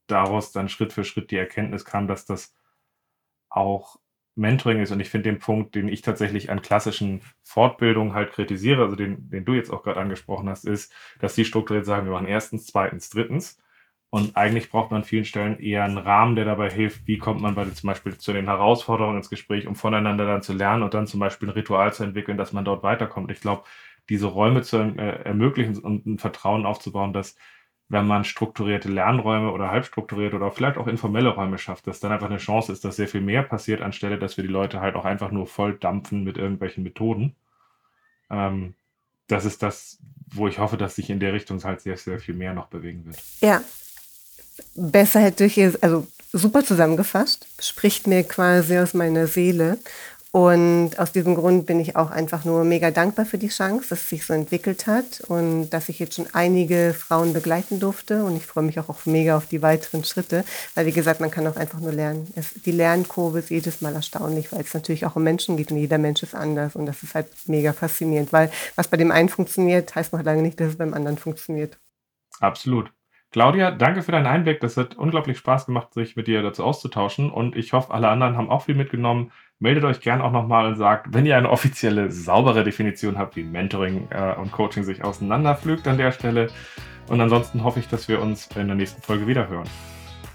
daraus 0.07 0.51
dann 0.51 0.69
Schritt 0.69 0.91
für 0.91 1.03
Schritt 1.03 1.31
die 1.31 1.37
Erkenntnis 1.37 1.85
kam, 1.85 2.07
dass 2.07 2.25
das 2.25 2.55
auch 3.49 3.99
Mentoring 4.35 4.79
ist. 4.79 4.91
Und 4.91 4.99
ich 4.99 5.09
finde 5.09 5.29
den 5.29 5.39
Punkt, 5.39 5.75
den 5.75 5.87
ich 5.87 6.01
tatsächlich 6.01 6.49
an 6.49 6.61
klassischen 6.61 7.21
Fortbildungen 7.43 8.13
halt 8.13 8.31
kritisiere, 8.31 8.83
also 8.83 8.95
den, 8.95 9.29
den 9.29 9.45
du 9.45 9.53
jetzt 9.53 9.71
auch 9.71 9.83
gerade 9.83 9.99
angesprochen 9.99 10.49
hast, 10.49 10.65
ist, 10.65 10.93
dass 11.19 11.35
die 11.35 11.45
strukturiert 11.45 11.85
sagen, 11.85 12.05
wir 12.05 12.13
machen 12.13 12.27
erstens, 12.27 12.65
zweitens, 12.67 13.09
drittens. 13.09 13.61
Und 14.09 14.35
eigentlich 14.35 14.69
braucht 14.69 14.91
man 14.91 15.01
an 15.01 15.05
vielen 15.05 15.23
Stellen 15.23 15.57
eher 15.59 15.85
einen 15.85 15.97
Rahmen, 15.97 16.35
der 16.35 16.43
dabei 16.43 16.69
hilft, 16.69 17.07
wie 17.07 17.17
kommt 17.17 17.41
man 17.41 17.55
bei 17.55 17.63
zum 17.65 17.87
Beispiel 17.87 18.17
zu 18.17 18.33
den 18.33 18.45
Herausforderungen 18.45 19.17
ins 19.17 19.29
Gespräch, 19.29 19.67
um 19.67 19.75
voneinander 19.75 20.25
dann 20.25 20.41
zu 20.41 20.51
lernen 20.51 20.83
und 20.83 20.93
dann 20.93 21.07
zum 21.07 21.21
Beispiel 21.21 21.47
ein 21.47 21.53
Ritual 21.53 21.93
zu 21.93 22.03
entwickeln, 22.03 22.37
dass 22.37 22.51
man 22.51 22.65
dort 22.65 22.83
weiterkommt. 22.83 23.31
Ich 23.31 23.39
glaube, 23.39 23.63
diese 24.09 24.27
Räume 24.27 24.63
zu 24.63 24.77
äh, 24.77 25.23
ermöglichen 25.23 25.77
und 25.77 26.05
ein 26.05 26.19
Vertrauen 26.19 26.65
aufzubauen, 26.65 27.13
dass 27.13 27.37
wenn 27.91 28.07
man 28.07 28.23
strukturierte 28.23 28.87
Lernräume 28.87 29.51
oder 29.51 29.69
halbstrukturierte 29.69 30.37
oder 30.37 30.49
vielleicht 30.51 30.77
auch 30.77 30.87
informelle 30.87 31.27
Räume 31.27 31.57
schafft, 31.57 31.87
dass 31.87 31.99
dann 31.99 32.13
einfach 32.13 32.29
eine 32.29 32.37
Chance 32.37 32.71
ist, 32.71 32.85
dass 32.85 32.95
sehr 32.95 33.09
viel 33.09 33.19
mehr 33.19 33.43
passiert, 33.43 33.81
anstelle, 33.81 34.17
dass 34.17 34.37
wir 34.37 34.45
die 34.45 34.49
Leute 34.49 34.79
halt 34.79 34.95
auch 34.95 35.03
einfach 35.03 35.31
nur 35.31 35.45
voll 35.45 35.73
dampfen 35.73 36.23
mit 36.23 36.37
irgendwelchen 36.37 36.83
Methoden. 36.83 37.35
Ähm, 38.29 38.75
das 39.27 39.43
ist 39.43 39.61
das, 39.61 39.97
wo 40.33 40.47
ich 40.47 40.57
hoffe, 40.59 40.77
dass 40.77 40.95
sich 40.95 41.09
in 41.09 41.19
der 41.19 41.33
Richtung 41.33 41.61
halt 41.65 41.81
sehr, 41.81 41.97
sehr 41.97 42.19
viel 42.19 42.33
mehr 42.33 42.53
noch 42.53 42.67
bewegen 42.67 43.05
wird. 43.05 43.17
Ja, 43.41 43.61
besser 44.73 45.19
hätte 45.19 45.43
ich 45.43 45.57
es, 45.57 45.83
also 45.83 46.07
super 46.31 46.63
zusammengefasst, 46.63 47.45
spricht 47.59 48.07
mir 48.07 48.23
quasi 48.23 48.77
aus 48.77 48.93
meiner 48.93 49.27
Seele. 49.27 49.79
Und 50.33 50.97
aus 50.97 51.11
diesem 51.11 51.35
Grund 51.35 51.65
bin 51.65 51.81
ich 51.81 51.97
auch 51.97 52.09
einfach 52.09 52.45
nur 52.45 52.63
mega 52.63 52.89
dankbar 52.89 53.25
für 53.25 53.37
die 53.37 53.49
Chance, 53.49 53.89
dass 53.89 54.03
es 54.03 54.09
sich 54.09 54.25
so 54.25 54.33
entwickelt 54.33 54.87
hat 54.87 55.19
und 55.27 55.69
dass 55.71 55.89
ich 55.89 55.99
jetzt 55.99 56.15
schon 56.15 56.27
einige 56.31 56.95
Frauen 56.97 57.33
begleiten 57.33 57.81
durfte. 57.81 58.23
Und 58.23 58.37
ich 58.37 58.45
freue 58.45 58.63
mich 58.63 58.79
auch, 58.79 58.87
auch 58.87 59.05
mega 59.05 59.35
auf 59.35 59.47
die 59.47 59.61
weiteren 59.61 60.05
Schritte, 60.05 60.45
weil 60.73 60.85
wie 60.85 60.93
gesagt, 60.93 61.19
man 61.19 61.31
kann 61.31 61.45
auch 61.47 61.57
einfach 61.57 61.81
nur 61.81 61.91
lernen. 61.91 62.31
Es, 62.35 62.53
die 62.53 62.71
Lernkurve 62.71 63.39
ist 63.39 63.49
jedes 63.49 63.81
Mal 63.81 63.93
erstaunlich, 63.93 64.53
weil 64.53 64.61
es 64.61 64.73
natürlich 64.73 65.05
auch 65.05 65.17
um 65.17 65.23
Menschen 65.23 65.57
geht 65.57 65.69
und 65.69 65.77
jeder 65.77 65.97
Mensch 65.97 66.23
ist 66.23 66.33
anders. 66.33 66.77
Und 66.77 66.85
das 66.85 67.03
ist 67.03 67.13
halt 67.13 67.27
mega 67.47 67.73
faszinierend, 67.73 68.31
weil 68.31 68.49
was 68.77 68.87
bei 68.87 68.95
dem 68.95 69.11
einen 69.11 69.27
funktioniert, 69.27 69.93
heißt 69.93 70.13
noch 70.13 70.23
lange 70.23 70.43
nicht, 70.43 70.61
dass 70.61 70.69
es 70.69 70.77
beim 70.77 70.93
anderen 70.93 71.17
funktioniert. 71.17 71.77
Absolut. 72.39 72.93
Claudia, 73.31 73.71
danke 73.71 74.01
für 74.01 74.11
deinen 74.11 74.27
Einblick. 74.27 74.59
Das 74.59 74.75
hat 74.75 74.95
unglaublich 74.95 75.37
Spaß 75.37 75.65
gemacht, 75.65 75.93
sich 75.93 76.15
mit 76.15 76.27
dir 76.27 76.41
dazu 76.41 76.63
auszutauschen. 76.63 77.31
Und 77.31 77.55
ich 77.55 77.71
hoffe, 77.71 77.93
alle 77.93 78.09
anderen 78.09 78.35
haben 78.37 78.49
auch 78.49 78.63
viel 78.63 78.75
mitgenommen. 78.75 79.31
Meldet 79.61 79.83
euch 79.83 80.01
gern 80.01 80.21
auch 80.21 80.31
nochmal 80.31 80.65
und 80.65 80.75
sagt, 80.75 81.13
wenn 81.13 81.27
ihr 81.27 81.37
eine 81.37 81.51
offizielle, 81.51 82.11
saubere 82.11 82.63
Definition 82.63 83.19
habt, 83.19 83.35
wie 83.35 83.43
Mentoring 83.43 84.07
äh, 84.09 84.33
und 84.33 84.51
Coaching 84.51 84.83
sich 84.83 85.03
auseinanderpflügt 85.03 85.87
an 85.87 85.99
der 85.99 86.11
Stelle. 86.11 86.49
Und 87.07 87.21
ansonsten 87.21 87.63
hoffe 87.63 87.79
ich, 87.79 87.87
dass 87.87 88.07
wir 88.07 88.21
uns 88.21 88.49
in 88.55 88.65
der 88.65 88.75
nächsten 88.75 89.03
Folge 89.03 89.27
wieder 89.27 89.47
hören. 89.47 89.69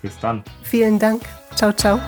Bis 0.01 0.17
dann. 0.21 0.45
Vielen 0.62 1.01
Dank. 1.01 1.23
Ciao, 1.57 1.73
ciao. 1.73 2.01